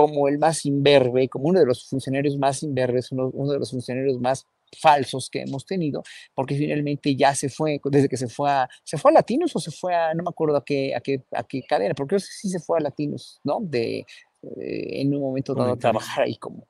como 0.00 0.28
el 0.28 0.38
más 0.38 0.64
imberbe, 0.64 1.28
como 1.28 1.48
uno 1.48 1.60
de 1.60 1.66
los 1.66 1.86
funcionarios 1.86 2.38
más 2.38 2.62
imberbes, 2.62 3.12
uno, 3.12 3.30
uno 3.34 3.52
de 3.52 3.58
los 3.58 3.70
funcionarios 3.70 4.18
más 4.18 4.46
falsos 4.80 5.28
que 5.28 5.42
hemos 5.42 5.66
tenido, 5.66 6.02
porque 6.34 6.54
finalmente 6.54 7.14
ya 7.14 7.34
se 7.34 7.50
fue, 7.50 7.78
desde 7.84 8.08
que 8.08 8.16
se 8.16 8.28
fue 8.28 8.50
a, 8.50 8.68
se 8.82 8.96
fue 8.96 9.10
a 9.10 9.14
Latinos 9.14 9.54
o 9.54 9.58
se 9.58 9.70
fue 9.70 9.94
a, 9.94 10.14
no 10.14 10.22
me 10.22 10.30
acuerdo 10.30 10.56
a 10.56 10.64
qué, 10.64 10.94
a 10.94 11.00
qué, 11.00 11.22
a 11.32 11.42
qué 11.42 11.62
cadena, 11.68 11.94
porque 11.94 12.14
no 12.14 12.18
sé 12.18 12.28
si 12.32 12.48
se 12.48 12.60
fue 12.60 12.78
a 12.78 12.80
Latinos, 12.80 13.40
¿no? 13.44 13.58
De, 13.60 13.98
eh, 13.98 15.00
en 15.02 15.14
un 15.14 15.20
momento 15.20 15.54
dado 15.54 15.76
trabajar 15.76 16.24
ahí 16.24 16.36
como, 16.36 16.66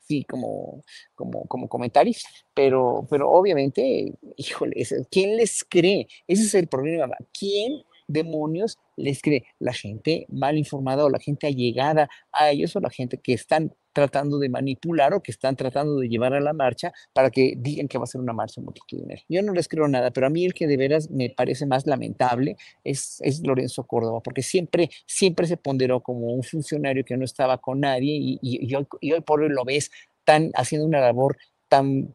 sí, 0.00 0.24
como, 0.24 0.84
como, 1.14 1.46
como 1.46 1.68
comentarista, 1.68 2.28
pero, 2.52 3.06
pero 3.08 3.30
obviamente, 3.30 4.12
híjole, 4.36 4.86
¿quién 5.10 5.38
les 5.38 5.64
cree? 5.64 6.06
Ese 6.26 6.42
es 6.42 6.54
el 6.54 6.66
problema, 6.66 7.16
¿quién 7.32 7.82
demonios 8.06 8.78
les 8.96 9.20
cree? 9.22 9.44
La 9.58 9.72
gente 9.72 10.26
mal 10.28 10.58
informada 10.58 11.04
o 11.04 11.10
la 11.10 11.18
gente 11.18 11.46
allegada 11.46 12.08
a 12.32 12.50
ellos 12.50 12.74
o 12.76 12.80
la 12.80 12.90
gente 12.90 13.18
que 13.18 13.32
están 13.32 13.72
tratando 13.94 14.38
de 14.38 14.50
manipular 14.50 15.14
o 15.14 15.22
que 15.22 15.30
están 15.30 15.56
tratando 15.56 16.00
de 16.00 16.08
llevar 16.08 16.34
a 16.34 16.40
la 16.40 16.52
marcha 16.52 16.92
para 17.14 17.30
que 17.30 17.54
digan 17.56 17.88
que 17.88 17.96
va 17.96 18.04
a 18.04 18.08
ser 18.08 18.20
una 18.20 18.32
marcha 18.32 18.60
multitudinaria. 18.60 19.24
Yo 19.28 19.40
no 19.42 19.52
les 19.52 19.68
creo 19.68 19.88
nada, 19.88 20.10
pero 20.10 20.26
a 20.26 20.30
mí 20.30 20.44
el 20.44 20.52
que 20.52 20.66
de 20.66 20.76
veras 20.76 21.10
me 21.10 21.30
parece 21.30 21.64
más 21.64 21.86
lamentable 21.86 22.56
es, 22.82 23.20
es 23.22 23.40
Lorenzo 23.46 23.86
Córdoba, 23.86 24.20
porque 24.20 24.42
siempre, 24.42 24.90
siempre 25.06 25.46
se 25.46 25.56
ponderó 25.56 26.02
como 26.02 26.26
un 26.26 26.42
funcionario 26.42 27.04
que 27.04 27.16
no 27.16 27.24
estaba 27.24 27.58
con 27.58 27.80
nadie 27.80 28.12
y, 28.12 28.38
y, 28.42 28.74
hoy, 28.74 28.86
y 29.00 29.12
hoy 29.12 29.20
por 29.20 29.40
hoy 29.40 29.48
lo 29.48 29.64
ves 29.64 29.90
tan 30.24 30.50
haciendo 30.54 30.86
una 30.86 31.00
labor 31.00 31.36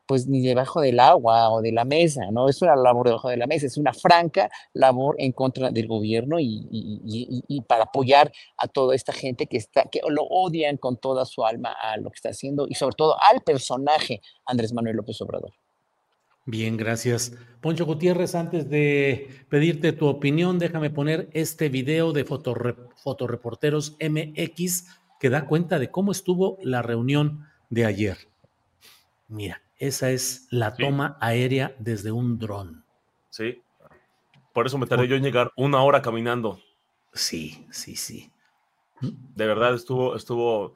pues 0.06 0.28
ni 0.28 0.42
debajo 0.42 0.82
del 0.82 1.00
agua 1.00 1.50
o 1.50 1.62
de 1.62 1.72
la 1.72 1.86
mesa, 1.86 2.30
¿no? 2.32 2.50
Es 2.50 2.62
una 2.62 2.76
labor 2.76 3.08
debajo 3.08 3.30
de 3.30 3.38
la 3.38 3.48
mesa, 3.48 3.66
es 3.66 3.78
una 3.78 3.94
franca 3.94 4.50
labor 4.74 5.16
en 5.18 5.32
contra 5.32 5.72
del 5.72 5.88
gobierno 5.88 6.38
y, 6.40 7.64
para 7.68 7.84
apoyar 7.84 8.32
a 8.58 8.68
toda 8.68 8.96
esta 8.96 9.14
gente 9.14 9.48
que, 9.48 9.58
está, 9.58 9.84
que 9.84 10.02
lo 10.08 10.24
odian 10.24 10.78
con 10.78 10.98
toda 10.98 11.26
su 11.26 11.46
alma 11.46 11.76
a 11.82 11.98
lo 11.98 12.10
que 12.10 12.16
está 12.16 12.30
haciendo 12.30 12.68
y 12.68 12.76
sobre 12.76 12.96
todo 12.96 13.16
al 13.32 13.42
personaje 13.42 14.22
Andrés 14.46 14.74
Manuel 14.74 14.98
López 14.98 15.20
Obrador. 15.22 15.52
Bien, 16.46 16.78
gracias. 16.78 17.34
Poncho 17.62 17.86
Gutiérrez, 17.86 18.34
antes 18.34 18.70
de 18.70 19.30
pedirte 19.50 19.94
tu 19.94 20.08
opinión, 20.08 20.58
déjame 20.58 20.90
poner 20.90 21.30
este 21.34 21.70
video 21.70 22.12
de 22.12 22.26
Fotoreporteros 22.26 23.98
MX 24.00 24.86
que 25.20 25.30
da 25.30 25.46
cuenta 25.46 25.78
de 25.78 25.92
cómo 25.92 26.12
estuvo 26.12 26.58
la 26.64 26.82
reunión 26.82 27.46
de 27.70 27.86
ayer. 27.86 28.29
Mira, 29.30 29.62
esa 29.78 30.10
es 30.10 30.48
la 30.50 30.74
toma 30.74 31.18
aérea 31.22 31.76
desde 31.78 32.12
un 32.12 32.40
dron. 32.40 32.84
Sí. 33.30 33.62
Por 34.54 34.66
eso 34.66 34.78
me 34.78 34.88
tardé 34.88 35.08
yo 35.08 35.16
en 35.16 35.24
llegar 35.24 35.52
una 35.56 35.82
hora 35.84 36.02
caminando. 36.02 36.60
Sí, 37.14 37.66
sí, 37.72 37.96
sí. 37.96 38.32
De 39.02 39.46
verdad 39.46 39.76
estuvo, 39.76 40.16
estuvo. 40.16 40.74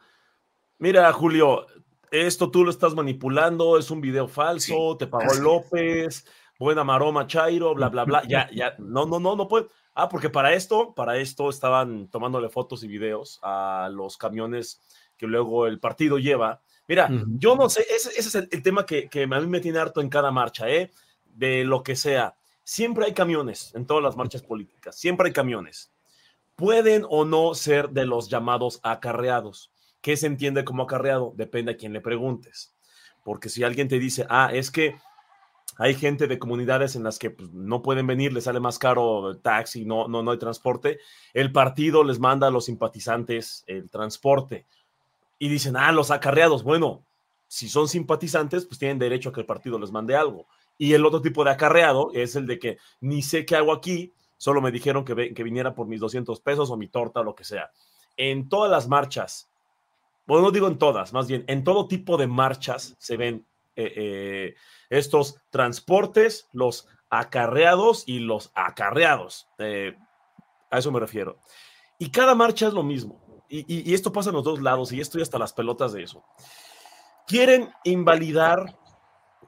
Mira, 0.78 1.12
Julio, 1.12 1.66
esto 2.12 2.52
tú 2.52 2.64
lo 2.64 2.70
estás 2.70 2.94
manipulando, 2.94 3.78
es 3.78 3.90
un 3.90 4.02
video 4.02 4.28
falso, 4.28 4.96
te 4.98 5.08
pagó 5.08 5.34
López, 5.34 6.26
buena 6.60 6.84
maroma, 6.84 7.26
Chairo, 7.26 7.74
bla, 7.74 7.90
bla, 7.90 8.06
bla. 8.06 8.24
Ya, 8.28 8.50
ya, 8.54 8.76
no, 8.78 9.08
no, 9.08 9.20
no, 9.20 9.36
no 9.36 9.48
puede. 9.48 9.68
Ah, 9.96 10.10
porque 10.10 10.30
para 10.30 10.54
esto, 10.54 10.94
para 10.94 11.18
esto 11.18 11.50
estaban 11.50 12.08
tomándole 12.08 12.50
fotos 12.50 12.84
y 12.84 12.88
videos 12.88 13.40
a 13.42 13.90
los 13.92 14.18
camiones 14.18 14.82
que 15.18 15.28
luego 15.28 15.66
el 15.66 15.80
partido 15.80 16.20
lleva 16.20 16.62
Mira, 16.88 17.10
yo 17.38 17.56
no 17.56 17.70
sé, 17.70 17.86
ese, 17.90 18.10
es 18.20 18.36
el, 18.36 18.62
tema 18.62 18.86
que, 18.86 19.10
a 19.14 19.40
mí 19.40 19.48
me 19.48 19.62
tiene 19.62 19.80
harto 19.80 20.02
en 20.02 20.10
cada 20.10 20.32
marcha, 20.32 20.70
¿eh? 20.70 20.92
De 21.26 21.64
lo 21.64 21.82
que 21.82 21.96
sea. 21.96 22.36
Siempre 22.64 23.06
hay 23.06 23.14
camiones 23.14 23.74
en 23.74 23.86
todas 23.86 24.04
las 24.04 24.18
marchas 24.18 24.44
políticas, 24.44 24.98
siempre 24.98 25.28
hay 25.28 25.34
camiones. 25.34 25.92
Pueden 26.56 27.06
o 27.10 27.26
no 27.26 27.56
ser 27.56 27.90
de 27.90 28.06
los 28.06 28.30
llamados 28.30 28.80
acarreados. 28.84 29.72
¿Qué 30.02 30.18
se 30.18 30.28
entiende 30.28 30.66
como 30.66 30.84
acarreado? 30.84 31.34
Depende 31.36 31.72
a 31.72 31.78
quién 31.78 31.94
le 31.94 32.02
preguntes. 32.02 32.76
Porque 33.24 33.50
si 33.50 33.64
alguien 33.64 33.88
te 33.88 33.98
dice, 33.98 34.26
ah, 34.30 34.52
es 34.54 34.70
que 34.70 34.96
hay 35.78 35.96
gente 35.96 36.28
de 36.28 36.38
comunidades 36.38 36.96
en 36.96 37.04
las 37.04 37.18
que 37.18 37.32
pues, 37.32 37.50
no 37.52 37.82
pueden 37.82 38.06
venir, 38.06 38.34
les 38.34 38.44
sale 38.44 38.60
más 38.60 38.78
caro 38.78 39.32
el 39.32 39.42
taxi, 39.42 39.86
no, 39.86 40.08
no, 40.08 40.22
no 40.22 40.32
hay 40.32 40.38
transporte, 40.38 41.00
el 41.34 41.52
partido 41.52 42.04
les 42.04 42.20
manda 42.20 42.48
a 42.48 42.52
los 42.52 42.66
simpatizantes 42.66 43.64
el 43.68 43.90
transporte 43.90 44.68
y 45.40 45.50
dicen, 45.50 45.76
ah, 45.78 45.92
los 45.92 46.12
acarreados, 46.12 46.64
bueno, 46.64 47.06
si 47.48 47.70
son 47.70 47.88
simpatizantes, 47.88 48.66
pues 48.66 48.80
tienen 48.80 49.00
derecho 49.00 49.30
a 49.30 49.34
que 49.34 49.42
el 49.42 49.46
partido 49.46 49.78
les 49.78 49.92
mande 49.92 50.16
algo. 50.16 50.48
Y 50.78 50.94
el 50.94 51.06
otro 51.06 51.22
tipo 51.22 51.44
de 51.44 51.52
acarreado 51.52 52.10
es 52.14 52.36
el 52.36 52.48
de 52.48 52.60
que 52.60 52.78
ni 53.00 53.22
sé 53.22 53.46
qué 53.46 53.56
hago 53.56 53.72
aquí, 53.72 54.14
solo 54.38 54.62
me 54.62 54.72
dijeron 54.72 55.06
que, 55.06 55.34
que 55.34 55.44
viniera 55.44 55.76
por 55.76 55.88
mis 55.88 56.00
200 56.00 56.40
pesos 56.42 56.72
o 56.72 56.78
mi 56.78 56.88
torta 56.88 57.20
o 57.20 57.24
lo 57.24 57.36
que 57.36 57.44
sea. 57.44 57.72
En 58.18 58.50
todas 58.50 58.72
las 58.72 58.88
marchas, 58.88 59.52
bueno, 60.26 60.44
no 60.44 60.52
digo 60.52 60.68
en 60.68 60.78
todas, 60.78 61.14
más 61.14 61.28
bien 61.28 61.44
en 61.48 61.64
todo 61.64 61.88
tipo 61.88 62.18
de 62.18 62.28
marchas 62.28 62.96
se 62.98 63.18
ven 63.18 63.46
eh, 63.76 63.94
eh, 63.96 64.56
estos 64.90 65.38
transportes, 65.50 66.48
los 66.54 66.88
acarreados 67.10 68.04
y 68.08 68.20
los 68.20 68.52
acarreados. 68.56 69.48
Eh, 69.58 69.96
a 70.70 70.80
eso 70.80 70.92
me 70.92 71.00
refiero. 71.00 71.40
Y 72.00 72.10
cada 72.10 72.36
marcha 72.36 72.68
es 72.68 72.74
lo 72.74 72.84
mismo 72.84 73.23
y, 73.62 73.94
esto 73.94 74.12
pasa 74.12 74.30
en 74.30 74.36
los 74.36 74.44
dos 74.44 74.62
lados, 74.62 74.92
y 74.92 75.00
estoy 75.00 75.22
hasta 75.22 75.38
las 75.38 75.54
pelotas 75.54 75.94
de 75.94 76.04
eso. 76.04 76.24
Quieren 77.28 77.70
invalidar 77.84 78.78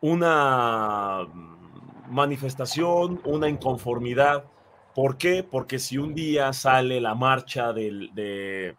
una 0.01 1.27
manifestación, 2.07 3.21
una 3.25 3.49
inconformidad. 3.49 4.45
¿Por 4.93 5.17
qué? 5.17 5.43
Porque 5.43 5.79
si 5.79 5.97
un 5.97 6.13
día 6.13 6.53
sale 6.53 7.01
la 7.01 7.15
marcha 7.15 7.73
de, 7.73 8.75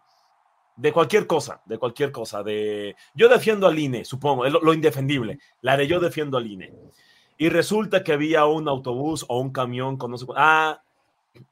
de 0.77 0.93
cualquier 0.93 1.27
cosa, 1.27 1.61
de 1.65 1.77
cualquier 1.77 2.11
cosa, 2.11 2.43
de 2.43 2.95
yo 3.13 3.27
defiendo 3.27 3.67
al 3.67 3.77
INE, 3.77 4.05
supongo, 4.05 4.47
lo, 4.47 4.73
indefendible, 4.73 5.39
la 5.61 5.75
de 5.75 5.87
yo 5.87 5.99
defiendo 5.99 6.37
al 6.37 6.47
INE. 6.47 6.71
Y 7.37 7.49
resulta 7.49 8.03
que 8.03 8.13
había 8.13 8.45
un 8.45 8.67
autobús 8.69 9.25
o 9.27 9.39
un 9.39 9.51
camión 9.51 9.97
con 9.97 10.11
no 10.11 10.17
sé 10.17 10.25
Ah, 10.35 10.81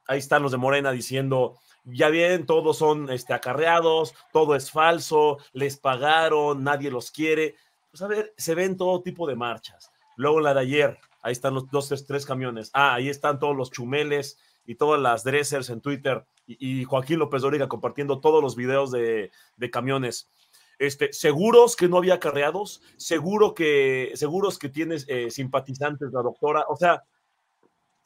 ahí 0.06 0.18
están 0.18 0.42
los 0.42 0.52
de 0.52 0.58
Morena 0.58 0.92
diciendo 0.92 1.58
ya 1.86 2.08
bien, 2.08 2.46
todos 2.46 2.78
son 2.78 3.10
este, 3.10 3.32
acarreados, 3.32 4.14
todo 4.32 4.56
es 4.56 4.70
falso, 4.70 5.38
les 5.52 5.76
pagaron, 5.78 6.64
nadie 6.64 6.90
los 6.90 7.10
quiere. 7.10 7.54
Pues 7.90 8.02
a 8.02 8.08
ver, 8.08 8.34
se 8.36 8.54
ven 8.54 8.76
todo 8.76 9.02
tipo 9.02 9.26
de 9.26 9.36
marchas. 9.36 9.90
Luego 10.16 10.40
la 10.40 10.52
de 10.54 10.60
ayer, 10.60 10.98
ahí 11.22 11.32
están 11.32 11.54
los 11.54 11.70
dos, 11.70 11.88
tres, 12.06 12.26
camiones. 12.26 12.70
Ah, 12.72 12.94
ahí 12.94 13.08
están 13.08 13.38
todos 13.38 13.56
los 13.56 13.70
chumeles 13.70 14.38
y 14.66 14.74
todas 14.74 15.00
las 15.00 15.22
dressers 15.22 15.70
en 15.70 15.80
Twitter. 15.80 16.26
Y, 16.46 16.84
Joaquín 16.84 17.18
López 17.18 17.42
Dóriga 17.42 17.68
compartiendo 17.68 18.20
todos 18.20 18.42
los 18.42 18.56
videos 18.56 18.90
de, 18.90 19.30
camiones. 19.70 20.30
Este, 20.78 21.12
seguros 21.12 21.74
que 21.74 21.88
no 21.88 21.96
había 21.98 22.14
acarreados, 22.14 22.82
seguro 22.96 23.54
que, 23.54 24.12
seguros 24.14 24.58
que 24.58 24.68
tienes 24.68 25.06
eh, 25.08 25.30
simpatizantes, 25.30 26.12
la 26.12 26.22
doctora. 26.22 26.64
O 26.68 26.76
sea, 26.76 27.02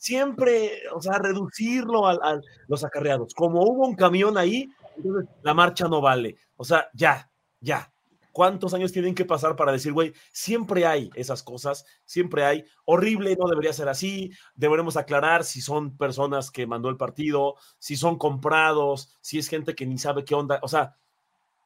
siempre, 0.01 0.89
o 0.95 1.03
sea, 1.03 1.19
reducirlo 1.19 2.07
a, 2.07 2.41
los 2.67 2.85
acarreados. 2.85 3.35
Como 3.35 3.63
hubo 3.63 3.87
un 3.87 3.95
camión 3.95 4.39
ahí, 4.39 4.69
entonces 4.97 5.29
la 5.43 5.53
marcha 5.53 5.87
no 5.89 6.01
vale. 6.01 6.37
O 6.57 6.65
sea, 6.65 6.89
ya, 6.95 7.31
ya. 7.61 7.93
¿Cuántos 8.33 8.73
años 8.73 8.93
tienen 8.93 9.15
que 9.15 9.27
pasar 9.27 9.57
para 9.57 9.73
decir, 9.73 9.93
güey, 9.93 10.15
siempre 10.33 10.87
hay 10.87 11.11
esas 11.17 11.43
cosas, 11.43 11.85
siempre 12.07 12.45
hay, 12.45 12.65
horrible, 12.87 13.37
no 13.37 13.49
debería 13.49 13.73
ser 13.73 13.89
así, 13.89 14.31
deberemos 14.55 14.97
aclarar 14.97 15.45
si 15.45 15.61
son 15.61 15.97
personas 15.97 16.51
que 16.51 16.67
mandó 16.67 16.89
el 16.89 16.97
partido, 16.97 17.57
si 17.79 17.97
son 17.97 18.17
comprados, 18.17 19.19
si 19.21 19.39
es 19.39 19.49
gente 19.49 19.75
que 19.75 19.85
ni 19.85 19.99
sabe 19.99 20.25
qué 20.25 20.37
onda, 20.37 20.61
o 20.63 20.69
sea, 20.69 20.97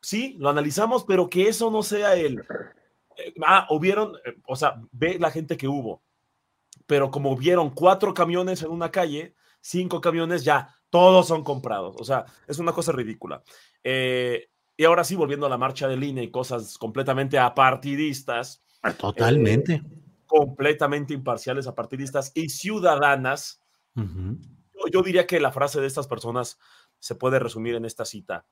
sí, 0.01 0.37
lo 0.39 0.49
analizamos, 0.49 1.05
pero 1.05 1.29
que 1.29 1.49
eso 1.49 1.71
no 1.71 1.83
sea 1.83 2.17
el, 2.17 2.41
eh, 2.41 3.35
ah, 3.47 3.67
hubieron, 3.71 4.17
eh, 4.25 4.37
o 4.47 4.57
sea, 4.57 4.81
ve 4.91 5.19
la 5.19 5.31
gente 5.31 5.59
que 5.59 5.69
hubo, 5.69 6.03
pero 6.87 7.11
como 7.11 7.37
vieron 7.37 7.71
cuatro 7.71 8.13
camiones 8.15 8.63
en 8.63 8.71
una 8.71 8.91
calle, 8.91 9.35
cinco 9.61 10.01
camiones 10.01 10.45
ya, 10.45 10.75
todos 10.91 11.27
son 11.29 11.43
comprados. 11.43 11.97
O 11.99 12.05
sea, 12.05 12.25
es 12.47 12.59
una 12.59 12.73
cosa 12.73 12.93
ridícula. 12.93 13.43
Eh, 13.83 14.49
Y 14.77 14.85
ahora 14.85 15.05
sí, 15.05 15.15
volviendo 15.15 15.47
a 15.47 15.49
la 15.49 15.57
marcha 15.59 15.87
de 15.87 15.97
línea 15.97 16.25
y 16.25 16.31
cosas 16.31 16.79
completamente 16.79 17.39
apartidistas. 17.39 18.63
Totalmente. 18.99 19.75
eh, 19.75 19.83
completamente 20.27 21.15
imparciales, 21.15 21.67
apartidistas 21.67 22.33
y 22.35 22.49
ciudadanas. 22.49 23.61
Yo 24.93 25.03
diría 25.03 25.27
que 25.27 25.39
la 25.39 25.53
frase 25.53 25.81
de 25.81 25.87
estas 25.87 26.09
personas 26.09 26.59
se 26.99 27.15
puede 27.15 27.39
resumir 27.39 27.77
en 27.77 27.85
esta 27.85 28.05
cita. 28.05 28.45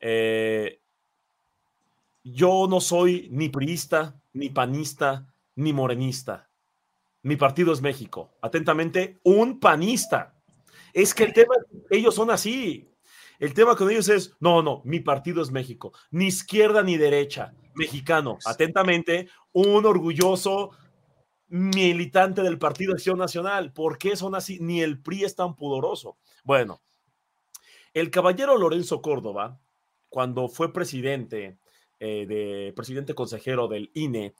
Eh, 0.00 0.80
yo 2.24 2.66
no 2.68 2.80
soy 2.80 3.28
ni 3.30 3.48
priista, 3.48 4.20
ni 4.32 4.50
panista, 4.50 5.32
ni 5.54 5.72
morenista. 5.72 6.50
Mi 7.22 7.36
partido 7.36 7.72
es 7.72 7.80
México. 7.80 8.34
Atentamente, 8.42 9.20
un 9.22 9.60
panista. 9.60 10.34
Es 10.92 11.14
que 11.14 11.24
el 11.24 11.32
tema, 11.32 11.54
ellos 11.90 12.14
son 12.14 12.30
así. 12.30 12.88
El 13.38 13.54
tema 13.54 13.76
con 13.76 13.90
ellos 13.90 14.08
es, 14.08 14.36
no, 14.40 14.62
no, 14.62 14.82
mi 14.84 15.00
partido 15.00 15.42
es 15.42 15.50
México. 15.50 15.92
Ni 16.10 16.26
izquierda 16.26 16.82
ni 16.82 16.96
derecha. 16.96 17.54
Mexicano. 17.74 18.38
Atentamente, 18.44 19.28
un 19.52 19.86
orgulloso 19.86 20.70
militante 21.48 22.42
del 22.42 22.58
Partido 22.58 22.92
Acción 22.92 23.18
Nacional. 23.18 23.72
¿Por 23.72 23.98
qué 23.98 24.16
son 24.16 24.34
así? 24.34 24.58
Ni 24.60 24.80
el 24.82 25.00
PRI 25.00 25.24
es 25.24 25.36
tan 25.36 25.54
pudoroso. 25.54 26.18
Bueno, 26.44 26.82
el 27.94 28.10
caballero 28.10 28.56
Lorenzo 28.56 29.02
Córdoba, 29.02 29.60
cuando 30.08 30.48
fue 30.48 30.72
presidente, 30.72 31.58
eh, 32.00 32.26
de 32.26 32.72
presidente 32.74 33.14
consejero 33.14 33.68
del 33.68 33.90
INE, 33.94 34.34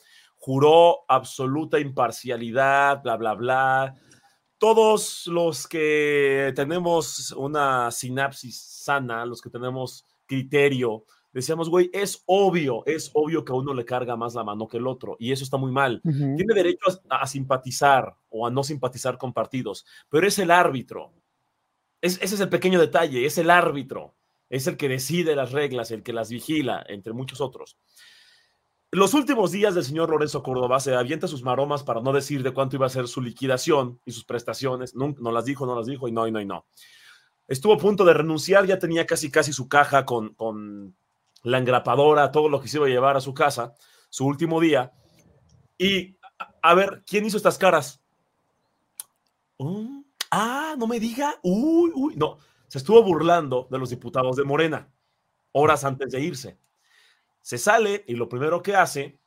juró 0.45 1.05
absoluta 1.07 1.79
imparcialidad, 1.79 3.01
bla, 3.01 3.17
bla, 3.17 3.35
bla. 3.35 3.95
Todos 4.59 5.29
los 5.29 5.69
que 5.69 6.53
tenemos 6.57 7.31
una 7.33 7.93
sinapsis 7.93 8.61
sana, 8.61 9.25
los 9.25 9.41
que 9.41 9.51
tenemos 9.51 10.05
criterio, 10.27 11.05
decíamos, 11.33 11.69
güey, 11.71 11.91
es 11.93 12.25
obvio, 12.27 12.83
es 12.87 13.13
obvio 13.15 13.45
que 13.45 13.53
a 13.53 13.55
uno 13.55 13.73
le 13.73 13.85
carga 13.85 14.17
más 14.17 14.35
la 14.35 14.43
mano 14.43 14.67
que 14.67 14.79
el 14.79 14.89
otro, 14.89 15.17
y 15.21 15.31
eso 15.31 15.45
está 15.45 15.59
muy 15.59 15.71
mal. 15.71 16.01
Ujú. 16.05 16.35
Tiene 16.37 16.55
derecho 16.55 16.87
a, 17.09 17.19
a 17.23 17.27
simpatizar 17.29 18.13
o 18.29 18.45
a 18.45 18.51
no 18.51 18.65
simpatizar 18.65 19.19
con 19.19 19.33
partidos, 19.33 19.87
pero 20.09 20.27
es 20.27 20.41
el 20.41 20.51
árbitro. 20.51 21.13
Es- 22.01 22.21
ese 22.21 22.35
es 22.35 22.41
el 22.41 22.49
pequeño 22.49 22.81
detalle, 22.81 23.27
es 23.27 23.39
el 23.39 23.49
árbitro, 23.49 24.17
es 24.51 24.67
el 24.67 24.77
que 24.77 24.89
decide 24.89 25.37
las 25.37 25.53
reglas, 25.53 25.93
el 25.93 26.03
que 26.03 26.13
las 26.13 26.31
vigila, 26.31 26.85
entre 26.89 27.13
muchos 27.13 27.41
otros. 27.41 27.79
Los 28.95 29.15
últimos 29.15 29.53
días 29.53 29.75
del 29.75 29.85
señor 29.85 30.11
Lorenzo 30.11 30.43
Córdoba 30.43 30.79
se 30.79 30.95
avienta 30.95 31.27
sus 31.27 31.43
maromas 31.43 31.83
para 31.83 32.03
no 32.03 32.13
decir 32.13 32.43
de 32.43 32.53
cuánto 32.53 32.77
iba 32.77 32.85
a 32.85 32.91
ser 32.91 33.09
su 33.09 33.23
liquidación 33.23 33.99
y 34.05 34.13
sus 34.13 34.27
prestaciones. 34.27 34.95
No, 34.95 35.15
las 35.33 35.47
dijo, 35.47 35.65
no 35.65 35.75
las 35.75 35.87
dijo, 35.87 36.09
y 36.09 36.13
no, 36.13 36.29
y 36.29 36.31
no, 36.31 36.43
y 36.43 36.45
no. 36.45 36.67
Estuvo 37.49 37.73
a 37.73 37.79
punto 37.79 38.05
de 38.05 38.13
renunciar, 38.13 38.67
ya 38.67 38.79
tenía 38.79 39.07
casi, 39.07 39.31
casi 39.31 39.55
su 39.55 39.67
caja 39.67 40.05
con, 40.05 40.95
la 41.43 41.57
engrapadora, 41.57 42.31
todo 42.31 42.51
lo 42.51 42.61
que 42.61 42.69
se 42.69 42.77
iba 42.77 42.85
a 42.85 42.91
llevar 42.91 43.17
a 43.17 43.23
su 43.23 43.33
casa, 43.33 43.75
su 44.11 44.27
último 44.27 44.61
día. 44.61 44.93
Y, 45.79 46.19
a, 46.39 46.53
a 46.61 46.75
ver, 46.75 47.03
¿quién 47.07 47.25
hizo 47.25 47.39
estas 47.39 47.57
caras? 47.57 48.03
Mm, 49.57 50.03
ah, 50.31 50.75
no 50.77 50.87
me 50.87 51.01
diga. 51.01 51.37
Uy, 51.43 51.93
uy, 51.95 52.15
no. 52.17 52.37
Se 52.69 52.77
estuvo 52.77 53.03
burlando 53.03 53.67
de 53.71 53.79
los 53.79 53.89
diputados 53.89 54.37
de 54.37 54.45
Morena 54.45 54.93
horas 55.53 55.83
antes 55.85 56.11
de 56.11 56.21
irse. 56.21 56.59
Se 57.43 57.59
sale 57.59 58.05
y 58.07 58.15
lo 58.15 58.29
primero 58.29 58.63
que 58.63 58.77
hace 58.77 59.19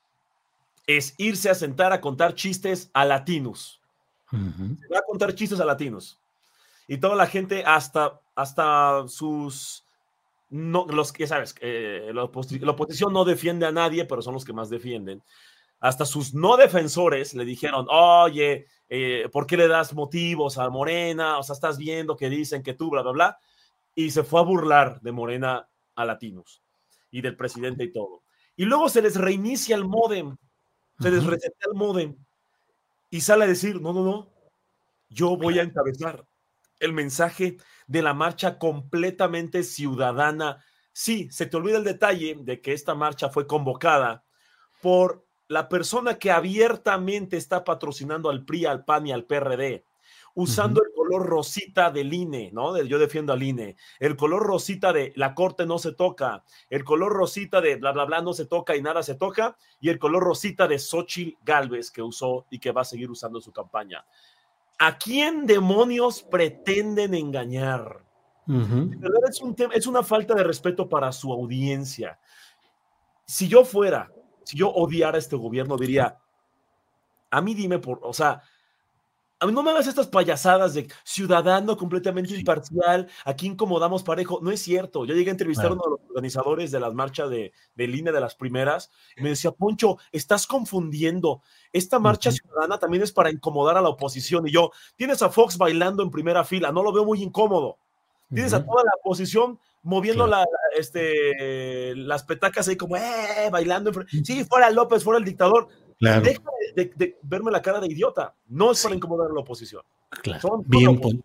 es 0.87 1.13
irse 1.17 1.49
a 1.49 1.55
sentar 1.55 1.93
a 1.93 2.01
contar 2.01 2.33
chistes 2.33 2.89
a 2.93 3.05
latinos. 3.05 3.81
Se 4.31 4.93
va 4.93 4.99
a 4.99 5.05
contar 5.07 5.33
chistes 5.35 5.59
a 5.59 5.65
latinos. 5.65 6.19
Y 6.87 6.97
toda 6.97 7.15
la 7.15 7.27
gente, 7.27 7.63
hasta, 7.65 8.19
hasta 8.35 9.07
sus. 9.07 9.85
No, 10.49 10.85
los 10.87 11.11
que 11.11 11.25
sabes, 11.25 11.55
eh, 11.59 12.11
la 12.13 12.23
oposición 12.23 13.11
no 13.11 13.25
defiende 13.25 13.65
a 13.65 13.71
nadie, 13.71 14.05
pero 14.05 14.21
son 14.21 14.33
los 14.33 14.45
que 14.45 14.53
más 14.53 14.69
defienden. 14.69 15.23
Hasta 15.79 16.05
sus 16.05 16.33
no 16.33 16.55
defensores 16.55 17.33
le 17.33 17.45
dijeron, 17.45 17.87
oye, 17.89 18.67
eh, 18.87 19.27
¿por 19.31 19.47
qué 19.47 19.57
le 19.57 19.67
das 19.67 19.93
motivos 19.93 20.57
a 20.57 20.69
Morena? 20.69 21.39
O 21.39 21.43
sea, 21.43 21.53
estás 21.53 21.77
viendo 21.77 22.15
que 22.15 22.29
dicen 22.29 22.63
que 22.63 22.73
tú, 22.73 22.89
bla, 22.89 23.01
bla, 23.01 23.11
bla. 23.11 23.39
Y 23.95 24.11
se 24.11 24.23
fue 24.23 24.39
a 24.39 24.43
burlar 24.43 25.01
de 25.01 25.11
Morena 25.11 25.67
a 25.95 26.05
latinos 26.05 26.64
y 27.15 27.21
del 27.21 27.37
presidente 27.37 27.85
y 27.85 27.93
todo. 27.93 28.23
Y 28.57 28.65
luego 28.65 28.89
se 28.89 29.01
les 29.01 29.15
reinicia 29.15 29.77
el 29.77 29.85
modem, 29.85 30.35
se 30.99 31.09
les 31.09 31.23
resetea 31.23 31.67
el 31.71 31.77
modem 31.77 32.17
y 33.09 33.21
sale 33.21 33.45
a 33.45 33.47
decir, 33.47 33.79
no, 33.79 33.93
no, 33.93 34.03
no, 34.03 34.33
yo 35.07 35.37
voy 35.37 35.59
a 35.59 35.63
encabezar 35.63 36.27
el 36.81 36.91
mensaje 36.91 37.55
de 37.87 38.01
la 38.01 38.13
marcha 38.13 38.57
completamente 38.57 39.63
ciudadana. 39.63 40.61
Sí, 40.91 41.29
se 41.31 41.45
te 41.45 41.55
olvida 41.55 41.77
el 41.77 41.85
detalle 41.85 42.35
de 42.41 42.59
que 42.59 42.73
esta 42.73 42.95
marcha 42.95 43.29
fue 43.29 43.47
convocada 43.47 44.25
por 44.81 45.25
la 45.47 45.69
persona 45.69 46.19
que 46.19 46.31
abiertamente 46.31 47.37
está 47.37 47.63
patrocinando 47.63 48.29
al 48.29 48.43
PRI, 48.43 48.65
al 48.65 48.83
PAN 48.83 49.07
y 49.07 49.13
al 49.13 49.23
PRD, 49.23 49.85
usando 50.33 50.83
el 50.83 50.89
color 51.05 51.27
rosita 51.27 51.91
del 51.91 52.13
INE, 52.13 52.51
¿no? 52.51 52.81
Yo 52.81 52.99
defiendo 52.99 53.33
al 53.33 53.43
INE, 53.43 53.75
el 53.99 54.15
color 54.15 54.43
rosita 54.43 54.91
de 54.91 55.13
la 55.15 55.33
corte 55.33 55.65
no 55.65 55.77
se 55.77 55.93
toca, 55.93 56.43
el 56.69 56.83
color 56.83 57.13
rosita 57.13 57.61
de 57.61 57.75
bla, 57.75 57.91
bla, 57.91 58.05
bla 58.05 58.21
no 58.21 58.33
se 58.33 58.45
toca 58.45 58.75
y 58.75 58.81
nada 58.81 59.03
se 59.03 59.15
toca, 59.15 59.57
y 59.79 59.89
el 59.89 59.99
color 59.99 60.23
rosita 60.23 60.67
de 60.67 60.79
Xochitl 60.79 61.37
Galvez 61.43 61.91
que 61.91 62.01
usó 62.01 62.45
y 62.49 62.59
que 62.59 62.71
va 62.71 62.81
a 62.81 62.85
seguir 62.85 63.09
usando 63.09 63.39
en 63.39 63.43
su 63.43 63.51
campaña. 63.51 64.05
¿A 64.79 64.97
quién 64.97 65.45
demonios 65.45 66.23
pretenden 66.23 67.13
engañar? 67.13 68.03
Ujú. 68.47 68.89
De 68.89 68.97
verdad 68.97 69.29
es, 69.29 69.41
un 69.41 69.55
es 69.73 69.87
una 69.87 70.03
falta 70.03 70.33
de 70.35 70.43
respeto 70.43 70.87
para 70.87 71.11
su 71.11 71.31
audiencia. 71.31 72.19
Si 73.25 73.47
yo 73.47 73.63
fuera, 73.63 74.11
si 74.43 74.57
yo 74.57 74.69
odiara 74.69 75.17
este 75.17 75.35
gobierno, 75.35 75.77
diría, 75.77 76.19
a 77.31 77.41
mí 77.41 77.53
dime 77.53 77.79
por, 77.79 77.99
o 78.03 78.13
sea, 78.13 78.41
a 79.45 79.47
mí 79.47 79.53
no 79.53 79.63
me 79.63 79.71
hagas 79.71 79.87
estas 79.87 80.07
payasadas 80.07 80.73
de 80.73 80.87
ciudadano 81.03 81.77
completamente 81.77 82.35
imparcial, 82.35 83.07
aquí 83.23 83.47
incomodamos 83.47 84.03
parejo. 84.03 84.39
No 84.41 84.51
es 84.51 84.61
cierto. 84.61 85.05
Yo 85.05 85.13
llegué 85.15 85.29
a 85.29 85.31
entrevistar 85.31 85.67
Claro. 85.67 85.75
a 85.75 85.77
uno 85.87 85.95
de 85.97 86.01
los 86.01 86.09
organizadores 86.09 86.71
de 86.71 86.79
las 86.79 86.93
marchas 86.93 87.29
de, 87.29 87.53
de 87.75 87.87
línea 87.87 88.11
de 88.11 88.19
las 88.19 88.35
primeras 88.35 88.91
y 89.15 89.21
me 89.21 89.29
decía, 89.29 89.51
Poncho, 89.51 89.97
estás 90.11 90.47
confundiendo. 90.47 91.41
Esta 91.71 91.99
marcha 91.99 92.31
ciudadana 92.31 92.77
también 92.79 93.03
es 93.03 93.11
para 93.11 93.31
incomodar 93.31 93.77
a 93.77 93.81
la 93.81 93.89
oposición. 93.89 94.47
Y 94.47 94.51
yo, 94.51 94.71
tienes 94.95 95.21
a 95.21 95.29
Fox 95.29 95.57
bailando 95.57 96.03
en 96.03 96.11
primera 96.11 96.43
fila, 96.43 96.71
no 96.71 96.83
lo 96.83 96.91
veo 96.91 97.05
muy 97.05 97.21
incómodo. 97.23 97.77
Tienes 98.33 98.53
a 98.53 98.65
toda 98.65 98.83
la 98.83 98.91
oposición 99.01 99.59
moviendo 99.83 100.25
Claro. 100.25 100.45
la, 100.73 100.79
este, 100.79 101.95
las 101.95 102.23
petacas 102.23 102.67
ahí 102.67 102.75
como, 102.75 102.97
eh, 102.97 103.49
bailando. 103.51 103.91
Sí, 104.23 104.43
fuera 104.45 104.69
López, 104.71 105.03
fuera 105.03 105.19
el 105.19 105.25
dictador. 105.25 105.67
Claro, 105.99 106.21
Deja 106.21 106.41
de, 106.75 106.85
de- 106.85 106.93
de 106.95 107.17
verme 107.23 107.51
la 107.51 107.61
cara 107.61 107.79
de 107.79 107.87
idiota. 107.87 108.35
No 108.47 108.71
es 108.71 108.83
para 108.83 108.95
incomodar 108.95 109.31
a 109.31 109.33
la 109.33 109.39
oposición. 109.41 109.81
claro. 110.21 110.41
son- 110.41 110.63
Bien, 110.67 110.99
Pon- 110.99 111.23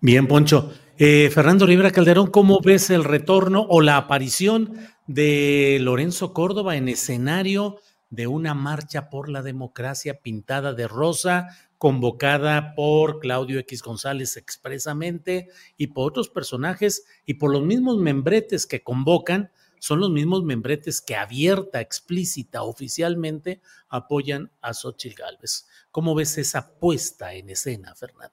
Bien, 0.00 0.26
Poncho. 0.26 0.72
Eh, 0.98 1.30
Fernando 1.32 1.64
Rivera 1.66 1.90
Calderón, 1.90 2.28
¿cómo 2.30 2.60
ves 2.60 2.90
el 2.90 3.04
retorno 3.04 3.64
o 3.68 3.80
la 3.80 3.96
aparición 3.96 4.76
de 5.06 5.78
Lorenzo 5.80 6.32
Córdoba 6.32 6.76
en 6.76 6.88
escenario 6.88 7.76
de 8.10 8.26
una 8.26 8.54
marcha 8.54 9.08
por 9.10 9.28
la 9.28 9.42
democracia 9.42 10.20
pintada 10.20 10.74
de 10.74 10.86
rosa, 10.88 11.48
convocada 11.78 12.74
por 12.74 13.20
Claudio 13.20 13.58
X 13.60 13.82
González 13.82 14.36
expresamente 14.36 15.48
y 15.76 15.88
por 15.88 16.08
otros 16.10 16.28
personajes 16.28 17.04
y 17.24 17.34
por 17.34 17.50
los 17.52 17.62
mismos 17.62 17.96
membretes 17.98 18.66
que 18.66 18.82
convocan? 18.82 19.50
Son 19.82 19.98
los 19.98 20.10
mismos 20.10 20.44
membretes 20.44 21.00
que 21.00 21.16
abierta, 21.16 21.80
explícita, 21.80 22.62
oficialmente 22.62 23.60
apoyan 23.88 24.48
a 24.60 24.74
Xochitl 24.74 25.20
Gálvez. 25.20 25.66
¿Cómo 25.90 26.14
ves 26.14 26.38
esa 26.38 26.72
puesta 26.74 27.34
en 27.34 27.50
escena, 27.50 27.92
Fernando? 27.96 28.32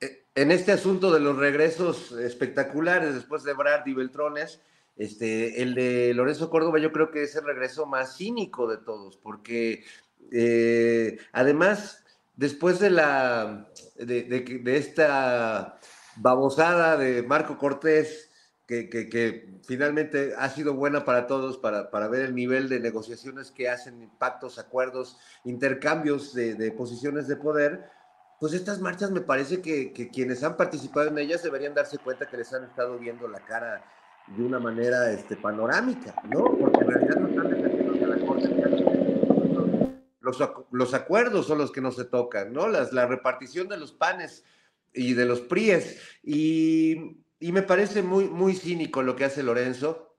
Eh, 0.00 0.24
En 0.34 0.50
este 0.50 0.72
asunto 0.72 1.12
de 1.12 1.20
los 1.20 1.36
regresos 1.36 2.12
espectaculares 2.12 3.12
después 3.12 3.42
de 3.42 3.52
Brad 3.52 3.84
y 3.84 3.92
Beltrones, 3.92 4.62
este, 4.96 5.60
el 5.60 5.74
de 5.74 6.14
Lorenzo 6.14 6.48
Córdoba 6.48 6.78
yo 6.78 6.90
creo 6.90 7.10
que 7.10 7.24
es 7.24 7.36
el 7.36 7.44
regreso 7.44 7.84
más 7.84 8.16
cínico 8.16 8.66
de 8.66 8.78
todos, 8.78 9.18
porque 9.18 9.84
eh, 10.32 11.18
además, 11.32 12.02
después 12.34 12.78
de 12.78 12.88
la 12.88 13.68
de 13.98 14.76
esta 14.78 15.78
babosada 16.16 16.96
de 16.96 17.22
Marco 17.22 17.58
Cortés, 17.58 18.27
que, 18.68 18.88
que- 18.90 19.08
que 19.08 19.48
finalmente 19.66 20.34
ha 20.38 20.48
sido 20.50 20.74
buena 20.74 21.04
para 21.04 21.26
todos, 21.26 21.56
para, 21.58 21.90
para 21.90 22.06
ver 22.06 22.26
el 22.26 22.34
nivel 22.34 22.68
de 22.68 22.78
negociaciones 22.78 23.50
que 23.50 23.68
hacen, 23.68 24.10
pactos, 24.18 24.58
acuerdos, 24.58 25.16
intercambios 25.44 26.34
de, 26.34 26.54
de 26.54 26.70
posiciones 26.70 27.26
de 27.26 27.36
poder, 27.36 27.90
pues 28.38 28.52
estas 28.52 28.80
marchas 28.80 29.10
me 29.10 29.22
parece 29.22 29.60
que, 29.62 29.92
que 29.92 30.10
quienes 30.10 30.44
han 30.44 30.56
participado 30.56 31.08
en 31.08 31.18
ellas 31.18 31.42
deberían 31.42 31.74
darse 31.74 31.98
cuenta 31.98 32.28
que 32.28 32.36
les 32.36 32.52
han 32.52 32.62
estado 32.64 32.98
viendo 32.98 33.26
la 33.26 33.40
cara 33.44 33.82
de 34.28 34.42
una 34.44 34.58
manera 34.60 35.10
este, 35.10 35.34
panorámica, 35.36 36.14
¿no? 36.24 36.44
Porque 36.58 36.80
en 36.80 36.88
realidad 36.88 37.16
no 37.16 37.28
están 37.28 37.48
defendiendo 37.48 38.06
la 38.06 38.26
Corte. 38.26 38.48
Los, 40.20 40.38
los 40.70 40.92
acuerdos 40.94 41.46
son 41.46 41.56
los 41.56 41.72
que 41.72 41.80
no 41.80 41.90
se 41.90 42.04
tocan, 42.04 42.52
¿no? 42.52 42.68
Las, 42.68 42.92
la 42.92 43.06
repartición 43.06 43.66
de 43.66 43.78
los 43.78 43.92
panes 43.92 44.44
y 44.92 45.14
de 45.14 45.24
los 45.24 45.40
PRIES. 45.40 45.98
Y 46.22 47.16
y 47.40 47.52
me 47.52 47.62
parece 47.62 48.02
muy, 48.02 48.24
muy 48.24 48.54
cínico 48.54 49.02
lo 49.02 49.16
que 49.16 49.24
hace 49.24 49.42
Lorenzo, 49.42 50.16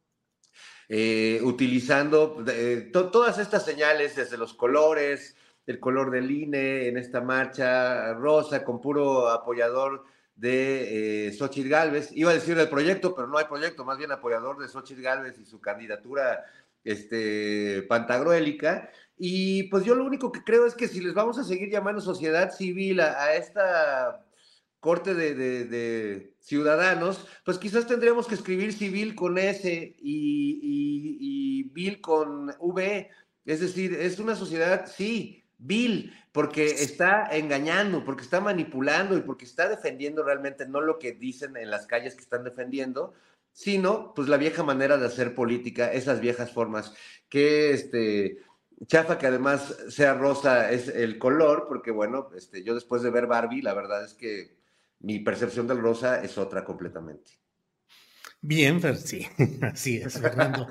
eh, 0.87 1.39
utilizando 1.43 2.43
eh, 2.47 2.89
todas 2.91 3.37
estas 3.37 3.63
señales, 3.63 4.15
desde 4.15 4.37
los 4.37 4.53
colores, 4.53 5.35
el 5.67 5.79
color 5.79 6.09
del 6.09 6.31
INE 6.31 6.87
en 6.87 6.97
esta 6.97 7.21
marcha 7.21 8.13
rosa, 8.13 8.63
con 8.63 8.81
puro 8.81 9.29
apoyador 9.29 10.03
de 10.35 11.27
eh, 11.27 11.33
Xochitl 11.33 11.69
Galvez. 11.69 12.09
Iba 12.13 12.31
a 12.31 12.33
decir 12.33 12.57
el 12.57 12.69
proyecto, 12.69 13.13
pero 13.13 13.27
no 13.27 13.37
hay 13.37 13.45
proyecto, 13.45 13.85
más 13.85 13.97
bien 13.97 14.11
apoyador 14.11 14.57
de 14.57 14.67
Xochitl 14.67 15.01
Galvez 15.01 15.37
y 15.37 15.45
su 15.45 15.61
candidatura 15.61 16.43
este, 16.83 17.83
pantagruélica. 17.87 18.89
Y 19.17 19.63
pues 19.63 19.83
yo 19.83 19.95
lo 19.95 20.05
único 20.05 20.31
que 20.31 20.43
creo 20.43 20.65
es 20.65 20.73
que 20.73 20.87
si 20.87 21.01
les 21.01 21.13
vamos 21.13 21.37
a 21.37 21.43
seguir 21.43 21.69
llamando 21.69 22.01
sociedad 22.01 22.51
civil 22.51 23.01
a, 23.01 23.35
esta 23.35 24.25
corte 24.79 25.13
de, 25.13 26.28
ciudadanos, 26.49 27.27
pues 27.45 27.59
quizás 27.59 27.85
tendríamos 27.85 28.27
que 28.27 28.33
escribir 28.33 28.73
civil 28.73 29.13
con 29.13 29.37
S 29.37 29.69
y, 29.71 29.95
y, 30.01 31.17
y 31.19 31.63
vil 31.71 32.01
con 32.01 32.51
V. 32.59 33.09
Es 33.45 33.59
decir, 33.59 33.93
es 33.93 34.19
una 34.19 34.35
sociedad, 34.35 34.91
sí, 34.91 35.43
vil, 35.59 36.11
porque 36.31 36.65
está 36.65 37.27
engañando, 37.31 38.03
porque 38.03 38.23
está 38.23 38.41
manipulando 38.41 39.15
y 39.15 39.21
porque 39.21 39.45
está 39.45 39.69
defendiendo 39.69 40.23
realmente 40.23 40.67
no 40.67 40.81
lo 40.81 40.97
que 40.97 41.11
dicen 41.11 41.55
en 41.55 41.69
las 41.69 41.85
calles 41.85 42.15
que 42.15 42.23
están 42.23 42.43
defendiendo, 42.43 43.13
sino 43.51 44.13
pues 44.15 44.27
la 44.27 44.37
vieja 44.37 44.63
manera 44.63 44.97
de 44.97 45.05
hacer 45.05 45.35
política, 45.35 45.93
esas 45.93 46.19
viejas 46.19 46.51
formas, 46.51 46.93
que 47.29 47.73
este, 47.73 48.39
chafa 48.87 49.19
que 49.19 49.27
además 49.27 49.77
sea 49.89 50.15
rosa 50.15 50.71
es 50.71 50.87
el 50.87 51.19
color, 51.19 51.65
porque 51.67 51.91
bueno, 51.91 52.31
este, 52.35 52.63
yo 52.63 52.73
después 52.73 53.03
de 53.03 53.11
ver 53.11 53.27
Barbie, 53.27 53.61
la 53.61 53.75
verdad 53.75 54.03
es 54.03 54.15
que 54.15 54.58
mi 54.99 55.19
percepción 55.19 55.67
del 55.67 55.79
rosa 55.79 56.23
es 56.23 56.37
otra 56.37 56.63
completamente. 56.63 57.39
Bien, 58.41 58.81
sí, 58.97 59.27
así 59.61 59.97
es, 59.97 60.19
Fernando. 60.19 60.67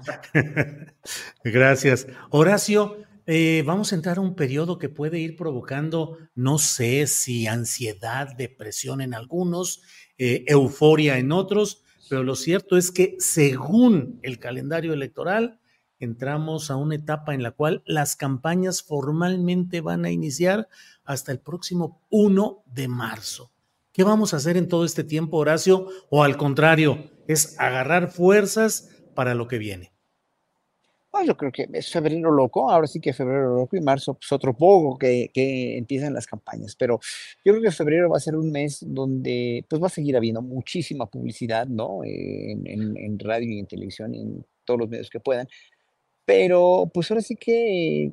Gracias. 1.44 2.06
Horacio, 2.30 2.96
eh, 3.26 3.62
vamos 3.66 3.92
a 3.92 3.96
entrar 3.96 4.16
a 4.16 4.22
un 4.22 4.34
periodo 4.34 4.78
que 4.78 4.88
puede 4.88 5.18
ir 5.18 5.36
provocando, 5.36 6.16
no 6.34 6.56
sé 6.56 7.06
si 7.06 7.46
ansiedad, 7.46 8.34
depresión 8.36 9.02
en 9.02 9.12
algunos, 9.12 9.82
eh, 10.16 10.44
euforia 10.46 11.18
en 11.18 11.30
otros, 11.30 11.82
pero 12.08 12.22
lo 12.22 12.36
cierto 12.36 12.78
es 12.78 12.90
que 12.90 13.16
según 13.18 14.18
el 14.22 14.38
calendario 14.38 14.94
electoral, 14.94 15.60
entramos 15.98 16.70
a 16.70 16.76
una 16.76 16.94
etapa 16.94 17.34
en 17.34 17.42
la 17.42 17.50
cual 17.50 17.82
las 17.84 18.16
campañas 18.16 18.82
formalmente 18.82 19.82
van 19.82 20.06
a 20.06 20.10
iniciar 20.10 20.68
hasta 21.04 21.32
el 21.32 21.40
próximo 21.40 22.02
1 22.08 22.62
de 22.66 22.88
marzo. 22.88 23.52
¿Qué 23.98 24.04
vamos 24.04 24.32
a 24.32 24.36
hacer 24.36 24.56
en 24.56 24.68
todo 24.68 24.84
este 24.84 25.02
tiempo, 25.02 25.38
Horacio? 25.38 25.88
O 26.08 26.22
al 26.22 26.36
contrario, 26.36 27.10
es 27.26 27.58
agarrar 27.58 28.12
fuerzas 28.12 28.90
para 29.16 29.34
lo 29.34 29.48
que 29.48 29.58
viene. 29.58 29.92
Pues, 31.10 31.26
yo 31.26 31.36
creo 31.36 31.50
que 31.50 31.68
es 31.72 31.90
febrero 31.90 32.30
loco, 32.30 32.70
ahora 32.70 32.86
sí 32.86 33.00
que 33.00 33.12
febrero 33.12 33.56
loco 33.56 33.76
y 33.76 33.80
marzo 33.80 34.14
pues 34.14 34.30
otro 34.30 34.56
poco 34.56 34.96
que, 34.96 35.32
que 35.34 35.76
empiezan 35.76 36.14
las 36.14 36.28
campañas, 36.28 36.76
pero 36.76 37.00
yo 37.44 37.52
creo 37.52 37.60
que 37.60 37.72
febrero 37.72 38.08
va 38.08 38.18
a 38.18 38.20
ser 38.20 38.36
un 38.36 38.52
mes 38.52 38.84
donde 38.86 39.66
pues 39.68 39.82
va 39.82 39.88
a 39.88 39.90
seguir 39.90 40.16
habiendo 40.16 40.42
muchísima 40.42 41.06
publicidad, 41.06 41.66
¿no? 41.66 42.04
En, 42.04 42.68
en, 42.68 43.18
radio 43.18 43.50
y 43.50 43.58
en 43.58 43.66
televisión 43.66 44.14
y 44.14 44.20
en 44.20 44.46
todos 44.64 44.78
los 44.78 44.88
medios 44.88 45.10
que 45.10 45.18
puedan, 45.18 45.48
pero 46.28 46.90
pues 46.92 47.10
ahora 47.10 47.22
sí 47.22 47.36
que 47.36 48.12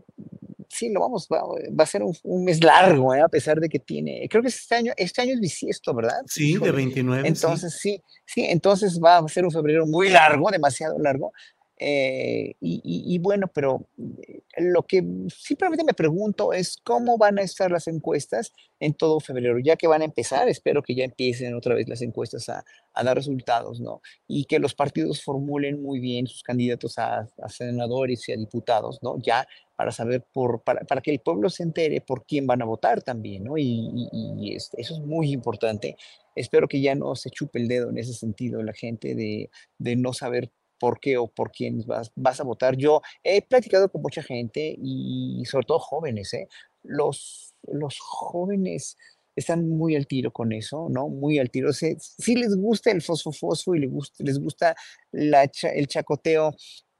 sí, 0.69 0.89
lo 0.89 1.01
vamos, 1.01 1.27
va, 1.29 1.83
a 1.83 1.85
ser 1.85 2.01
un, 2.01 2.45
mes 2.45 2.63
largo, 2.63 3.13
¿eh? 3.13 3.19
a 3.19 3.27
pesar 3.27 3.59
de 3.59 3.67
que 3.67 3.77
tiene, 3.77 4.25
creo 4.29 4.41
que 4.41 4.47
este 4.47 4.73
año, 4.73 4.93
este 4.95 5.21
año 5.21 5.33
es 5.33 5.41
bisiesto, 5.41 5.93
¿verdad? 5.93 6.21
Sí, 6.25 6.57
de 6.57 6.71
29. 6.71 7.27
Entonces, 7.27 7.73
sí. 7.73 8.01
sí, 8.25 8.41
sí, 8.41 8.45
entonces 8.49 9.01
va 9.03 9.17
a 9.17 9.27
ser 9.27 9.43
un 9.43 9.51
febrero 9.51 9.85
muy 9.85 10.07
largo, 10.07 10.49
demasiado 10.49 10.97
largo, 10.97 11.33
eh, 11.77 12.55
y, 12.61 13.17
bueno, 13.19 13.47
pero 13.53 13.87
eh, 13.97 14.41
lo 14.59 14.83
que 14.83 15.03
simplemente 15.27 15.83
me 15.83 15.93
pregunto 15.93 16.53
es 16.53 16.77
cómo 16.83 17.17
van 17.17 17.37
a 17.37 17.41
estar 17.41 17.69
las 17.69 17.87
encuestas 17.87 18.53
en 18.79 18.93
todo 18.93 19.19
febrero, 19.19 19.59
ya 19.59 19.75
que 19.75 19.87
van 19.87 20.01
a 20.01 20.05
empezar, 20.05 20.47
espero 20.47 20.81
que 20.81 20.95
ya 20.95 21.03
empiecen 21.03 21.53
otra 21.53 21.75
vez 21.75 21.89
las 21.89 22.01
encuestas 22.01 22.47
a, 22.49 22.63
dar 23.03 23.17
resultados, 23.17 23.81
¿no? 23.81 24.01
Y 24.25 24.45
que 24.45 24.57
los 24.57 24.73
partidos 24.73 25.21
formulen 25.21 25.81
muy 25.81 25.99
bien 25.99 26.27
sus 26.27 26.43
candidatos 26.43 26.97
a, 26.97 27.27
senadores 27.49 28.27
y 28.29 28.31
a 28.31 28.37
diputados, 28.37 28.99
¿no? 29.01 29.17
Ya 29.21 29.45
para 29.75 29.91
saber, 29.91 30.25
por, 30.33 30.61
para, 30.63 30.81
para, 30.85 31.01
que 31.01 31.11
el 31.11 31.19
pueblo 31.19 31.49
se 31.49 31.63
entere 31.63 31.99
por 31.99 32.25
quién 32.25 32.47
van 32.47 32.61
a 32.61 32.65
votar 32.65 33.01
también, 33.01 33.43
¿no? 33.43 33.57
Y, 33.57 34.53
este, 34.55 34.79
eso 34.79 34.93
es 34.93 35.01
muy 35.01 35.33
importante. 35.33 35.97
Espero 36.35 36.69
que 36.69 36.79
ya 36.79 36.95
no 36.95 37.15
se 37.15 37.29
chupe 37.29 37.59
el 37.59 37.67
dedo 37.67 37.89
en 37.89 37.97
ese 37.97 38.13
sentido 38.13 38.63
la 38.63 38.73
gente 38.73 39.13
de, 39.13 39.49
de 39.77 39.95
no 39.97 40.13
saber 40.13 40.51
por 40.79 40.99
qué 40.99 41.17
o 41.17 41.27
por 41.27 41.51
quién 41.51 41.83
vas, 41.85 42.11
vas 42.15 42.39
a 42.39 42.43
votar. 42.43 42.75
Yo 42.77 43.01
he 43.23 43.41
platicado 43.41 43.89
con 43.89 44.01
mucha 44.01 44.23
gente 44.23 44.75
y 44.77 45.43
sobre 45.45 45.65
todo 45.65 45.79
jóvenes, 45.79 46.33
¿eh? 46.33 46.47
Los, 46.83 47.53
los 47.63 47.97
jóvenes 47.99 48.97
están 49.35 49.67
muy 49.67 49.95
al 49.95 50.07
tiro 50.07 50.31
con 50.31 50.53
eso, 50.53 50.87
¿no? 50.89 51.09
Muy 51.09 51.39
al 51.39 51.51
tiro. 51.51 51.73
Si 51.73 52.35
les 52.35 52.55
gusta 52.55 52.91
el 52.91 53.01
fosfo 53.01 53.75
y 53.75 53.79
les 53.79 53.91
gusta, 53.91 54.23
les 54.23 54.39
gusta 54.39 54.75
la, 55.11 55.49
el 55.73 55.87
chacoteo 55.87 56.55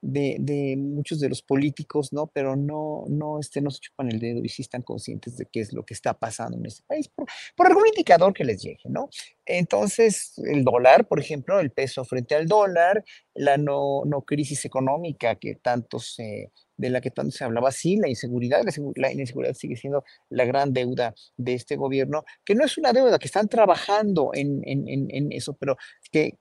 de, 0.06 0.76
muchos 0.78 1.20
de 1.20 1.30
los 1.30 1.41
políticos, 1.41 2.14
¿no? 2.14 2.28
Pero 2.28 2.56
no, 2.56 3.06
no, 3.10 3.39
este, 3.39 3.62
no 3.62 3.72
se 3.72 3.80
chupan 3.80 4.12
el 4.12 4.20
dedo 4.20 4.43
y 4.43 4.49
sí 4.49 4.62
están 4.62 4.82
conscientes 4.82 5.38
de 5.38 5.47
qué 5.51 5.62
es 5.62 5.74
lo 5.74 5.84
que 5.84 5.93
está 5.93 6.14
pasando 6.14 6.58
en 6.58 6.66
este 6.66 6.84
país, 6.88 7.10
por, 7.10 7.28
algún 7.66 7.88
indicador 7.88 8.34
que 8.34 8.43
les 8.43 8.62
llegue, 8.62 8.84
¿no? 8.86 9.10
Entonces, 9.45 10.34
el 10.38 10.64
dólar, 10.64 11.08
por 11.08 11.20
ejemplo, 11.20 11.60
el 11.60 11.72
peso 11.72 12.03
frente 12.06 12.36
al 12.36 12.47
dólar, 12.47 13.03
la 13.34 13.58
no, 13.58 14.03
no 14.06 14.22
crisis 14.22 14.66
económica 14.66 15.36
que 15.36 15.56
tanto 15.56 15.99
se, 15.99 16.51
de 16.78 16.89
la 16.89 17.01
que 17.01 17.12
tanto 17.12 17.32
se 17.32 17.43
hablaba, 17.43 17.72
sí, 17.72 17.97
la 17.97 18.08
inseguridad, 18.08 18.62
la, 18.95 19.12
inseguridad 19.12 19.53
sigue 19.53 19.76
siendo 19.76 20.03
la 20.30 20.45
gran 20.45 20.74
deuda 20.74 21.14
de 21.38 21.53
este 21.56 21.76
gobierno, 21.76 22.24
que 22.43 22.56
no 22.56 22.64
es 22.64 22.78
una 22.78 22.93
deuda, 22.93 23.20
que 23.20 23.28
están 23.28 23.47
trabajando 23.47 24.32
en, 24.34 24.62
en, 24.66 24.88
en 25.10 25.32
eso, 25.32 25.53
pero 25.53 25.78
que 26.12 26.38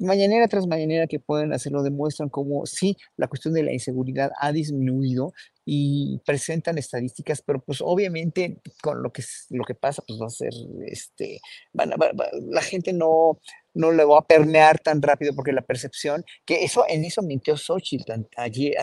mañanera 0.00 0.48
tras 0.48 0.66
mañanera 0.66 1.06
que 1.06 1.20
pueden 1.20 1.52
hacerlo 1.52 1.82
demuestran 1.82 2.28
cómo 2.28 2.66
sí, 2.66 2.96
la 3.16 3.28
cuestión 3.28 3.54
de 3.54 3.62
la 3.62 3.72
inseguridad 3.72 4.30
ha 4.40 4.52
disminuido 4.52 5.32
y 5.64 6.20
presentan 6.24 6.78
estadísticas, 6.78 7.42
pero 7.42 7.60
pues 7.60 7.80
obviamente 7.82 8.60
con 8.82 9.02
lo 9.02 9.12
que, 9.12 9.22
lo 9.50 9.64
que 9.64 9.74
pasa, 9.74 10.02
pues 10.06 10.20
va 10.20 10.26
a 10.26 10.30
ser, 10.30 10.52
este, 10.86 11.40
la 11.74 12.62
gente 12.62 12.92
no, 12.92 13.38
no 13.74 13.92
le 13.92 14.04
va 14.04 14.20
a 14.20 14.26
permear 14.26 14.78
tan 14.78 15.02
rápido 15.02 15.34
porque 15.34 15.52
la 15.52 15.62
percepción, 15.62 16.24
que 16.46 16.64
eso, 16.64 16.84
en 16.88 17.04
eso 17.04 17.22
mintió 17.22 17.56
Xochitl 17.56 18.12
ayer, 18.36 18.74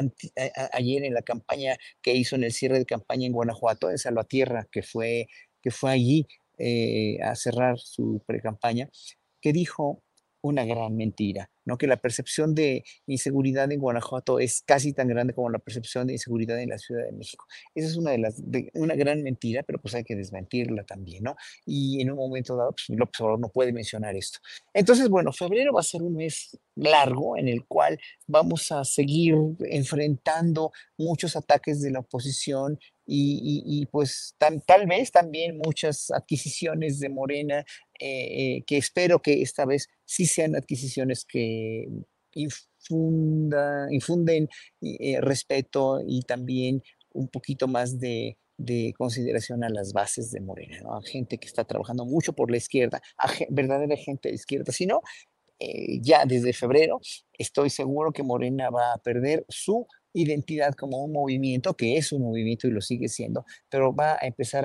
ayer 0.74 1.04
en 1.04 1.14
la 1.14 1.22
campaña 1.22 1.76
que 2.02 2.14
hizo 2.14 2.36
en 2.36 2.44
el 2.44 2.52
cierre 2.52 2.78
de 2.80 2.86
campaña 2.86 3.26
en 3.26 3.34
Guanajuato, 3.34 3.90
en 3.90 3.98
Salvatierra, 3.98 4.68
que 4.72 4.84
fue, 4.84 5.28
que 5.62 5.72
fue 5.72 5.92
allí 5.92 6.28
eh, 6.58 7.18
a 7.24 7.36
cerrar 7.36 7.80
su 7.80 8.22
pre-campaña, 8.28 8.90
que 9.42 9.54
dijo 9.54 10.04
una 10.46 10.64
gran 10.64 10.96
mentira, 10.96 11.50
¿no? 11.66 11.78
Que 11.78 11.88
la 11.88 11.98
percepción 11.98 12.54
de 12.54 12.84
inseguridad 13.08 13.72
en 13.72 13.80
Guanajuato 13.80 14.39
es 14.39 14.62
casi 14.66 14.93
tan 14.93 15.08
grande 15.08 15.34
como 15.34 15.50
la 15.50 15.60
percepción 15.60 16.06
de 16.06 16.14
inseguridad 16.14 16.60
en 16.60 16.70
la 16.70 16.78
Ciudad 16.78 17.04
de 17.04 17.12
México. 17.12 17.46
Esa 17.74 17.88
es 17.88 17.98
una 17.98 18.12
de 18.12 18.20
las, 18.20 18.41
una 18.76 18.96
gran 18.96 19.24
mentira, 19.24 19.64
pero 19.64 19.80
pues 19.80 19.96
hay 19.96 20.04
que 20.04 20.16
desmentirla 20.16 20.84
también, 20.84 21.24
¿no? 21.24 21.36
Y 21.66 22.00
en 22.02 22.12
un 22.12 22.18
momento 22.18 22.56
dado, 22.56 22.72
pues 22.72 22.98
López 22.98 23.20
Obrador 23.22 23.39
no 23.39 23.50
puede 23.50 23.74
mencionar 23.74 24.16
esto. 24.16 24.39
Entonces, 24.74 25.10
bueno, 25.10 25.34
febrero 25.34 25.74
va 25.74 25.80
a 25.80 25.84
ser 25.84 26.04
un 26.04 26.16
mes 26.16 26.58
largo 26.76 27.38
en 27.38 27.48
el 27.48 27.66
cual 27.66 27.98
vamos 28.28 28.72
a 28.72 28.84
seguir 28.84 29.36
enfrentando 29.62 30.72
muchos 30.98 31.36
ataques 31.36 31.82
de 31.82 31.91
la 31.91 32.00
oposición 32.00 32.78
y, 33.08 33.86
pues 33.91 34.36
tal 34.38 34.88
vez 34.88 35.12
también 35.12 35.58
muchas 35.58 36.12
adquisiciones 36.12 37.00
de 37.00 37.10
Morena 37.10 37.64
eh, 38.00 38.64
que 38.66 38.78
espero 38.78 39.22
que 39.22 39.41
esta 39.41 39.66
vez 39.66 39.88
sí 40.06 40.26
sean 40.26 40.56
adquisiciones 40.56 41.26
que 41.26 41.88
infunda, 42.34 43.88
infunden 43.91 44.50
eh, 44.82 45.20
respeto 45.22 46.02
y 46.06 46.22
también 46.22 46.84
un 47.14 47.30
poquito 47.30 47.68
más 47.68 48.00
de, 48.00 48.38
consideración 48.98 49.64
a 49.64 49.70
las 49.70 49.91
bases 49.91 50.32
de 50.32 50.39
Morena, 50.39 50.80
a 50.89 51.02
gente 51.02 51.38
que 51.38 51.48
está 51.48 51.66
trabajando 51.66 52.06
mucho 52.06 52.34
por 52.34 52.50
la 52.52 52.58
izquierda, 52.58 53.02
a 53.18 53.30
verdadera 53.50 53.98
gente 53.98 54.30
de 54.30 54.36
izquierda, 54.36 54.72
sino 54.72 55.02
eh, 55.60 56.00
ya 56.02 56.26
desde 56.26 56.54
febrero 56.54 57.00
estoy 57.34 57.70
seguro 57.70 58.12
que 58.14 58.24
Morena 58.24 58.70
va 58.70 58.93
a 58.93 58.98
perder 58.98 59.46
su 59.50 59.88
identidad 60.14 60.74
como 60.74 61.04
un 61.04 61.12
movimiento, 61.12 61.74
que 61.74 61.98
es 61.98 62.14
un 62.14 62.22
movimiento 62.22 62.68
y 62.68 62.72
lo 62.72 62.82
sigue 62.82 63.10
siendo, 63.10 63.46
pero 63.70 63.93
va 63.93 64.14
a 64.14 64.26
empezar 64.26 64.64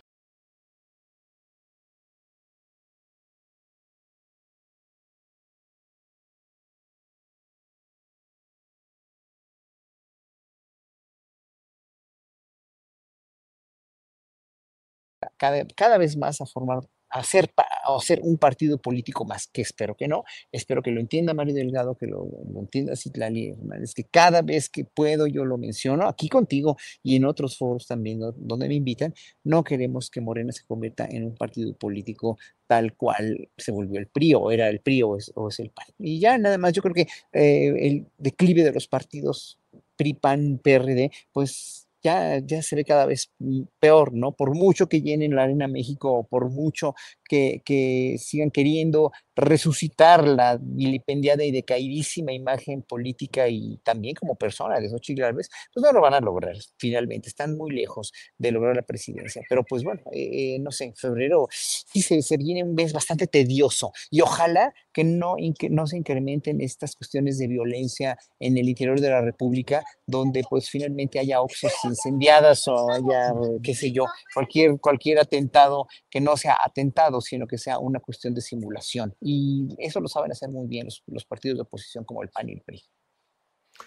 cada, 15.40 15.66
cada 15.74 15.96
vez 15.96 16.18
más 16.18 16.42
a 16.42 16.46
formar 16.46 16.80
hacer, 17.10 17.52
hacer 17.84 18.20
un 18.22 18.38
partido 18.38 18.78
político 18.78 19.24
más, 19.24 19.48
que 19.48 19.62
espero 19.62 19.96
que 19.96 20.06
no, 20.06 20.24
espero 20.52 20.82
que 20.82 20.92
lo 20.92 21.00
entienda 21.00 21.34
Mario 21.34 21.54
Delgado, 21.54 21.96
que 21.96 22.06
lo, 22.06 22.28
entienda 22.56 22.94
Citlali, 22.94 23.54
es 23.82 23.94
que 23.94 24.04
cada 24.04 24.42
vez 24.42 24.68
que 24.68 24.84
puedo 24.84 25.26
yo 25.26 25.44
lo 25.44 25.58
menciono 25.58 26.06
aquí 26.06 26.28
contigo 26.28 26.76
y 27.02 27.16
en 27.16 27.24
otros 27.24 27.58
foros 27.58 27.86
también 27.86 28.20
donde 28.36 28.68
me 28.68 28.74
invitan, 28.74 29.12
no 29.42 29.64
queremos 29.64 30.08
que 30.10 30.20
Morena 30.20 30.52
se 30.52 30.64
convierta 30.64 31.06
en 31.10 31.24
un 31.24 31.34
partido 31.34 31.74
político 31.74 32.38
tal 32.66 32.94
cual 32.94 33.48
se 33.56 33.72
volvió 33.72 33.98
el 33.98 34.06
PRI 34.06 34.34
o 34.34 34.50
era 34.52 34.68
el 34.68 34.80
PRI 34.80 35.02
o 35.02 35.16
es, 35.16 35.32
el 35.58 35.70
PAN. 35.70 35.86
Y 35.98 36.20
ya 36.20 36.38
nada 36.38 36.56
más, 36.56 36.72
yo 36.72 36.82
creo 36.82 36.94
que 36.94 37.08
eh, 37.32 37.74
el 37.88 38.06
declive 38.16 38.62
de 38.62 38.72
los 38.72 38.86
partidos 38.86 39.58
PRI, 39.96 40.14
PAN, 40.14 40.60
PRD, 40.62 41.10
pues 41.32 41.79
ya, 42.02 42.38
ya 42.38 42.62
se 42.62 42.76
ve 42.76 42.84
cada 42.84 43.06
vez 43.06 43.30
mm, 43.38 43.62
peor, 43.78 44.12
¿no? 44.14 44.32
Por 44.32 44.54
mucho 44.54 44.88
que 44.88 45.02
llenen 45.02 45.34
la 45.36 45.44
Arena 45.44 45.68
México, 45.68 46.26
por 46.28 46.50
mucho 46.50 46.94
que, 47.30 47.62
que 47.64 48.16
sigan 48.18 48.50
queriendo 48.50 49.12
resucitar 49.36 50.26
la 50.26 50.58
vilipendiada 50.60 51.44
y 51.44 51.52
decaidísima 51.52 52.32
imagen 52.32 52.82
política 52.82 53.48
y 53.48 53.78
también 53.84 54.16
como 54.16 54.34
persona 54.34 54.80
de 54.80 54.88
Xochitl 54.88 55.22
Gálvez, 55.22 55.48
pues 55.72 55.84
no 55.84 55.92
lo 55.92 56.00
van 56.00 56.14
a 56.14 56.20
lograr 56.20 56.56
finalmente, 56.76 57.28
están 57.28 57.56
muy 57.56 57.70
lejos 57.70 58.12
de 58.36 58.50
lograr 58.50 58.74
la 58.74 58.82
presidencia. 58.82 59.42
Pero 59.48 59.64
pues 59.64 59.84
bueno, 59.84 60.00
eh, 60.12 60.58
no 60.58 60.72
sé, 60.72 60.86
en 60.86 60.96
febrero 60.96 61.46
sí 61.52 62.02
se, 62.02 62.20
se, 62.22 62.36
viene 62.36 62.64
un 62.64 62.74
mes 62.74 62.92
bastante 62.92 63.28
tedioso 63.28 63.92
y 64.10 64.20
ojalá 64.20 64.74
que 64.92 65.04
no, 65.04 65.36
no 65.70 65.86
se 65.86 65.96
incrementen 65.96 66.60
estas 66.60 66.96
cuestiones 66.96 67.38
de 67.38 67.46
violencia 67.46 68.18
en 68.40 68.58
el 68.58 68.68
interior 68.68 69.00
de 69.00 69.10
la 69.10 69.20
República, 69.20 69.84
donde 70.04 70.42
pues 70.50 70.68
finalmente 70.68 71.20
haya 71.20 71.40
oxos 71.40 71.72
incendiadas 71.84 72.66
o 72.66 72.90
haya, 72.90 73.32
qué 73.62 73.74
sé 73.74 73.92
yo, 73.92 74.06
cualquier, 74.34 74.80
cualquier 74.80 75.20
atentado 75.20 75.86
que 76.10 76.20
no 76.20 76.36
sea 76.36 76.58
atentado, 76.64 77.19
sino 77.20 77.46
que 77.46 77.58
sea 77.58 77.78
una 77.78 78.00
cuestión 78.00 78.34
de 78.34 78.40
simulación 78.40 79.14
y 79.20 79.68
eso 79.78 80.00
lo 80.00 80.08
saben 80.08 80.32
hacer 80.32 80.48
muy 80.48 80.66
bien 80.66 80.88
los, 81.06 81.24
partidos 81.24 81.58
de 81.58 81.62
oposición 81.62 82.04
como 82.04 82.22
el 82.22 82.28
PAN 82.28 82.48
y 82.48 82.52
el 82.52 82.62
PRI. 82.62 82.82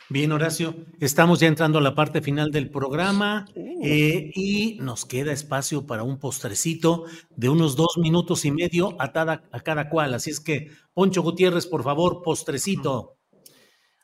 Bien, 0.10 0.32
Horacio, 0.32 0.76
estamos 1.00 1.40
ya 1.40 1.48
entrando 1.48 1.78
a 1.78 1.82
la 1.82 1.94
parte 1.94 2.22
final 2.22 2.52
del 2.52 2.70
programa 2.70 3.46
eh, 3.56 4.32
y 4.34 4.78
nos 4.80 5.06
queda 5.06 5.32
espacio 5.32 5.86
para 5.86 6.04
un 6.04 6.20
postrecito 6.20 7.06
de 7.30 7.50
unos 7.50 7.76
dos 7.76 7.98
minutos 7.98 8.44
y 8.46 8.52
medio 8.52 9.00
a 9.00 9.12
cada, 9.12 9.44
a 9.52 9.60
cada 9.60 9.90
cual. 9.90 10.14
Así 10.14 10.32
es 10.32 10.40
que, 10.40 10.72
Poncho 10.94 11.22
Gutiérrez, 11.22 11.68
por 11.68 11.84
favor, 11.84 12.24
postrecito. 12.24 13.18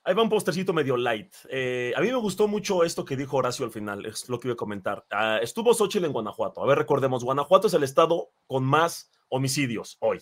Ahí 0.03 0.15
va 0.15 0.23
un 0.23 0.29
postrecito 0.29 0.73
medio 0.73 0.97
light. 0.97 1.35
Eh, 1.49 1.93
a 1.95 2.01
mí 2.01 2.07
me 2.07 2.15
gustó 2.15 2.47
mucho 2.47 2.83
esto 2.83 3.03
que 3.05 3.17
dijo 3.17 3.37
Horacio 3.37 3.65
al 3.65 3.71
final, 3.71 4.05
es 4.05 4.29
lo 4.29 4.39
que 4.39 4.47
iba 4.47 4.53
a 4.53 4.57
comentar. 4.57 5.05
Ah, 5.11 5.39
estuvo 5.41 5.73
Xochitl 5.73 6.05
en 6.05 6.13
Guanajuato. 6.13 6.63
A 6.63 6.67
ver, 6.67 6.77
recordemos, 6.77 7.23
Guanajuato 7.23 7.67
es 7.67 7.73
el 7.73 7.83
estado 7.83 8.31
con 8.47 8.63
más 8.63 9.11
homicidios 9.29 9.97
hoy. 9.99 10.19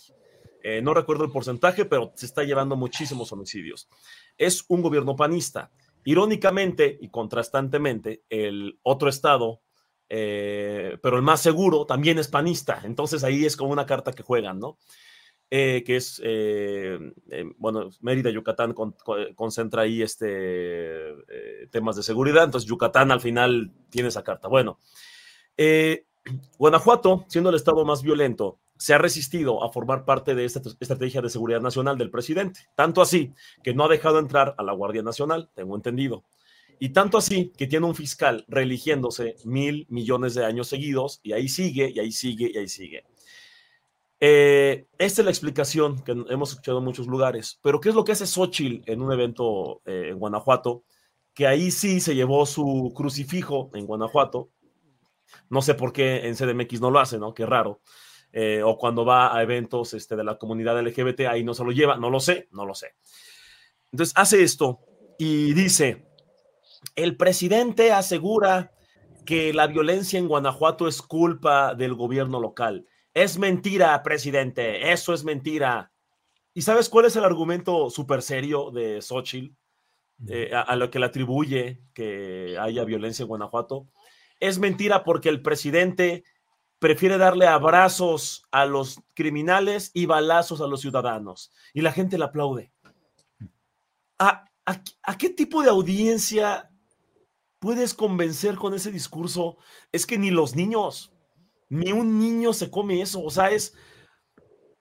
Eh, 0.63 0.81
no 0.81 0.93
recuerdo 0.93 1.23
el 1.23 1.31
porcentaje, 1.31 1.85
pero 1.85 2.11
se 2.15 2.25
está 2.25 2.43
llevando 2.43 2.75
muchísimos 2.75 3.31
homicidios. 3.31 3.87
Es 4.37 4.65
un 4.67 4.81
gobierno 4.81 5.15
panista. 5.15 5.71
Irónicamente 6.03 6.97
y 6.99 7.09
contrastantemente, 7.09 8.23
el 8.29 8.77
otro 8.83 9.09
estado, 9.09 9.61
eh, 10.09 10.97
pero 11.01 11.15
el 11.15 11.21
más 11.21 11.41
seguro, 11.41 11.85
también 11.85 12.19
es 12.19 12.27
panista. 12.27 12.81
Entonces 12.83 13.23
ahí 13.23 13.45
es 13.45 13.55
como 13.55 13.71
una 13.71 13.85
carta 13.85 14.11
que 14.11 14.23
juegan, 14.23 14.59
¿no? 14.59 14.77
Eh, 15.49 15.83
que 15.85 15.95
es, 15.95 16.21
bueno, 17.57 17.89
Mérida, 18.01 18.29
Yucatán 18.29 18.75
concentra 19.35 19.83
ahí 19.83 20.01
este, 20.01 21.15
temas 21.71 21.95
de 21.95 22.03
seguridad, 22.03 22.43
entonces 22.43 22.69
Yucatán 22.69 23.11
al 23.11 23.21
final 23.21 23.71
tiene 23.89 24.09
esa 24.09 24.23
carta. 24.23 24.49
Bueno, 24.49 24.79
Guanajuato, 26.57 27.25
siendo 27.29 27.49
el 27.49 27.55
estado 27.55 27.85
más 27.85 28.03
violento, 28.03 28.59
se 28.77 28.93
ha 28.93 28.97
resistido 28.97 29.63
a 29.63 29.71
formar 29.71 30.05
parte 30.05 30.35
de 30.35 30.45
esta 30.45 30.61
estrategia 30.79 31.21
de 31.21 31.29
seguridad 31.29 31.61
nacional 31.61 31.97
del 31.97 32.11
presidente. 32.11 32.61
Tanto 32.75 33.01
así 33.01 33.33
que 33.63 33.73
no 33.73 33.85
ha 33.85 33.89
dejado 33.89 34.19
entrar 34.19 34.55
a 34.57 34.63
la 34.63 34.73
Guardia 34.73 35.03
Nacional, 35.03 35.49
tengo 35.53 35.75
entendido. 35.75 36.23
Y 36.79 36.89
tanto 36.89 37.17
así 37.17 37.51
que 37.57 37.67
tiene 37.67 37.87
un 37.87 37.95
fiscal 37.95 38.45
religiéndose 38.47 39.35
mil 39.45 39.87
millones 39.89 40.35
de 40.35 40.45
años 40.45 40.67
seguidos 40.67 41.19
y 41.23 41.33
ahí 41.33 41.49
sigue, 41.49 41.91
y 41.93 41.99
ahí 41.99 42.11
sigue, 42.11 42.51
y 42.53 42.57
ahí 42.57 42.67
sigue. 42.67 43.03
Eh, 44.19 44.87
esta 44.97 45.21
es 45.21 45.25
la 45.25 45.31
explicación 45.31 46.03
que 46.03 46.11
hemos 46.11 46.51
escuchado 46.51 46.79
en 46.79 46.83
muchos 46.83 47.07
lugares. 47.07 47.59
Pero 47.61 47.79
¿qué 47.79 47.89
es 47.89 47.95
lo 47.95 48.03
que 48.03 48.11
hace 48.11 48.27
Xochitl 48.27 48.89
en 48.91 49.01
un 49.01 49.11
evento 49.11 49.81
eh, 49.85 50.09
en 50.09 50.19
Guanajuato? 50.19 50.83
Que 51.33 51.47
ahí 51.47 51.71
sí 51.71 51.99
se 51.99 52.15
llevó 52.15 52.45
su 52.45 52.91
crucifijo 52.95 53.69
en 53.73 53.85
Guanajuato. 53.85 54.49
No 55.49 55.61
sé 55.61 55.75
por 55.75 55.93
qué 55.93 56.27
en 56.27 56.35
CDMX 56.35 56.79
no 56.81 56.91
lo 56.91 56.99
hace, 56.99 57.19
¿no? 57.19 57.33
Qué 57.33 57.45
raro. 57.45 57.81
Eh, 58.39 58.61
o 58.61 58.77
cuando 58.77 59.03
va 59.03 59.35
a 59.35 59.41
eventos 59.41 59.95
este, 59.95 60.15
de 60.15 60.23
la 60.23 60.37
comunidad 60.37 60.79
LGBT, 60.79 61.21
ahí 61.21 61.43
no 61.43 61.55
se 61.55 61.63
lo 61.63 61.71
lleva, 61.71 61.97
no 61.97 62.11
lo 62.11 62.19
sé, 62.19 62.47
no 62.51 62.67
lo 62.67 62.75
sé. 62.75 62.93
Entonces 63.91 64.13
hace 64.15 64.43
esto 64.43 64.79
y 65.17 65.55
dice, 65.55 66.05
el 66.95 67.17
presidente 67.17 67.91
asegura 67.91 68.73
que 69.25 69.53
la 69.55 69.65
violencia 69.65 70.19
en 70.19 70.27
Guanajuato 70.27 70.87
es 70.87 71.01
culpa 71.01 71.73
del 71.73 71.95
gobierno 71.95 72.39
local. 72.39 72.85
Es 73.15 73.39
mentira, 73.39 74.03
presidente, 74.03 74.91
eso 74.91 75.15
es 75.15 75.23
mentira. 75.23 75.91
¿Y 76.53 76.61
sabes 76.61 76.89
cuál 76.89 77.05
es 77.05 77.15
el 77.15 77.25
argumento 77.25 77.89
súper 77.89 78.21
serio 78.21 78.69
de 78.69 79.01
Xochitl 79.01 79.55
eh, 80.27 80.51
a, 80.53 80.61
a, 80.61 80.75
lo 80.75 80.91
que 80.91 80.99
le 80.99 81.07
atribuye 81.07 81.81
que 81.91 82.55
haya 82.59 82.83
violencia 82.83 83.23
en 83.23 83.29
Guanajuato? 83.29 83.87
Es 84.39 84.59
mentira 84.59 85.03
porque 85.03 85.29
el 85.29 85.41
presidente 85.41 86.23
prefiere 86.79 87.17
darle 87.17 87.47
abrazos 87.47 88.43
a 88.51 88.65
los 88.65 89.01
criminales 89.13 89.91
y 89.93 90.05
balazos 90.05 90.61
a 90.61 90.67
los 90.67 90.81
ciudadanos. 90.81 91.51
Y 91.73 91.81
la 91.81 91.91
gente 91.91 92.17
le 92.17 92.25
aplaude. 92.25 92.71
¿A, 94.19 94.45
qué 95.17 95.29
tipo 95.29 95.63
de 95.63 95.69
audiencia 95.69 96.69
puedes 97.59 97.93
convencer 97.93 98.55
con 98.55 98.73
ese 98.73 98.91
discurso? 98.91 99.57
Es 99.91 100.05
que 100.05 100.17
ni 100.17 100.31
los 100.31 100.55
niños, 100.55 101.13
ni 101.69 101.91
un 101.91 102.19
niño 102.19 102.53
se 102.53 102.69
come 102.69 103.01
eso. 103.01 103.23
O 103.23 103.29
sea, 103.29 103.49
es 103.51 103.73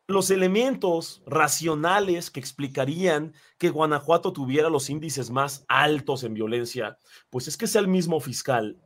los 0.09 0.31
elementos 0.31 1.23
racionales 1.27 2.31
que 2.31 2.41
explicarían 2.41 3.35
que 3.59 3.71
Guanajuato 3.71 4.33
tuviera 4.33 4.71
los 4.71 4.89
índices 4.91 5.31
más 5.31 5.65
altos 5.69 6.23
en 6.23 6.35
violencia, 6.35 6.99
pues 7.29 7.49
es 7.49 7.57
que 7.57 7.67
sea 7.67 7.81
el 7.81 7.89
mismo 7.89 8.21
fiscal 8.21 8.81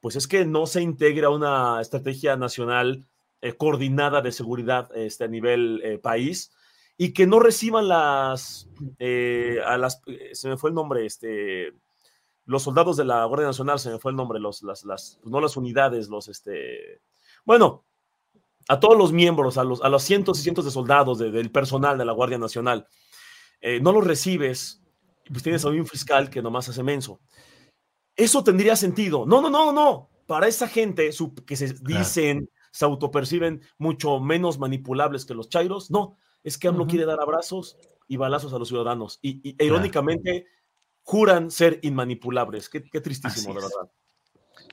pues 0.00 0.16
es 0.16 0.26
que 0.26 0.44
no 0.44 0.66
se 0.66 0.82
integra 0.82 1.30
una 1.30 1.80
estrategia 1.80 2.36
nacional 2.36 3.06
eh, 3.42 3.54
coordinada 3.54 4.22
de 4.22 4.32
seguridad 4.32 4.88
este, 4.96 5.24
a 5.24 5.28
nivel 5.28 5.80
eh, 5.84 5.98
país 5.98 6.52
y 6.96 7.12
que 7.12 7.26
no 7.26 7.38
reciban 7.38 7.86
las, 7.88 8.68
eh, 8.98 9.58
a 9.64 9.76
las, 9.76 10.00
se 10.32 10.48
me 10.48 10.56
fue 10.56 10.70
el 10.70 10.74
nombre, 10.74 11.04
este, 11.04 11.74
los 12.46 12.62
soldados 12.62 12.96
de 12.96 13.04
la 13.04 13.24
Guardia 13.26 13.46
Nacional, 13.46 13.78
se 13.78 13.90
me 13.90 13.98
fue 13.98 14.12
el 14.12 14.16
nombre, 14.16 14.40
los, 14.40 14.62
las, 14.62 14.84
las, 14.84 15.20
no 15.24 15.40
las 15.40 15.56
unidades, 15.56 16.08
los, 16.08 16.28
este, 16.28 17.02
bueno, 17.44 17.84
a 18.68 18.80
todos 18.80 18.96
los 18.96 19.12
miembros, 19.12 19.58
a 19.58 19.64
los, 19.64 19.82
a 19.82 19.88
los 19.90 20.02
cientos 20.02 20.38
y 20.38 20.42
cientos 20.42 20.64
de 20.64 20.70
soldados 20.70 21.18
del 21.18 21.50
personal 21.50 21.98
de 21.98 22.04
la 22.06 22.12
Guardia 22.12 22.38
Nacional, 22.38 22.86
no 23.80 23.92
los 23.92 24.04
recibes, 24.04 24.82
pues 25.30 25.42
tienes 25.42 25.64
a 25.64 25.68
un 25.68 25.86
fiscal 25.86 26.30
que 26.30 26.42
nomás 26.42 26.68
hace 26.68 26.82
menso. 26.82 27.20
Eso 28.16 28.42
tendría 28.42 28.76
sentido. 28.76 29.26
No, 29.26 29.40
no, 29.40 29.50
no, 29.50 29.72
no. 29.72 30.10
Para 30.26 30.48
esa 30.48 30.66
gente 30.66 31.10
que 31.46 31.56
se 31.56 31.74
dicen, 31.82 32.50
se 32.72 32.84
autoperciben 32.84 33.62
mucho 33.78 34.18
menos 34.20 34.58
manipulables 34.58 35.24
que 35.24 35.34
los 35.34 35.48
chairos, 35.48 35.90
no. 35.90 36.18
Es 36.42 36.58
que 36.58 36.68
AMLO 36.68 36.86
quiere 36.86 37.04
dar 37.04 37.20
abrazos 37.20 37.76
y 38.08 38.16
balazos 38.16 38.52
a 38.52 38.58
los 38.58 38.68
ciudadanos. 38.68 39.18
Y, 39.22 39.56
irónicamente 39.62 40.46
juran 41.02 41.50
ser 41.50 41.78
inmanipulables. 41.82 42.68
Qué, 42.68 42.80
tristísimo, 42.80 43.54
de 43.54 43.60
verdad. 43.60 43.90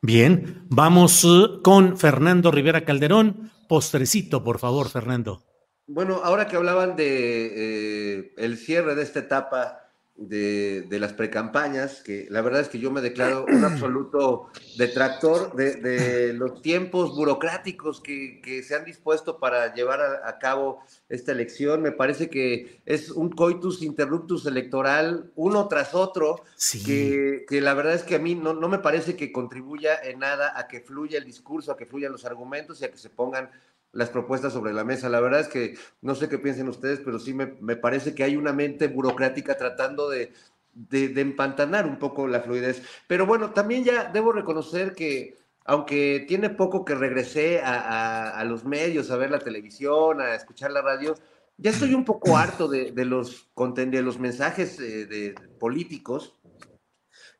Bien, 0.02 0.66
vamos 0.70 1.24
uh, 1.24 1.62
con 1.64 1.98
Fernando 1.98 2.52
Rivera 2.52 2.86
Calderón. 2.86 3.52
Postrecito, 3.68 4.44
por 4.44 4.60
favor, 4.60 4.90
Fernando. 4.90 5.44
Bueno, 5.88 6.22
ahora 6.24 6.48
que 6.48 6.56
hablaban 6.56 6.96
de 6.96 8.18
eh, 8.18 8.34
el 8.38 8.58
cierre 8.58 8.96
de 8.96 9.04
esta 9.04 9.20
etapa 9.20 9.83
de, 10.16 10.84
de, 10.84 11.00
las 11.00 11.14
precampañas, 11.14 12.02
que 12.02 12.28
la 12.30 12.42
verdad 12.42 12.62
es 12.62 12.70
que 12.70 12.78
yo 12.78 12.92
me 12.92 13.02
declaro 13.02 13.46
un 13.46 13.66
absoluto 13.66 14.50
detractor 14.78 15.56
de, 15.56 15.76
de 15.76 16.34
los 16.34 16.62
tiempos 16.62 17.16
burocráticos 17.16 18.00
que, 18.00 18.40
que, 18.42 18.62
se 18.62 18.76
han 18.76 18.86
dispuesto 18.86 19.40
para 19.40 19.74
llevar 19.74 20.02
a, 20.02 20.38
cabo 20.38 20.84
esta 21.10 21.32
elección. 21.32 21.82
Me 21.82 21.92
parece 21.92 22.30
que 22.30 22.80
es 22.86 23.10
un 23.10 23.32
coitus 23.32 23.82
interruptus 23.82 24.46
electoral 24.46 25.32
uno 25.36 25.68
tras 25.68 25.96
otro, 25.96 26.44
que, 26.86 27.46
que, 27.48 27.62
la 27.62 27.74
verdad 27.74 27.96
es 27.96 28.04
que 28.04 28.16
a 28.16 28.20
mí 28.20 28.36
no, 28.36 28.54
no 28.54 28.70
me 28.70 28.80
parece 28.80 29.16
que 29.16 29.32
contribuya 29.32 29.96
en 30.04 30.20
nada 30.20 30.54
a 30.56 30.68
que 30.68 30.82
fluya 30.82 31.18
el 31.18 31.26
discurso, 31.26 31.72
a 31.72 31.78
que 31.78 31.88
fluyan 31.88 32.12
los 32.12 32.26
argumentos 32.26 32.80
y 32.82 32.86
a 32.86 32.92
que 32.92 32.98
se 32.98 33.10
pongan 33.10 33.50
las 33.94 34.10
propuestas 34.10 34.52
sobre 34.52 34.74
la 34.74 34.84
mesa. 34.84 35.08
La 35.08 35.22
verdad 35.22 35.40
es 35.40 35.48
que 35.48 35.78
no 36.02 36.16
sé 36.16 36.28
qué 36.28 36.40
piensen 36.40 36.68
ustedes, 36.68 37.00
pero 37.00 37.20
sí 37.20 37.34
me, 37.34 37.48
parece 37.76 38.14
que 38.14 38.24
hay 38.24 38.36
una 38.36 38.52
mente 38.52 38.88
burocrática 38.88 39.56
tratando 39.56 40.10
de, 40.10 40.34
de, 40.74 41.22
empantanar 41.22 41.86
un 41.86 42.00
poco 42.00 42.28
la 42.28 42.42
fluidez. 42.42 42.82
Pero 43.08 43.26
bueno, 43.26 43.52
también 43.52 43.84
ya 43.84 44.06
debo 44.12 44.34
reconocer 44.34 44.94
que 44.94 45.38
aunque 45.66 46.26
tiene 46.28 46.50
poco 46.50 46.84
que 46.84 46.96
regresé 46.96 47.62
a, 47.64 48.44
los 48.46 48.66
medios, 48.66 49.10
a 49.12 49.16
ver 49.16 49.32
la 49.32 49.40
televisión, 49.40 50.20
a 50.20 50.36
escuchar 50.36 50.72
la 50.72 50.82
radio, 50.82 51.16
ya 51.58 51.72
estoy 51.72 51.94
un 51.94 52.04
poco 52.04 52.36
harto 52.36 52.68
de, 52.68 52.92
los, 53.06 53.48
de 53.56 54.02
los 54.02 54.20
mensajes 54.20 54.78
eh, 54.80 55.06
de, 55.06 55.36
políticos 55.60 56.34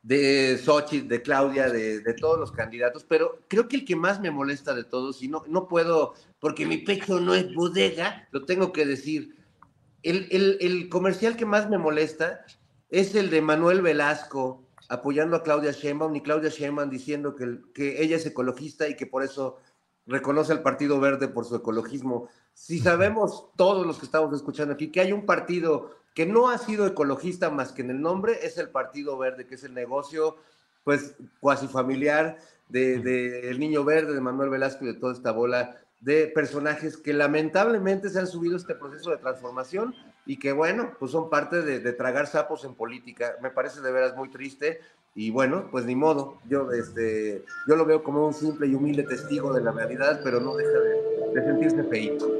de 0.04 0.58
Sochi, 0.58 1.00
de 1.00 1.22
Claudia, 1.22 1.70
de, 1.70 2.14
todos 2.20 2.38
los 2.38 2.52
candidatos, 2.52 3.04
pero 3.04 3.40
creo 3.48 3.68
que 3.68 3.76
el 3.76 3.84
que 3.86 3.96
más 3.96 4.20
me 4.20 4.30
molesta 4.30 4.74
de 4.74 4.84
todos, 4.84 5.22
y 5.22 5.28
no, 5.28 5.44
no 5.48 5.66
puedo, 5.66 6.14
porque 6.44 6.66
mi 6.66 6.76
pecho 6.76 7.20
no 7.20 7.34
es 7.34 7.54
bodega, 7.54 8.28
lo 8.30 8.44
tengo 8.44 8.70
que 8.70 8.84
decir, 8.84 9.34
el, 10.02 10.28
el 10.60 10.90
comercial 10.90 11.38
que 11.38 11.46
más 11.46 11.70
me 11.70 11.78
molesta 11.78 12.44
es 12.90 13.14
el 13.14 13.30
de 13.30 13.40
Manuel 13.40 13.80
Velasco 13.80 14.62
apoyando 14.90 15.36
a 15.36 15.42
Claudia 15.42 15.72
Sheinbaum 15.72 16.14
y 16.16 16.20
Claudia 16.20 16.50
Sheinbaum 16.50 16.90
diciendo 16.90 17.34
que, 17.34 17.60
que 17.72 18.02
ella 18.02 18.16
es 18.16 18.26
ecologista 18.26 18.86
y 18.86 18.94
que 18.94 19.06
por 19.06 19.22
eso 19.22 19.56
reconoce 20.06 20.52
al 20.52 20.60
Partido 20.60 21.00
Verde 21.00 21.28
por 21.28 21.46
su 21.46 21.56
ecologismo. 21.56 22.28
Si 22.52 22.78
sabemos 22.78 23.46
todos 23.56 23.86
los 23.86 23.98
que 23.98 24.04
estamos 24.04 24.36
escuchando 24.36 24.74
aquí 24.74 24.92
que 24.92 25.00
hay 25.00 25.12
un 25.12 25.24
partido 25.24 25.92
que 26.14 26.26
no 26.26 26.50
ha 26.50 26.58
sido 26.58 26.86
ecologista 26.86 27.48
más 27.48 27.72
que 27.72 27.80
en 27.80 27.88
el 27.88 28.02
nombre, 28.02 28.40
es 28.42 28.58
el 28.58 28.68
Partido 28.68 29.16
Verde, 29.16 29.46
que 29.46 29.54
es 29.54 29.64
el 29.64 29.72
negocio 29.72 30.36
pues 30.82 31.16
cuasi 31.40 31.68
familiar 31.68 32.36
del 32.68 33.02
de, 33.02 33.48
el 33.48 33.58
Niño 33.58 33.82
Verde, 33.82 34.12
de 34.12 34.20
Manuel 34.20 34.50
Velasco 34.50 34.84
y 34.84 34.88
de 34.88 35.00
toda 35.00 35.14
esta 35.14 35.32
bola 35.32 35.80
de 36.00 36.26
personajes 36.26 36.96
que 36.96 37.12
lamentablemente 37.14 38.10
se 38.10 38.18
han 38.18 38.26
subido 38.26 38.54
a 38.54 38.58
este 38.58 38.74
proceso 38.74 39.10
de 39.10 39.16
transformación 39.16 39.94
y 40.26 40.38
que 40.38 40.52
bueno, 40.52 40.92
pues 40.98 41.12
son 41.12 41.30
parte 41.30 41.62
de, 41.62 41.92
tragar 41.92 42.26
sapos 42.26 42.64
en 42.64 42.74
política. 42.74 43.36
Me 43.42 43.50
parece 43.50 43.80
de 43.80 43.92
veras 43.92 44.16
muy 44.16 44.30
triste 44.30 44.80
y 45.14 45.30
bueno, 45.30 45.68
pues 45.70 45.84
ni 45.84 45.94
modo. 45.94 46.38
Yo, 46.48 46.70
este, 46.72 47.44
yo 47.68 47.76
lo 47.76 47.84
veo 47.84 48.02
como 48.02 48.26
un 48.26 48.34
simple 48.34 48.66
y 48.66 48.74
humilde 48.74 49.04
testigo 49.04 49.52
de 49.52 49.62
la 49.62 49.72
realidad, 49.72 50.20
pero 50.22 50.40
no 50.40 50.56
deja 50.56 50.78
de, 50.78 51.42
sentirse 51.42 51.84
feito. 51.84 52.30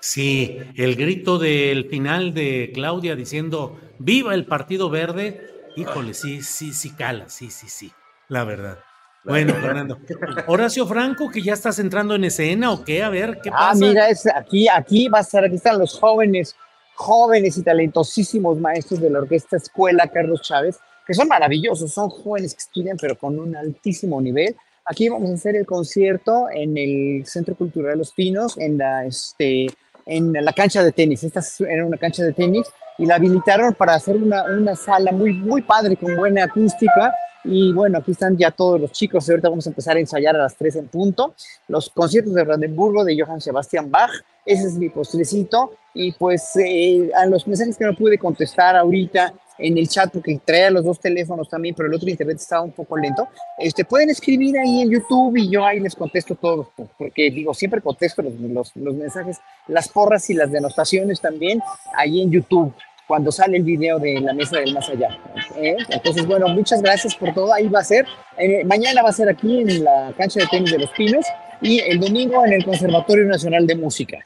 Sí, 0.00 0.58
el 0.76 0.94
grito 0.96 1.38
del 1.38 1.88
final 1.88 2.34
de 2.34 2.70
Claudia 2.72 3.16
diciendo 3.16 3.78
viva 3.98 4.34
el 4.34 4.46
Partido 4.46 4.90
Verde, 4.90 5.40
híjole, 5.76 6.14
sí, 6.14 6.42
sí, 6.42 6.72
sí 6.72 6.90
cala, 6.90 7.28
sí, 7.28 7.50
sí, 7.50 7.68
sí, 7.68 7.92
la 8.28 8.44
verdad. 8.44 8.78
Bueno, 9.26 9.54
Fernando. 9.54 9.98
Horacio 10.46 10.86
Franco, 10.86 11.30
que 11.30 11.42
ya 11.42 11.52
estás 11.52 11.78
entrando 11.78 12.14
en 12.14 12.24
escena 12.24 12.72
o 12.72 12.84
qué, 12.84 13.02
a 13.02 13.08
ver, 13.08 13.40
¿qué 13.42 13.50
ah, 13.50 13.70
pasa? 13.70 13.84
Ah, 13.84 13.88
mira, 13.88 14.08
es, 14.08 14.26
aquí, 14.26 14.68
aquí 14.68 15.08
va 15.08 15.18
a 15.18 15.22
estar, 15.22 15.44
aquí 15.44 15.56
están 15.56 15.78
los 15.78 15.98
jóvenes 15.98 16.54
jóvenes 16.96 17.58
y 17.58 17.62
talentosísimos 17.62 18.58
maestros 18.58 19.00
de 19.00 19.10
la 19.10 19.20
Orquesta 19.20 19.58
Escuela 19.58 20.08
Carlos 20.08 20.40
Chávez, 20.42 20.78
que 21.06 21.14
son 21.14 21.28
maravillosos, 21.28 21.92
son 21.92 22.08
jóvenes 22.08 22.54
que 22.54 22.62
estudian 22.62 22.96
pero 23.00 23.16
con 23.16 23.38
un 23.38 23.54
altísimo 23.54 24.20
nivel. 24.20 24.56
Aquí 24.84 25.08
vamos 25.08 25.30
a 25.30 25.34
hacer 25.34 25.56
el 25.56 25.66
concierto 25.66 26.48
en 26.50 26.76
el 26.76 27.26
Centro 27.26 27.54
Cultural 27.54 27.92
de 27.92 27.98
Los 27.98 28.12
Pinos, 28.12 28.56
en 28.56 28.78
la, 28.78 29.04
este, 29.04 29.66
en 30.06 30.32
la 30.32 30.52
cancha 30.52 30.82
de 30.82 30.92
tenis. 30.92 31.22
Esta 31.22 31.42
era 31.68 31.84
una 31.84 31.98
cancha 31.98 32.24
de 32.24 32.32
tenis 32.32 32.66
y 32.98 33.04
la 33.04 33.16
habilitaron 33.16 33.74
para 33.74 33.94
hacer 33.94 34.16
una, 34.16 34.44
una 34.44 34.74
sala 34.74 35.12
muy, 35.12 35.34
muy 35.34 35.62
padre, 35.62 35.96
con 35.96 36.16
buena 36.16 36.44
acústica. 36.44 37.12
Y 37.48 37.72
bueno, 37.72 37.98
aquí 37.98 38.10
están 38.10 38.36
ya 38.36 38.50
todos 38.50 38.80
los 38.80 38.92
chicos. 38.92 39.28
Ahorita 39.30 39.48
vamos 39.48 39.66
a 39.66 39.70
empezar 39.70 39.96
a 39.96 40.00
ensayar 40.00 40.34
a 40.34 40.40
las 40.40 40.56
3 40.56 40.76
en 40.76 40.88
punto. 40.88 41.34
Los 41.68 41.88
conciertos 41.90 42.34
de 42.34 42.42
Brandenburgo 42.42 43.04
de 43.04 43.16
Johann 43.18 43.40
Sebastian 43.40 43.90
Bach 43.90 44.10
ese 44.44 44.66
es 44.66 44.74
mi 44.74 44.88
postrecito. 44.88 45.72
Y 45.94 46.12
pues 46.12 46.56
eh, 46.56 47.10
a 47.14 47.26
los 47.26 47.46
mensajes 47.46 47.76
que 47.76 47.84
no 47.84 47.94
pude 47.94 48.18
contestar 48.18 48.76
ahorita 48.76 49.32
en 49.58 49.78
el 49.78 49.88
chat, 49.88 50.12
porque 50.12 50.38
traía 50.44 50.70
los 50.70 50.84
dos 50.84 51.00
teléfonos 51.00 51.48
también, 51.48 51.74
pero 51.74 51.88
el 51.88 51.94
otro 51.94 52.10
internet 52.10 52.36
estaba 52.36 52.62
un 52.62 52.72
poco 52.72 52.94
lento, 52.94 53.26
este, 53.56 53.86
pueden 53.86 54.10
escribir 54.10 54.58
ahí 54.58 54.82
en 54.82 54.90
YouTube 54.90 55.34
y 55.38 55.48
yo 55.48 55.64
ahí 55.64 55.80
les 55.80 55.94
contesto 55.94 56.34
todos, 56.34 56.66
porque 56.98 57.30
digo, 57.30 57.54
siempre 57.54 57.80
contesto 57.80 58.20
los, 58.20 58.34
los, 58.34 58.76
los 58.76 58.94
mensajes, 58.94 59.38
las 59.68 59.88
porras 59.88 60.28
y 60.28 60.34
las 60.34 60.52
denotaciones 60.52 61.22
también 61.22 61.62
ahí 61.96 62.20
en 62.20 62.30
YouTube 62.30 62.74
cuando 63.06 63.30
sale 63.30 63.56
el 63.56 63.62
video 63.62 63.98
de 63.98 64.20
la 64.20 64.32
mesa 64.32 64.58
del 64.58 64.74
más 64.74 64.88
allá. 64.88 65.18
¿eh? 65.56 65.76
Entonces, 65.88 66.26
bueno, 66.26 66.48
muchas 66.48 66.82
gracias 66.82 67.14
por 67.14 67.32
todo. 67.32 67.52
Ahí 67.52 67.68
va 67.68 67.80
a 67.80 67.84
ser. 67.84 68.06
Eh, 68.36 68.64
mañana 68.64 69.02
va 69.02 69.10
a 69.10 69.12
ser 69.12 69.28
aquí 69.28 69.60
en 69.60 69.84
la 69.84 70.12
cancha 70.16 70.40
de 70.40 70.46
tenis 70.46 70.72
de 70.72 70.78
los 70.78 70.90
Pinos 70.90 71.24
y 71.60 71.80
el 71.80 72.00
domingo 72.00 72.44
en 72.44 72.52
el 72.52 72.64
Conservatorio 72.64 73.24
Nacional 73.24 73.66
de 73.66 73.76
Música. 73.76 74.18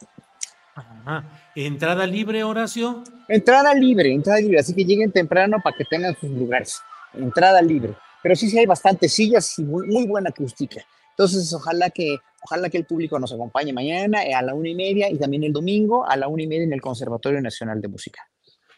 ¿Entrada 1.55 2.07
libre, 2.07 2.45
Horacio? 2.45 3.03
Entrada 3.29 3.75
libre, 3.75 4.13
entrada 4.13 4.41
libre, 4.41 4.61
así 4.61 4.75
que 4.75 4.85
lleguen 4.85 5.13
temprano 5.13 5.59
para 5.63 5.77
que 5.77 5.85
tengan 5.85 6.17
sus 6.17 6.31
lugares. 6.31 6.81
Entrada 7.15 7.61
libre. 7.61 7.95
Pero 8.23 8.37
sí, 8.37 8.49
sí 8.51 8.59
hay 8.59 8.67
bastantes 8.67 9.13
sillas 9.13 9.59
y 9.59 9.65
muy, 9.65 10.07
buena 10.07 10.31
acústica. 10.31 10.83
Entonces, 11.11 11.53
ojalá 11.53 11.91
que, 11.91 12.19
ojalá 12.43 12.71
que 12.71 12.79
el 12.79 12.85
público 12.85 13.19
nos 13.19 13.33
acompañe 13.33 13.73
mañana 13.73 14.21
a 14.21 14.43
la 14.43 14.55
una 14.55 14.69
y 14.69 14.75
media 14.75 15.11
y 15.11 15.19
también 15.19 15.45
el 15.45 15.53
domingo 15.53 16.07
a 16.09 16.17
la 16.17 16.29
una 16.29 16.43
y 16.43 16.47
media 16.47 16.65
en 16.65 16.73
el 16.73 16.81
Conservatorio 16.81 17.41
Nacional 17.41 17.81
de 17.81 17.89
Música. 17.89 18.30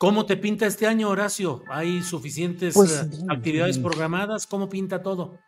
¿Cómo 0.03 0.27
te 0.27 0.37
pinta 0.37 0.67
este 0.67 0.89
año, 0.89 1.11
Horacio? 1.11 1.63
¿Hay 1.69 2.03
suficientes 2.03 2.75
pues, 2.75 2.91
eh, 2.91 3.25
actividades 3.29 3.79
programadas? 3.79 4.49
¿Cómo 4.49 4.69
pinta 4.69 5.01
todo? 5.01 5.39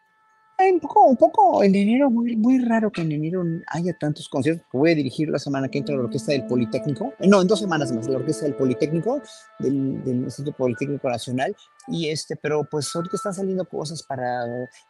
un 0.61 0.79
poco, 0.79 1.07
un 1.07 1.17
poco 1.17 1.65
en 1.65 1.75
enero, 1.75 2.09
muy, 2.09 2.37
muy 2.37 2.65
raro 2.65 2.93
que 2.93 3.01
en 3.01 3.11
enero 3.11 3.43
haya 3.67 3.99
tantos 3.99 4.29
conciertos. 4.29 4.65
Voy 4.73 4.93
a 4.93 4.95
dirigir 4.95 5.29
la 5.29 5.41
semana 5.41 5.69
que 5.69 5.79
entra 5.79 5.97
la 5.97 6.03
Orquesta 6.05 6.31
del 6.31 6.47
Politécnico, 6.47 7.13
no, 7.27 7.43
en 7.43 7.49
dos 7.49 7.59
semanas 7.59 7.91
más, 7.91 8.07
la 8.07 8.19
Orquesta 8.19 8.45
del 8.45 8.55
Politécnico, 8.55 9.21
del, 9.59 10.05
del 10.05 10.19
Instituto 10.19 10.57
Politécnico 10.57 11.11
Nacional, 11.11 11.57
y 11.89 12.09
este, 12.09 12.37
pero 12.37 12.63
pues 12.71 12.95
ahorita 12.95 13.17
están 13.17 13.35
saliendo 13.35 13.69
cosas 13.69 14.05
para, 14.05 14.47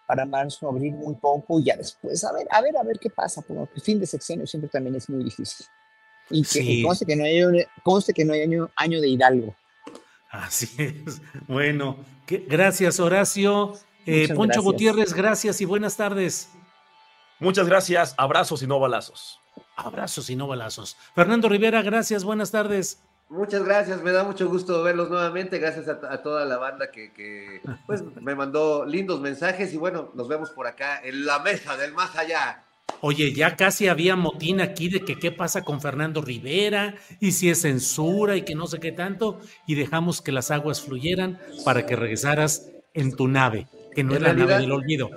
para 0.06 0.26
marzo, 0.26 0.68
abril 0.68 0.92
muy 0.92 1.14
poco, 1.14 1.58
y 1.58 1.64
ya 1.64 1.76
después, 1.78 2.22
a 2.22 2.34
ver, 2.34 2.46
a 2.50 2.60
ver, 2.60 2.76
a 2.76 2.82
ver 2.82 2.98
qué 2.98 3.08
pasa, 3.08 3.40
porque 3.40 3.66
el 3.76 3.80
fin 3.80 3.98
de 3.98 4.04
sexenio 4.04 4.46
siempre 4.46 4.68
también 4.68 4.94
es 4.96 5.08
muy 5.08 5.24
difícil. 5.24 5.64
Y 6.30 6.42
que 6.42 6.82
conste 6.82 7.06
que 7.06 7.16
no 7.16 7.24
hay, 7.24 7.64
conste 7.82 8.12
que 8.12 8.24
no 8.24 8.32
hay 8.32 8.42
año, 8.42 8.70
año 8.76 9.00
de 9.00 9.08
Hidalgo. 9.08 9.54
Así 10.30 10.68
es. 10.78 11.20
Bueno, 11.46 11.98
gracias 12.26 12.98
Horacio. 13.00 13.74
Eh, 14.06 14.28
Poncho 14.34 14.62
Gutiérrez, 14.62 15.14
gracias 15.14 15.60
y 15.60 15.64
buenas 15.64 15.96
tardes. 15.96 16.50
Muchas 17.40 17.66
gracias, 17.66 18.14
abrazos 18.18 18.62
y 18.62 18.66
no 18.66 18.78
balazos. 18.78 19.40
Abrazos 19.76 20.28
y 20.30 20.36
no 20.36 20.46
balazos. 20.46 20.96
Fernando 21.14 21.48
Rivera, 21.48 21.82
gracias, 21.82 22.24
buenas 22.24 22.50
tardes. 22.50 23.00
Muchas 23.28 23.64
gracias, 23.64 24.02
me 24.02 24.12
da 24.12 24.22
mucho 24.22 24.48
gusto 24.48 24.82
verlos 24.82 25.08
nuevamente, 25.08 25.58
gracias 25.58 25.88
a, 25.88 26.22
toda 26.22 26.44
la 26.44 26.58
banda 26.58 26.90
que, 26.90 27.62
pues, 27.86 28.04
me 28.20 28.34
mandó 28.34 28.84
lindos 28.84 29.20
mensajes 29.20 29.72
y 29.72 29.76
bueno, 29.76 30.10
nos 30.14 30.28
vemos 30.28 30.50
por 30.50 30.66
acá 30.66 31.00
en 31.02 31.24
la 31.24 31.38
mesa 31.38 31.76
del 31.76 31.92
más 31.92 32.14
allá. 32.16 32.63
Oye, 33.00 33.32
ya 33.34 33.56
casi 33.56 33.88
había 33.88 34.16
motín 34.16 34.60
aquí 34.60 34.88
de 34.88 35.00
que 35.00 35.18
qué 35.18 35.30
pasa 35.30 35.62
con 35.62 35.80
Fernando 35.80 36.22
Rivera 36.22 36.94
y 37.20 37.32
si 37.32 37.50
es 37.50 37.62
censura 37.62 38.36
y 38.36 38.42
que 38.42 38.54
no 38.54 38.66
sé 38.66 38.80
qué 38.80 38.92
tanto 38.92 39.40
y 39.66 39.74
dejamos 39.74 40.22
que 40.22 40.32
las 40.32 40.50
aguas 40.50 40.80
fluyeran 40.80 41.38
para 41.64 41.84
que 41.84 41.96
regresaras 41.96 42.70
en 42.94 43.14
tu 43.14 43.28
nave 43.28 43.66
que 43.94 44.02
no 44.02 44.14
es 44.14 44.20
la 44.20 44.32
nave 44.32 44.58
del 44.58 44.72
olvido. 44.72 45.08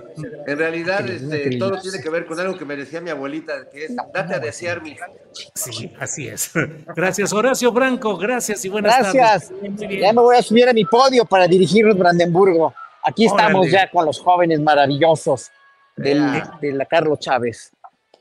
En 0.46 0.58
realidad, 0.58 1.08
este, 1.10 1.58
todo 1.58 1.80
tiene 1.82 2.00
que 2.00 2.10
ver 2.10 2.26
con 2.26 2.40
algo 2.40 2.58
que 2.58 2.64
me 2.64 2.76
decía 2.76 3.02
mi 3.02 3.10
abuelita, 3.10 3.70
que 3.70 3.86
es 3.86 3.96
date 3.96 4.36
a 4.36 4.40
desear, 4.40 4.82
mija. 4.82 5.08
Sí, 5.56 5.92
así 6.00 6.28
es. 6.28 6.52
Gracias, 6.96 7.34
Horacio 7.34 7.72
Branco, 7.72 8.18
gracias 8.18 8.64
y 8.66 8.70
buenas 8.70 8.98
tardes. 8.98 9.14
Gracias. 9.14 9.52
Ya 10.00 10.14
me 10.14 10.22
voy 10.22 10.38
a 10.38 10.42
subir 10.42 10.70
a 10.70 10.74
mi 10.74 10.86
podio 10.86 11.26
para 11.26 11.48
dirigirnos 11.48 11.98
Brandenburgo. 11.98 12.74
Aquí 13.04 13.26
estamos 13.26 13.70
ya 13.70 13.90
con 13.90 14.06
los 14.06 14.20
jóvenes 14.20 14.60
maravillosos 14.60 15.52
de 15.98 16.74
la 16.74 16.86
Carlos 16.86 17.20
Chávez. 17.20 17.72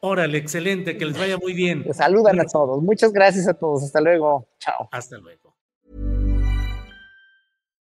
Órale, 0.01 0.39
excelente, 0.39 0.97
que 0.97 1.07
les 1.07 1.19
vaya 1.19 1.37
muy 1.37 1.53
bien. 1.53 1.85
saludan 1.93 2.41
a 2.41 2.45
todos. 2.45 2.83
Muchas 2.83 3.13
gracias 3.13 3.49
a 3.49 3.55
todos. 3.55 3.83
Hasta 3.83 4.01
luego. 4.01 4.47
Chao. 4.59 4.89
Hasta 4.93 5.19
luego. 5.19 5.46